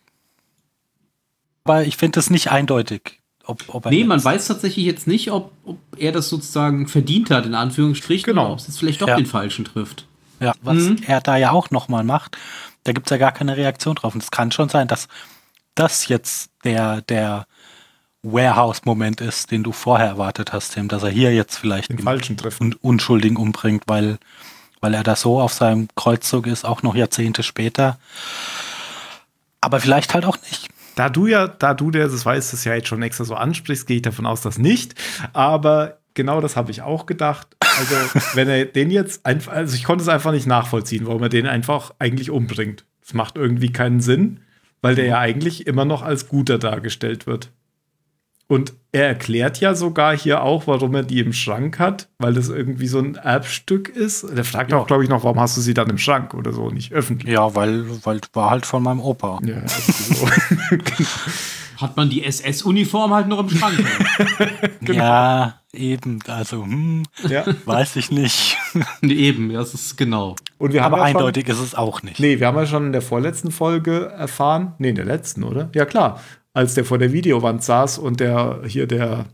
Aber 1.63 1.83
ich 1.83 1.95
finde 1.95 2.19
es 2.19 2.29
nicht 2.29 2.51
eindeutig. 2.51 3.20
Ob, 3.51 3.63
ob 3.75 3.85
er 3.85 3.91
Nee, 3.91 4.03
man 4.03 4.23
weiß 4.23 4.47
tatsächlich 4.47 4.85
jetzt 4.85 5.07
nicht, 5.07 5.31
ob, 5.31 5.51
ob 5.63 5.77
er 5.97 6.11
das 6.11 6.29
sozusagen 6.29 6.87
verdient 6.87 7.29
hat, 7.29 7.45
in 7.45 7.53
Anführungsstrichen, 7.55 8.25
Genau. 8.25 8.51
ob 8.53 8.59
es 8.59 8.67
jetzt 8.67 8.79
vielleicht 8.79 9.01
doch 9.01 9.07
Ja. 9.07 9.15
den 9.17 9.25
Falschen 9.25 9.65
trifft. 9.65 10.05
Ja, 10.39 10.53
was 10.61 10.77
Mhm. 10.77 10.97
er 11.05 11.21
da 11.21 11.37
ja 11.37 11.51
auch 11.51 11.69
nochmal 11.69 12.03
macht, 12.03 12.37
da 12.83 12.93
gibt's 12.93 13.11
ja 13.11 13.17
gar 13.17 13.31
keine 13.31 13.57
Reaktion 13.57 13.95
drauf. 13.95 14.15
Und 14.15 14.23
es 14.23 14.31
kann 14.31 14.51
schon 14.51 14.69
sein, 14.69 14.87
dass 14.87 15.07
das 15.75 16.07
jetzt 16.07 16.49
der, 16.63 17.01
der 17.01 17.45
Warehouse-Moment 18.23 19.21
ist, 19.21 19.51
den 19.51 19.63
du 19.63 19.71
vorher 19.71 20.07
erwartet 20.07 20.53
hast, 20.53 20.73
Tim, 20.73 20.87
dass 20.87 21.03
er 21.03 21.09
hier 21.09 21.33
jetzt 21.33 21.57
vielleicht 21.57 21.89
Den 21.89 21.99
Falschen 21.99 22.37
treffen. 22.37 22.63
Un 22.67 22.73
Unschuldigen 22.81 23.35
umbringt, 23.37 23.83
weil, 23.87 24.17
weil 24.79 24.93
er 24.93 25.03
da 25.03 25.15
so 25.15 25.39
auf 25.41 25.53
seinem 25.53 25.87
Kreuzzug 25.95 26.47
ist, 26.47 26.65
auch 26.65 26.81
noch 26.83 26.95
Jahrzehnte 26.95 27.43
später. 27.43 27.97
Aber 29.59 29.79
vielleicht 29.79 30.13
halt 30.13 30.25
auch 30.25 30.37
nicht. 30.49 30.69
Da 30.95 31.09
du 31.09 31.27
ja, 31.27 31.47
da 31.47 31.73
du 31.73 31.91
der 31.91 32.07
das 32.07 32.25
weißt, 32.25 32.53
das 32.53 32.65
ja 32.65 32.75
jetzt 32.75 32.87
schon 32.87 33.01
extra 33.01 33.23
so 33.23 33.35
ansprichst, 33.35 33.87
gehe 33.87 33.97
ich 33.97 34.01
davon 34.01 34.25
aus, 34.25 34.41
dass 34.41 34.57
nicht. 34.57 34.95
Aber 35.33 35.99
genau 36.13 36.41
das 36.41 36.55
habe 36.55 36.71
ich 36.71 36.81
auch 36.81 37.05
gedacht. 37.05 37.47
Also, 37.59 37.95
wenn 38.35 38.49
er 38.49 38.65
den 38.65 38.91
jetzt 38.91 39.25
einfach, 39.25 39.53
also 39.53 39.75
ich 39.75 39.83
konnte 39.83 40.03
es 40.03 40.09
einfach 40.09 40.31
nicht 40.31 40.47
nachvollziehen, 40.47 41.07
warum 41.07 41.23
er 41.23 41.29
den 41.29 41.47
einfach 41.47 41.93
eigentlich 41.99 42.29
umbringt. 42.29 42.85
Das 43.01 43.13
macht 43.13 43.35
irgendwie 43.35 43.71
keinen 43.71 44.01
Sinn, 44.01 44.41
weil 44.81 44.95
der 44.95 45.05
ja 45.05 45.19
eigentlich 45.19 45.67
immer 45.67 45.85
noch 45.85 46.01
als 46.01 46.27
guter 46.27 46.57
dargestellt 46.57 47.27
wird. 47.27 47.51
Und 48.51 48.73
er 48.91 49.07
erklärt 49.07 49.61
ja 49.61 49.75
sogar 49.75 50.13
hier 50.17 50.43
auch, 50.43 50.67
warum 50.67 50.93
er 50.93 51.03
die 51.03 51.21
im 51.21 51.31
Schrank 51.31 51.79
hat, 51.79 52.09
weil 52.19 52.33
das 52.33 52.49
irgendwie 52.49 52.87
so 52.87 52.99
ein 52.99 53.15
Erbstück 53.15 53.87
ist. 53.87 54.25
Der 54.35 54.43
fragt 54.43 54.73
auch, 54.73 54.87
glaube 54.87 55.05
ich, 55.05 55.09
noch, 55.09 55.23
warum 55.23 55.39
hast 55.39 55.55
du 55.55 55.61
sie 55.61 55.73
dann 55.73 55.89
im 55.89 55.97
Schrank 55.97 56.33
oder 56.33 56.51
so, 56.51 56.69
nicht 56.69 56.91
öffentlich. 56.91 57.31
Ja, 57.31 57.55
weil, 57.55 57.85
weil 58.03 58.19
war 58.33 58.49
halt 58.49 58.65
von 58.65 58.83
meinem 58.83 58.99
Opa. 58.99 59.39
Ja, 59.45 59.55
also 59.61 59.93
so. 59.93 60.27
Hat 61.77 61.95
man 61.95 62.09
die 62.09 62.25
SS-Uniform 62.25 63.13
halt 63.13 63.29
noch 63.29 63.39
im 63.39 63.49
Schrank. 63.49 63.79
Ja, 64.81 65.59
eben. 65.71 66.19
Also, 66.27 66.63
hm, 66.63 67.03
ja. 67.29 67.45
weiß 67.65 67.95
ich 67.95 68.11
nicht. 68.11 68.57
nee, 69.01 69.13
eben, 69.13 69.49
ja, 69.51 69.59
das 69.59 69.73
ist 69.73 69.95
genau. 69.97 70.35
Und 70.57 70.73
wir 70.73 70.83
haben 70.83 70.93
Aber 70.93 71.03
ja 71.03 71.11
schon- 71.11 71.17
eindeutig 71.17 71.47
ist 71.47 71.59
es 71.59 71.73
auch 71.73 72.03
nicht. 72.03 72.19
Nee, 72.19 72.39
wir 72.41 72.47
haben 72.47 72.57
ja 72.57 72.65
schon 72.65 72.87
in 72.87 72.91
der 72.91 73.01
vorletzten 73.01 73.51
Folge 73.51 74.07
erfahren, 74.07 74.73
nee, 74.79 74.89
in 74.89 74.95
der 74.95 75.05
letzten, 75.05 75.43
oder? 75.43 75.69
Ja, 75.73 75.85
klar. 75.85 76.19
Als 76.53 76.73
der 76.73 76.85
vor 76.85 76.97
der 76.97 77.13
Videowand 77.13 77.63
saß 77.63 77.97
und 77.97 78.19
der 78.19 78.61
hier 78.65 78.87
der, 78.87 79.25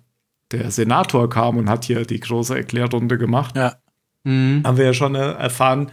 der 0.51 0.69
Senator 0.71 1.29
kam 1.29 1.57
und 1.57 1.69
hat 1.69 1.85
hier 1.85 2.05
die 2.05 2.19
große 2.19 2.55
Erklärrunde 2.55 3.17
gemacht, 3.17 3.55
Ja. 3.57 3.75
Mhm. 4.23 4.61
haben 4.65 4.77
wir 4.77 4.85
ja 4.85 4.93
schon 4.93 5.15
äh, 5.15 5.31
erfahren, 5.33 5.91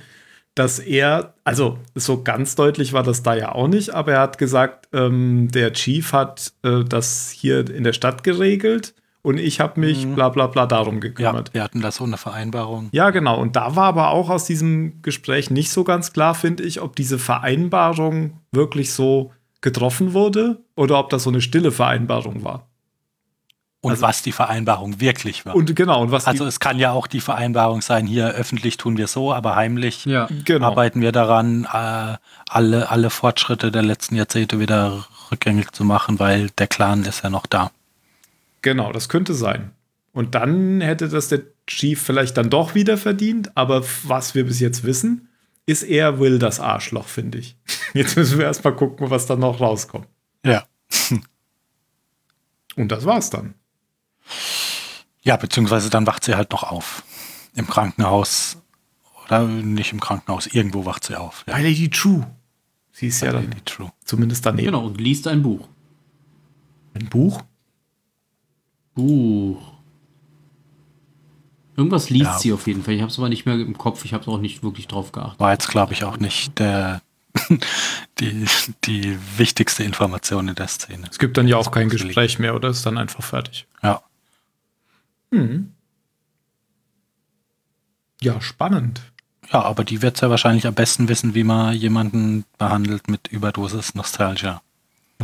dass 0.56 0.78
er, 0.78 1.34
also 1.44 1.78
so 1.94 2.22
ganz 2.22 2.54
deutlich 2.56 2.92
war 2.92 3.02
das 3.02 3.22
da 3.22 3.34
ja 3.34 3.52
auch 3.52 3.68
nicht, 3.68 3.90
aber 3.90 4.12
er 4.12 4.20
hat 4.20 4.38
gesagt, 4.38 4.88
ähm, 4.92 5.48
der 5.50 5.72
Chief 5.72 6.12
hat 6.12 6.52
äh, 6.62 6.84
das 6.84 7.30
hier 7.30 7.68
in 7.68 7.84
der 7.84 7.92
Stadt 7.92 8.22
geregelt 8.22 8.94
und 9.22 9.38
ich 9.38 9.58
habe 9.60 9.80
mich 9.80 10.06
bla 10.06 10.28
bla 10.28 10.46
bla 10.48 10.66
darum 10.66 10.96
Ja, 10.96 11.00
gekümmert. 11.00 11.54
wir 11.54 11.62
hatten 11.64 11.80
da 11.80 11.90
so 11.90 12.04
eine 12.04 12.18
Vereinbarung. 12.18 12.88
Ja, 12.92 13.10
genau. 13.10 13.40
Und 13.40 13.56
da 13.56 13.74
war 13.74 13.86
aber 13.86 14.10
auch 14.10 14.28
aus 14.30 14.44
diesem 14.44 15.00
Gespräch 15.02 15.50
nicht 15.50 15.70
so 15.70 15.82
ganz 15.82 16.12
klar, 16.12 16.34
finde 16.34 16.62
ich, 16.64 16.80
ob 16.82 16.94
diese 16.94 17.18
Vereinbarung 17.18 18.40
wirklich 18.52 18.92
so 18.92 19.32
getroffen 19.64 20.12
wurde 20.12 20.60
oder 20.76 20.98
ob 21.00 21.08
das 21.10 21.22
so 21.24 21.30
eine 21.30 21.40
stille 21.40 21.72
Vereinbarung 21.72 22.44
war. 22.44 22.68
Und 23.80 23.90
Also- 23.92 24.02
was 24.02 24.22
die 24.22 24.32
Vereinbarung 24.32 25.00
wirklich 25.00 25.44
war. 25.44 25.54
Und 25.56 25.74
genau, 25.74 26.00
und 26.02 26.10
was 26.10 26.26
also 26.26 26.44
die, 26.44 26.48
es 26.48 26.60
kann 26.60 26.78
ja 26.78 26.92
auch 26.92 27.06
die 27.06 27.20
Vereinbarung 27.20 27.80
sein, 27.82 28.06
hier 28.06 28.28
öffentlich 28.28 28.76
tun 28.76 28.96
wir 28.96 29.08
so, 29.08 29.32
aber 29.32 29.56
heimlich 29.56 30.04
Ja. 30.04 30.28
genau, 30.44 30.66
arbeiten 30.66 31.00
wir 31.00 31.12
daran, 31.12 31.64
äh, 31.64 32.16
alle, 32.48 32.88
alle 32.90 33.10
Fortschritte 33.10 33.70
der 33.72 33.82
letzten 33.82 34.14
Jahrzehnte 34.16 34.60
wieder 34.60 35.06
rückgängig 35.30 35.72
zu 35.72 35.84
machen, 35.84 36.18
weil 36.18 36.50
der 36.58 36.66
Clan 36.66 37.02
ist 37.04 37.24
ja 37.24 37.30
noch 37.30 37.46
da. 37.46 37.70
genau, 38.62 38.92
das 38.92 39.08
könnte 39.10 39.34
sein. 39.34 39.72
Und 40.12 40.34
dann 40.34 40.80
hätte 40.80 41.08
das 41.08 41.28
der 41.28 41.40
Chief 41.66 42.00
vielleicht 42.00 42.36
dann 42.38 42.48
doch 42.48 42.74
wieder 42.74 42.96
verdient, 42.96 43.54
aber 43.56 43.82
was 44.04 44.34
wir 44.34 44.46
bis 44.46 44.60
jetzt 44.60 44.84
wissen, 44.84 45.28
ist 45.66 45.82
er 45.82 46.18
Will 46.20 46.38
das 46.38 46.60
Arschloch, 46.60 47.08
finde 47.08 47.38
ich. 47.38 47.56
Jetzt 47.94 48.16
müssen 48.16 48.38
wir 48.38 48.46
erstmal 48.46 48.74
gucken, 48.74 49.10
was 49.10 49.26
dann 49.26 49.40
noch 49.40 49.60
rauskommt. 49.60 50.08
Ja. 50.44 50.64
Und 52.76 52.88
das 52.90 53.04
war's 53.04 53.30
dann. 53.30 53.54
Ja, 55.22 55.36
beziehungsweise 55.36 55.90
dann 55.90 56.06
wacht 56.06 56.24
sie 56.24 56.34
halt 56.34 56.50
noch 56.50 56.64
auf. 56.64 57.04
Im 57.54 57.66
Krankenhaus. 57.66 58.58
Oder 59.24 59.46
nicht 59.46 59.92
im 59.92 60.00
Krankenhaus, 60.00 60.46
irgendwo 60.46 60.84
wacht 60.84 61.04
sie 61.04 61.16
auf. 61.16 61.44
Bei 61.46 61.62
Lady 61.62 61.88
True. 61.88 62.26
Sie 62.92 63.06
ist 63.06 63.22
ja 63.22 63.32
dann 63.32 63.44
Lady 63.44 63.60
True. 63.64 63.90
zumindest 64.04 64.44
daneben. 64.44 64.66
Genau, 64.66 64.84
und 64.84 65.00
liest 65.00 65.26
ein 65.26 65.42
Buch. 65.42 65.68
Ein 66.94 67.08
Buch? 67.08 67.42
Buch. 68.94 69.73
Irgendwas 71.76 72.08
liest 72.10 72.24
Ja. 72.24 72.38
sie 72.38 72.52
auf 72.52 72.66
jeden 72.66 72.82
Fall. 72.84 72.94
Ich 72.94 73.00
habe 73.00 73.10
es 73.10 73.18
aber 73.18 73.28
nicht 73.28 73.46
mehr 73.46 73.54
im 73.56 73.76
Kopf. 73.76 74.04
Ich 74.04 74.14
habe 74.14 74.28
auch 74.30 74.38
nicht 74.38 74.62
wirklich 74.62 74.86
drauf 74.86 75.10
geachtet. 75.12 75.40
War 75.40 75.52
jetzt, 75.52 75.68
glaube 75.68 75.92
ich, 75.92 76.04
auch 76.04 76.18
nicht 76.18 76.58
der, 76.58 77.02
die, 78.20 78.44
die 78.84 79.18
wichtigste 79.36 79.82
Information 79.84 80.48
in 80.48 80.54
der 80.54 80.68
Szene. 80.68 81.06
Es 81.10 81.18
gibt 81.18 81.36
dann 81.36 81.48
ja 81.48 81.56
auch 81.56 81.70
kein. 81.70 81.88
Gespräch 81.88 82.38
mehr, 82.38 82.54
oder? 82.54 82.68
Ist 82.68 82.86
dann 82.86 82.96
einfach 82.98 83.22
fertig. 83.24 83.66
Ja. 83.82 84.02
Ja, 88.20 88.40
spannend. 88.40 89.00
Ja, 89.52 89.62
aber 89.62 89.84
die 89.84 90.00
wird 90.00 90.20
ja 90.20 90.30
wahrscheinlich 90.30 90.66
am 90.66 90.74
besten 90.74 91.08
wissen, 91.08 91.34
wie 91.34 91.44
man 91.44 91.74
jemanden 91.74 92.44
behandelt 92.56 93.08
mit 93.08 93.28
Überdosis 93.28 93.94
Nostalgia. 93.94 94.62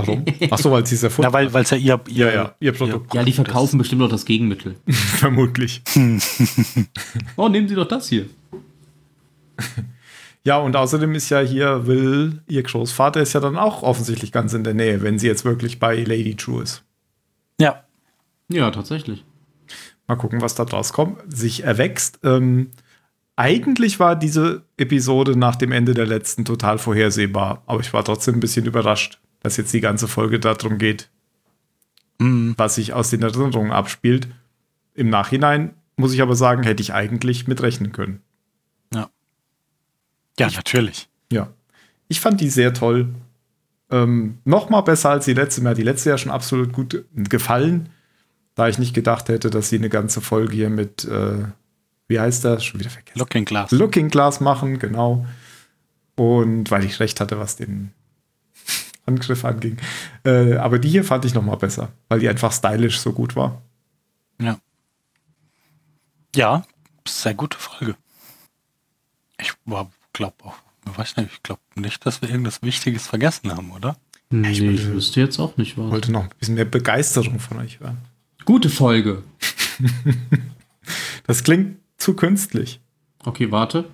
Warum? 0.06 0.24
Ach 0.50 0.58
so, 0.58 0.70
weil 0.70 0.86
sie 0.86 0.94
es 0.94 1.02
erfunden 1.02 1.28
Ja, 1.28 1.32
weil 1.32 1.52
weil 1.52 1.62
es 1.62 1.70
ja 1.70 1.76
ihr, 1.76 2.00
ihr, 2.08 2.26
Ja, 2.26 2.32
ja, 2.34 2.54
ihr 2.60 2.72
Produkt. 2.72 3.14
Ja, 3.14 3.22
die 3.22 3.32
verkaufen 3.32 3.78
bestimmt 3.78 4.02
auch 4.02 4.08
das 4.08 4.24
Gegenmittel. 4.24 4.76
Vermutlich. 4.88 5.82
Oh, 7.36 7.48
nehmen 7.48 7.68
Sie 7.68 7.74
doch 7.74 7.88
das 7.88 8.08
hier. 8.08 8.26
Ja, 10.42 10.56
und 10.56 10.74
außerdem 10.74 11.14
ist 11.14 11.28
ja 11.28 11.40
hier 11.40 11.86
Will, 11.86 12.40
ihr 12.48 12.62
Großvater 12.62 13.20
ist 13.20 13.34
ja 13.34 13.40
dann 13.40 13.58
auch 13.58 13.82
offensichtlich 13.82 14.32
ganz 14.32 14.54
in 14.54 14.64
der 14.64 14.72
Nähe, 14.72 15.02
wenn 15.02 15.18
sie 15.18 15.26
jetzt 15.26 15.44
wirklich 15.44 15.78
bei 15.78 15.96
Lady 15.96 16.34
True 16.34 16.62
ist. 16.62 16.82
Ja, 17.60 17.84
Ja, 18.48 18.70
tatsächlich. 18.70 19.22
Mal 20.06 20.16
gucken, 20.16 20.40
was 20.40 20.54
da 20.54 20.64
draus 20.64 20.94
kommt. 20.94 21.18
Sich 21.28 21.62
erwächst. 21.64 22.20
Ähm, 22.24 22.70
eigentlich 23.36 24.00
war 24.00 24.16
diese 24.16 24.64
Episode 24.76 25.36
nach 25.36 25.56
dem 25.56 25.72
Ende 25.72 25.94
der 25.94 26.06
letzten 26.06 26.44
total 26.44 26.78
vorhersehbar, 26.78 27.62
aber 27.66 27.80
ich 27.80 27.92
war 27.92 28.04
trotzdem 28.04 28.34
ein 28.34 28.40
bisschen 28.40 28.66
überrascht, 28.66 29.20
dass 29.40 29.56
jetzt 29.56 29.72
die 29.72 29.80
ganze 29.80 30.08
Folge 30.08 30.38
darum 30.38 30.78
geht, 30.78 31.10
mm, 32.18 32.52
was 32.56 32.76
sich 32.76 32.92
aus 32.92 33.10
den 33.10 33.22
Erinnerungen 33.22 33.72
abspielt. 33.72 34.28
Im 34.94 35.08
Nachhinein 35.08 35.74
muss 35.96 36.12
ich 36.12 36.22
aber 36.22 36.36
sagen, 36.36 36.62
hätte 36.62 36.82
ich 36.82 36.92
eigentlich 36.92 37.48
mitrechnen 37.48 37.92
können. 37.92 38.20
ja, 40.38 40.56
natürlich. 40.56 41.08
Ja. 41.32 41.52
Ich 42.08 42.20
fand 42.20 42.40
die 42.40 42.48
sehr 42.48 42.74
toll. 42.74 43.08
Ähm, 43.90 44.38
noch 44.44 44.70
mal 44.70 44.80
besser 44.82 45.10
als 45.10 45.24
die 45.24 45.34
letzte. 45.34 45.62
Mir 45.62 45.70
hat 45.70 45.78
die 45.78 45.82
letzte 45.82 46.10
ja 46.10 46.18
schon 46.18 46.32
absolut 46.32 46.72
gut 46.72 47.04
gefallen, 47.14 47.90
da 48.54 48.68
ich 48.68 48.78
nicht 48.78 48.94
gedacht 48.94 49.28
hätte, 49.28 49.50
dass 49.50 49.68
sie 49.68 49.76
eine 49.76 49.88
ganze 49.88 50.20
Folge 50.20 50.54
hier 50.54 50.70
mit, 50.70 51.04
äh, 51.04 51.44
wie 52.08 52.20
heißt 52.20 52.44
das? 52.44 52.64
Schon 52.64 52.80
wieder 52.80 52.90
vergessen. 52.90 53.18
Looking 53.18 53.44
Glass. 53.44 53.70
Looking 53.70 54.08
Glass 54.08 54.40
machen, 54.40 54.78
genau. 54.78 55.26
Und 56.16 56.70
weil 56.70 56.84
ich 56.84 57.00
recht 57.00 57.20
hatte, 57.20 57.38
was 57.38 57.56
den 57.56 57.92
Angriff 59.14 59.44
anging. 59.44 59.76
Äh, 60.24 60.54
aber 60.56 60.78
die 60.78 60.88
hier 60.88 61.04
fand 61.04 61.24
ich 61.24 61.34
noch 61.34 61.42
mal 61.42 61.56
besser, 61.56 61.90
weil 62.08 62.20
die 62.20 62.28
einfach 62.28 62.52
stylisch 62.52 62.98
so 63.00 63.12
gut 63.12 63.36
war. 63.36 63.62
Ja. 64.40 64.58
Ja, 66.34 66.64
sehr 67.06 67.34
gute 67.34 67.58
Folge. 67.58 67.96
Ich 69.40 69.52
glaube 70.12 70.34
auch, 70.44 70.54
ich 70.90 70.98
weiß 70.98 71.16
nicht, 71.16 71.30
ich 71.32 71.42
glaube 71.42 71.60
nicht, 71.74 72.04
dass 72.06 72.22
wir 72.22 72.28
irgendwas 72.30 72.62
Wichtiges 72.62 73.06
vergessen 73.06 73.50
haben, 73.56 73.70
oder? 73.72 73.96
Nee, 74.30 74.50
ich, 74.52 74.62
wollte- 74.62 74.92
wüsste 74.94 75.20
jetzt 75.20 75.38
auch 75.40 75.56
nicht 75.56 75.76
was. 75.76 75.90
Wollte 75.90 76.12
noch 76.12 76.22
ein 76.24 76.30
bisschen 76.38 76.54
mehr 76.54 76.64
Begeisterung 76.64 77.40
von 77.40 77.58
euch 77.58 77.80
hören. 77.80 77.98
Gute 78.44 78.68
Folge. 78.70 79.22
Das 81.26 81.44
klingt 81.44 81.76
zu 81.98 82.14
künstlich. 82.14 82.80
Okay, 83.24 83.50
warte. 83.52 83.84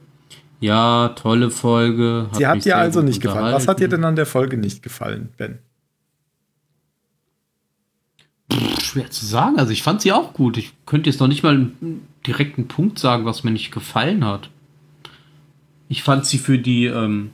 Ja, 0.60 1.10
tolle 1.10 1.50
Folge. 1.50 2.28
Sie 2.32 2.46
hat 2.46 2.64
dir 2.64 2.78
also 2.78 3.02
nicht 3.02 3.20
gefallen. 3.20 3.54
Was 3.54 3.68
hat 3.68 3.80
dir 3.80 3.88
denn 3.88 4.04
an 4.04 4.16
der 4.16 4.26
Folge 4.26 4.56
nicht 4.56 4.82
gefallen, 4.82 5.28
Ben? 5.36 5.58
Schwer 8.80 9.10
zu 9.10 9.26
sagen. 9.26 9.58
Also 9.58 9.72
ich 9.72 9.82
fand 9.82 10.00
sie 10.00 10.12
auch 10.12 10.32
gut. 10.32 10.56
Ich 10.56 10.72
könnte 10.86 11.10
jetzt 11.10 11.20
noch 11.20 11.26
nicht 11.26 11.42
mal 11.42 11.54
einen 11.54 12.06
direkten 12.26 12.68
Punkt 12.68 12.98
sagen, 12.98 13.24
was 13.24 13.44
mir 13.44 13.50
nicht 13.50 13.70
gefallen 13.70 14.24
hat. 14.24 14.50
Ich 15.88 16.02
fand 16.02 16.24
sie 16.24 16.38
für 16.38 16.58
die, 16.58 16.86
ähm, 16.86 17.30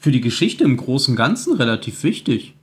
für 0.00 0.10
die 0.10 0.20
Geschichte 0.20 0.64
im 0.64 0.76
Großen 0.76 1.12
und 1.12 1.16
Ganzen 1.16 1.56
relativ 1.56 2.02
wichtig. 2.02 2.54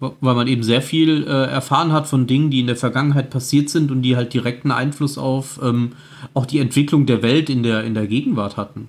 Weil 0.00 0.34
man 0.34 0.48
eben 0.48 0.64
sehr 0.64 0.82
viel 0.82 1.24
äh, 1.28 1.44
erfahren 1.46 1.92
hat 1.92 2.08
von 2.08 2.26
Dingen, 2.26 2.50
die 2.50 2.58
in 2.58 2.66
der 2.66 2.76
Vergangenheit 2.76 3.30
passiert 3.30 3.70
sind 3.70 3.92
und 3.92 4.02
die 4.02 4.16
halt 4.16 4.34
direkten 4.34 4.72
Einfluss 4.72 5.16
auf 5.16 5.60
ähm, 5.62 5.92
auch 6.34 6.44
die 6.44 6.58
Entwicklung 6.58 7.06
der 7.06 7.22
Welt 7.22 7.48
in 7.48 7.62
der, 7.62 7.84
in 7.84 7.94
der 7.94 8.08
Gegenwart 8.08 8.56
hatten. 8.56 8.88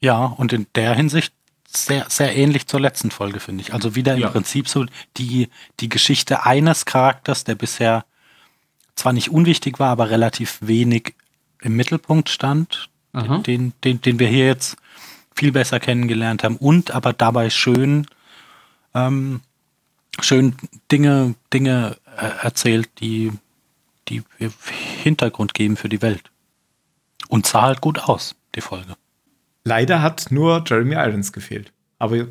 Ja, 0.00 0.24
und 0.24 0.52
in 0.52 0.66
der 0.74 0.94
Hinsicht 0.94 1.32
sehr, 1.68 2.06
sehr 2.08 2.36
ähnlich 2.36 2.66
zur 2.66 2.80
letzten 2.80 3.10
Folge, 3.10 3.40
finde 3.40 3.62
ich. 3.62 3.74
Also 3.74 3.94
wieder 3.94 4.14
im 4.14 4.20
Ja. 4.20 4.30
Prinzip 4.30 4.68
so 4.68 4.86
die, 5.16 5.48
die 5.80 5.88
Geschichte 5.88 6.44
eines 6.46 6.84
Charakters, 6.86 7.44
der 7.44 7.54
bisher 7.54 8.04
zwar 8.94 9.12
nicht 9.12 9.30
unwichtig 9.30 9.78
war, 9.78 9.90
aber 9.90 10.08
relativ 10.10 10.58
wenig 10.62 11.14
im 11.60 11.76
Mittelpunkt 11.76 12.28
stand, 12.28 12.88
den, 13.42 13.72
den, 13.82 14.00
den 14.00 14.18
wir 14.18 14.28
hier 14.28 14.46
jetzt 14.46 14.76
viel 15.34 15.52
besser 15.52 15.80
kennengelernt 15.80 16.44
haben 16.44 16.56
und 16.56 16.90
aber 16.92 17.12
dabei 17.12 17.50
schön, 17.50 18.06
ähm, 18.94 19.40
schön 20.20 20.54
Dinge, 20.92 21.34
Dinge 21.52 21.96
äh, 22.16 22.44
erzählt, 22.44 22.88
die, 23.00 23.32
die 24.08 24.22
Hintergrund 25.02 25.52
geben 25.54 25.76
für 25.76 25.88
die 25.88 26.00
Welt. 26.02 26.30
Und 27.28 27.46
sah 27.46 27.62
halt 27.62 27.80
gut 27.80 27.98
aus, 28.00 28.34
die 28.56 28.60
Folge. 28.60 28.94
Leider 29.64 30.02
hat 30.02 30.26
nur 30.30 30.64
Jeremy 30.66 30.94
Irons 30.94 31.32
gefehlt. 31.32 31.72
Aber 31.98 32.26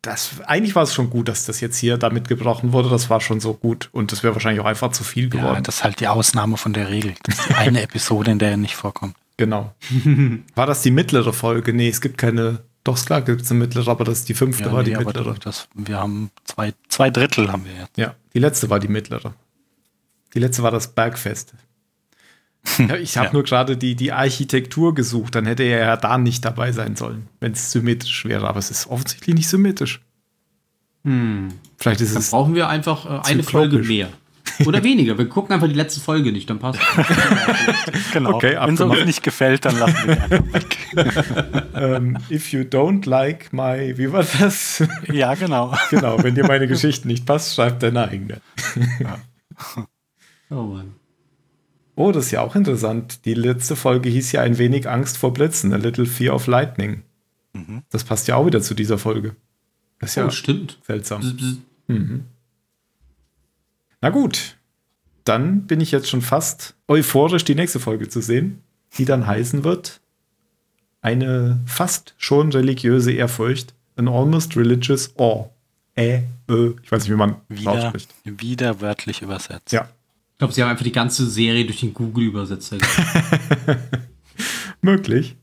das, 0.00 0.40
eigentlich 0.46 0.74
war 0.74 0.82
es 0.82 0.94
schon 0.94 1.10
gut, 1.10 1.28
dass 1.28 1.44
das 1.46 1.60
jetzt 1.60 1.76
hier 1.76 1.96
damit 1.96 2.26
gebrochen 2.28 2.72
wurde. 2.72 2.88
Das 2.88 3.08
war 3.10 3.20
schon 3.20 3.40
so 3.40 3.54
gut. 3.54 3.88
Und 3.92 4.10
das 4.10 4.22
wäre 4.22 4.34
wahrscheinlich 4.34 4.60
auch 4.60 4.66
einfach 4.66 4.90
zu 4.92 5.04
viel 5.04 5.24
Ja, 5.24 5.30
geworden. 5.30 5.62
das 5.64 5.76
ist 5.76 5.84
halt 5.84 6.00
die 6.00 6.08
Ausnahme 6.08 6.56
von 6.56 6.72
der 6.72 6.88
Regel. 6.90 7.14
Das 7.24 7.38
ist 7.38 7.48
die 7.50 7.54
eine 7.54 7.82
Episode, 7.82 8.30
in 8.32 8.38
der 8.38 8.50
er 8.52 8.56
nicht 8.56 8.74
vorkommt. 8.76 9.14
genau. 9.36 9.74
war 10.54 10.66
das 10.66 10.82
die 10.82 10.90
mittlere 10.90 11.32
Folge? 11.32 11.72
Nee, 11.72 11.88
es 11.88 12.00
gibt 12.00 12.18
keine. 12.18 12.60
Doch, 12.84 12.96
ist 12.96 13.06
klar, 13.06 13.22
gibt 13.22 13.42
es 13.42 13.50
eine 13.52 13.60
mittlere, 13.60 13.88
aber 13.92 14.02
das 14.04 14.20
ist 14.20 14.28
die 14.28 14.34
fünfte, 14.34 14.64
Ja, 14.64 14.72
war 14.72 14.82
die 14.82 14.90
nee, 14.90 14.96
aber 14.96 15.04
mittlere. 15.06 15.36
das, 15.38 15.68
wir 15.74 15.98
haben 15.98 16.32
zwei, 16.42 16.72
zwei 16.88 17.10
Drittel 17.10 17.52
haben 17.52 17.64
wir 17.64 17.72
jetzt. 17.74 17.96
Ja, 17.96 18.16
die 18.34 18.40
letzte 18.40 18.70
war 18.70 18.80
die 18.80 18.88
mittlere. 18.88 19.34
Die 20.34 20.40
letzte 20.40 20.64
war 20.64 20.72
das 20.72 20.88
Bergfest. 20.88 21.54
Ja, 22.78 22.96
ich 22.96 23.16
habe 23.16 23.26
Ja. 23.28 23.32
nur 23.32 23.42
gerade 23.42 23.76
die, 23.76 23.94
die 23.96 24.12
Architektur 24.12 24.94
gesucht, 24.94 25.34
dann 25.34 25.46
hätte 25.46 25.62
er 25.64 25.78
ja 25.84 25.96
da 25.96 26.18
nicht 26.18 26.44
dabei 26.44 26.72
sein 26.72 26.96
sollen, 26.96 27.28
wenn 27.40 27.52
es 27.52 27.72
symmetrisch 27.72 28.24
wäre. 28.24 28.48
Aber 28.48 28.58
es 28.58 28.70
ist 28.70 28.86
offensichtlich 28.88 29.34
nicht 29.34 29.48
symmetrisch. 29.48 30.00
Hm. 31.04 31.48
Vielleicht 31.78 32.00
ist 32.00 32.14
Dann 32.14 32.22
es. 32.22 32.30
brauchen 32.30 32.54
wir 32.54 32.68
einfach 32.68 33.06
äh, 33.06 33.28
eine 33.28 33.42
Folge 33.42 33.78
mehr. 33.80 34.08
Oder 34.64 34.84
weniger. 34.84 35.18
Wir 35.18 35.28
gucken 35.28 35.52
einfach 35.52 35.66
die 35.66 35.74
letzte 35.74 36.00
Folge 36.00 36.30
nicht, 36.30 36.48
dann 36.48 36.60
passt. 36.60 36.78
Genau. 38.12 38.34
Okay, 38.34 38.56
Wenn 38.60 38.74
es 38.74 38.80
uns 38.80 39.04
nicht 39.06 39.22
gefällt, 39.22 39.64
dann 39.64 39.78
lassen 39.78 39.96
wir 40.06 40.16
die 40.16 40.20
einfach 40.22 40.52
weg. 40.52 40.76
ähm, 41.74 42.18
if 42.30 42.52
you 42.52 42.60
don't 42.60 43.08
like 43.08 43.52
my. 43.52 43.96
Wie 43.96 44.12
war 44.12 44.22
das? 44.38 44.84
Ja, 45.10 45.34
genau. 45.34 45.74
genau, 45.90 46.22
wenn 46.22 46.34
dir 46.34 46.46
meine 46.46 46.68
Geschichte 46.68 47.08
nicht 47.08 47.24
passt, 47.26 47.54
schreib 47.54 47.80
deine 47.80 48.06
eigene. 48.08 48.40
Oh 50.50 50.62
Mann. 50.62 50.92
Oh, 51.94 52.10
das 52.12 52.26
ist 52.26 52.30
ja 52.30 52.40
auch 52.40 52.56
interessant. 52.56 53.24
Die 53.26 53.34
letzte 53.34 53.76
Folge 53.76 54.08
hieß 54.08 54.32
ja 54.32 54.40
ein 54.42 54.56
wenig 54.58 54.88
Angst 54.88 55.18
vor 55.18 55.32
Blitzen, 55.32 55.72
a 55.72 55.76
little 55.76 56.06
fear 56.06 56.34
of 56.34 56.46
lightning. 56.46 57.02
Das 57.90 58.02
passt 58.04 58.28
ja 58.28 58.36
auch 58.36 58.46
wieder 58.46 58.62
zu 58.62 58.74
dieser 58.74 58.96
Folge. 58.96 59.36
Das 59.98 60.10
ist 60.10 60.16
ja 60.16 60.26
Oh, 60.26 60.30
stimmt. 60.30 60.78
seltsam. 60.86 61.20
Bzz. 61.20 61.58
Na 64.00 64.10
gut, 64.10 64.56
dann 65.24 65.66
bin 65.66 65.80
ich 65.80 65.92
jetzt 65.92 66.08
schon 66.08 66.22
fast 66.22 66.74
euphorisch, 66.88 67.44
die 67.44 67.54
nächste 67.54 67.78
Folge 67.78 68.08
zu 68.08 68.20
sehen, 68.20 68.62
die 68.98 69.04
dann 69.04 69.26
heißen 69.26 69.64
wird 69.64 70.00
eine 71.04 71.58
fast 71.66 72.14
schon 72.16 72.52
religiöse 72.52 73.10
Ehrfurcht, 73.12 73.74
an 73.96 74.06
almost 74.06 74.56
religious 74.56 75.12
awe. 75.18 75.50
Ä, 75.98 76.22
ö, 76.48 76.74
ich 76.82 76.92
weiß 76.92 77.02
nicht, 77.02 77.10
wie 77.12 77.16
man 77.16 77.36
Wieder, 77.48 77.72
ausspricht. 77.72 78.14
wieder 78.24 78.80
wörtlich 78.80 79.20
übersetzt. 79.20 79.72
Ja, 79.72 79.88
glaube, 80.42 80.54
sie 80.54 80.62
haben 80.62 80.70
einfach 80.70 80.82
die 80.82 80.90
ganze 80.90 81.24
Serie 81.30 81.64
durch 81.64 81.78
den 81.78 81.94
Google-Übersetzer 81.94 82.78
gemacht. 82.78 83.78
möglich. 84.82 85.36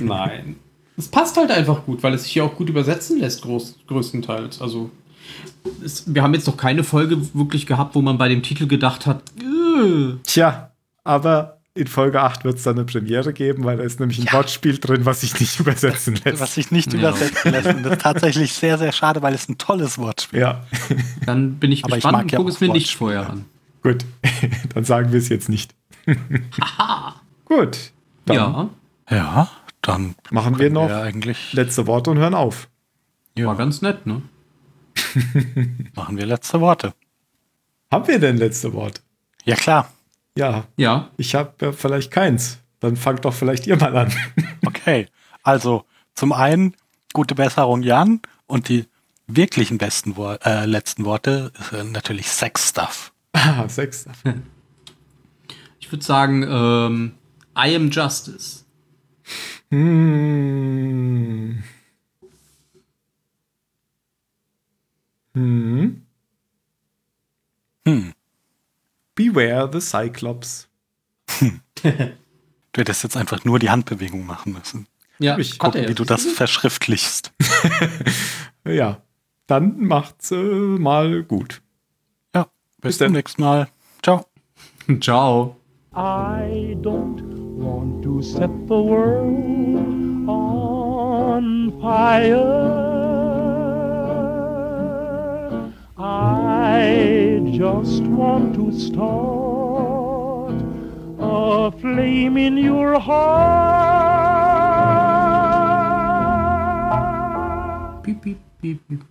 Nein. 0.00 0.56
Es 0.98 1.08
passt 1.08 1.38
halt 1.38 1.50
einfach 1.50 1.86
gut, 1.86 2.02
weil 2.02 2.12
es 2.12 2.24
sich 2.24 2.34
ja 2.34 2.42
auch 2.42 2.54
gut 2.54 2.68
übersetzen 2.68 3.20
lässt, 3.20 3.40
groß, 3.40 3.78
größtenteils. 3.86 4.60
Also, 4.60 4.90
es, 5.82 6.12
wir 6.12 6.22
haben 6.22 6.34
jetzt 6.34 6.46
noch 6.46 6.58
keine 6.58 6.84
Folge 6.84 7.16
wirklich 7.34 7.66
gehabt, 7.66 7.94
wo 7.94 8.02
man 8.02 8.18
bei 8.18 8.28
dem 8.28 8.42
Titel 8.42 8.66
gedacht 8.66 9.06
hat, 9.06 9.22
"Äh." 9.40 10.16
Tja, 10.24 10.72
aber 11.04 11.60
in 11.74 11.86
Folge 11.86 12.20
8 12.20 12.44
wird 12.44 12.58
es 12.58 12.64
dann 12.64 12.76
eine 12.76 12.84
Premiere 12.84 13.32
geben, 13.32 13.64
weil 13.64 13.78
da 13.78 13.84
ist 13.84 13.98
nämlich 13.98 14.18
ein 14.18 14.30
Wortspiel 14.32 14.76
drin, 14.78 15.06
was 15.06 15.22
sich 15.22 15.40
nicht 15.40 15.58
übersetzen 15.58 16.18
lässt. 16.24 16.42
Was 16.42 16.54
sich 16.54 16.70
nicht 16.70 16.92
Ja. 16.92 16.98
übersetzen 16.98 17.52
lässt. 17.52 17.68
Und 17.68 17.82
das 17.84 17.92
ist 17.92 18.02
tatsächlich 18.02 18.52
sehr, 18.52 18.76
sehr 18.76 18.92
schade, 18.92 19.22
weil 19.22 19.32
es 19.32 19.48
ein 19.48 19.56
tolles 19.56 19.96
Wortspiel 19.96 20.40
ja, 20.40 20.66
dann 21.24 21.54
bin 21.54 21.72
ich 21.72 21.84
Aber 21.84 21.96
ich 21.96 22.02
gespannt 22.02 22.12
mag 22.16 22.22
und 22.24 22.32
ja 22.32 22.38
gucke 22.38 22.50
es 22.50 22.60
mir 22.60 22.72
nicht 22.72 22.94
vorher 22.96 23.30
an. 23.30 23.44
Gut. 23.82 24.04
dann 24.74 24.84
sagen 24.84 25.12
wir 25.12 25.18
es 25.18 25.28
jetzt 25.28 25.48
nicht. 25.48 25.74
gut. 27.44 27.92
Dann 28.24 28.36
ja, 28.36 28.70
Ja, 29.10 29.50
dann 29.82 30.14
machen 30.30 30.58
wir 30.58 30.70
noch 30.70 30.90
eigentlich 30.90 31.52
letzte 31.52 31.86
Worte 31.86 32.10
und 32.10 32.18
hören 32.18 32.34
auf. 32.34 32.68
ja, 33.36 33.46
war 33.46 33.56
ganz 33.56 33.82
nett, 33.82 34.06
ne? 34.06 34.22
machen 35.94 36.16
wir 36.16 36.26
letzte 36.26 36.60
Worte. 36.60 36.92
Haben 37.90 38.06
wir 38.08 38.18
denn 38.18 38.36
letzte 38.36 38.72
Worte? 38.72 39.00
Ja, 39.44 39.54
klar. 39.54 39.90
Ja, 40.36 40.64
Ja, 40.76 41.10
ich 41.16 41.34
habe 41.34 41.52
ja 41.60 41.72
vielleicht 41.72 42.10
keins. 42.10 42.58
Dann 42.80 42.96
fangt 42.96 43.24
doch 43.24 43.34
vielleicht 43.34 43.66
ihr 43.66 43.76
mal 43.76 43.96
an. 43.96 44.12
Okay. 44.64 45.08
Also, 45.42 45.84
zum 46.14 46.32
einen 46.32 46.74
gute 47.12 47.34
Besserung, 47.34 47.82
Jan. 47.82 48.20
Und 48.46 48.68
die 48.68 48.86
wirklichen 49.26 49.78
besten 49.78 50.16
Wor 50.16 50.38
äh, 50.44 50.64
letzten 50.66 51.04
Worte 51.04 51.52
ist 51.58 51.72
äh, 51.72 51.84
natürlich 51.84 52.28
Sex-Stuff. 52.28 53.12
Ah, 53.32 53.68
sechs. 53.68 54.06
ich 55.80 55.90
würde 55.92 56.04
sagen, 56.04 56.42
ähm, 56.42 57.14
I 57.56 57.74
am 57.74 57.90
Justice. 57.90 58.64
Hm. 59.70 61.62
Hm. 65.34 66.02
Hm. 67.86 68.12
Beware 69.14 69.70
the 69.72 69.80
Cyclops. 69.80 70.68
Du 72.72 72.82
hättest 72.82 73.02
jetzt 73.02 73.16
einfach 73.16 73.44
nur 73.44 73.58
die 73.58 73.70
Handbewegung 73.70 74.26
machen 74.26 74.52
müssen. 74.52 74.86
Ja, 75.18 75.38
Ich 75.38 75.58
er. 75.58 75.88
wie 75.88 75.94
du 75.94 76.04
das 76.04 76.24
verschriftlichst. 76.26 77.32
Ja, 78.66 79.00
dann 79.46 79.80
macht's 79.80 80.30
äh, 80.30 80.36
mal 80.36 81.22
gut. 81.24 81.62
Ja, 82.78 82.88
bis, 82.88 82.98
Bis 82.98 82.98
zum 82.98 83.12
nächsten 83.12 83.42
Mal. 83.42 83.68
Ciao. 84.02 84.24
Ciao. 85.00 85.56
I 85.94 86.76
don't 86.80 87.20
want 87.58 88.02
to 88.04 88.22
set 88.22 88.50
the 88.68 88.80
world 88.80 90.28
on 90.28 91.72
fire. 91.80 92.68
I 95.98 97.40
just 97.50 98.02
want 98.04 98.54
to 98.54 98.70
start 98.72 100.54
a 101.18 101.72
flame 101.80 102.36
in 102.36 102.56
your 102.58 103.00
heart. 103.00 103.58
Piep, 108.04 108.22
piep, 108.22 108.36
piep, 108.62 108.78
piep. 108.88 109.07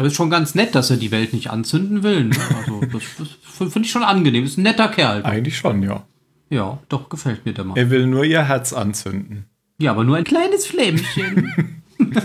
Aber 0.00 0.06
ist 0.06 0.16
schon 0.16 0.30
ganz 0.30 0.54
nett, 0.54 0.74
dass 0.74 0.88
er 0.88 0.96
die 0.96 1.10
Welt 1.10 1.34
nicht 1.34 1.50
anzünden 1.50 2.02
will. 2.02 2.24
Ne? 2.24 2.36
Also, 2.56 2.80
das, 2.90 3.02
das 3.18 3.70
finde 3.70 3.84
ich 3.84 3.90
schon 3.90 4.02
angenehm. 4.02 4.44
Ist 4.44 4.56
ein 4.56 4.62
netter 4.62 4.88
Kerl. 4.88 5.22
Eigentlich 5.24 5.58
schon, 5.58 5.82
ja. 5.82 6.06
Ja, 6.48 6.78
doch, 6.88 7.10
gefällt 7.10 7.44
mir 7.44 7.52
der 7.52 7.64
Mann. 7.64 7.76
Er 7.76 7.90
will 7.90 8.06
nur 8.06 8.24
ihr 8.24 8.48
Herz 8.48 8.72
anzünden. 8.72 9.44
Ja, 9.78 9.90
aber 9.90 10.04
nur 10.04 10.16
ein 10.16 10.24
kleines 10.24 10.64
Flämmchen. 10.64 11.82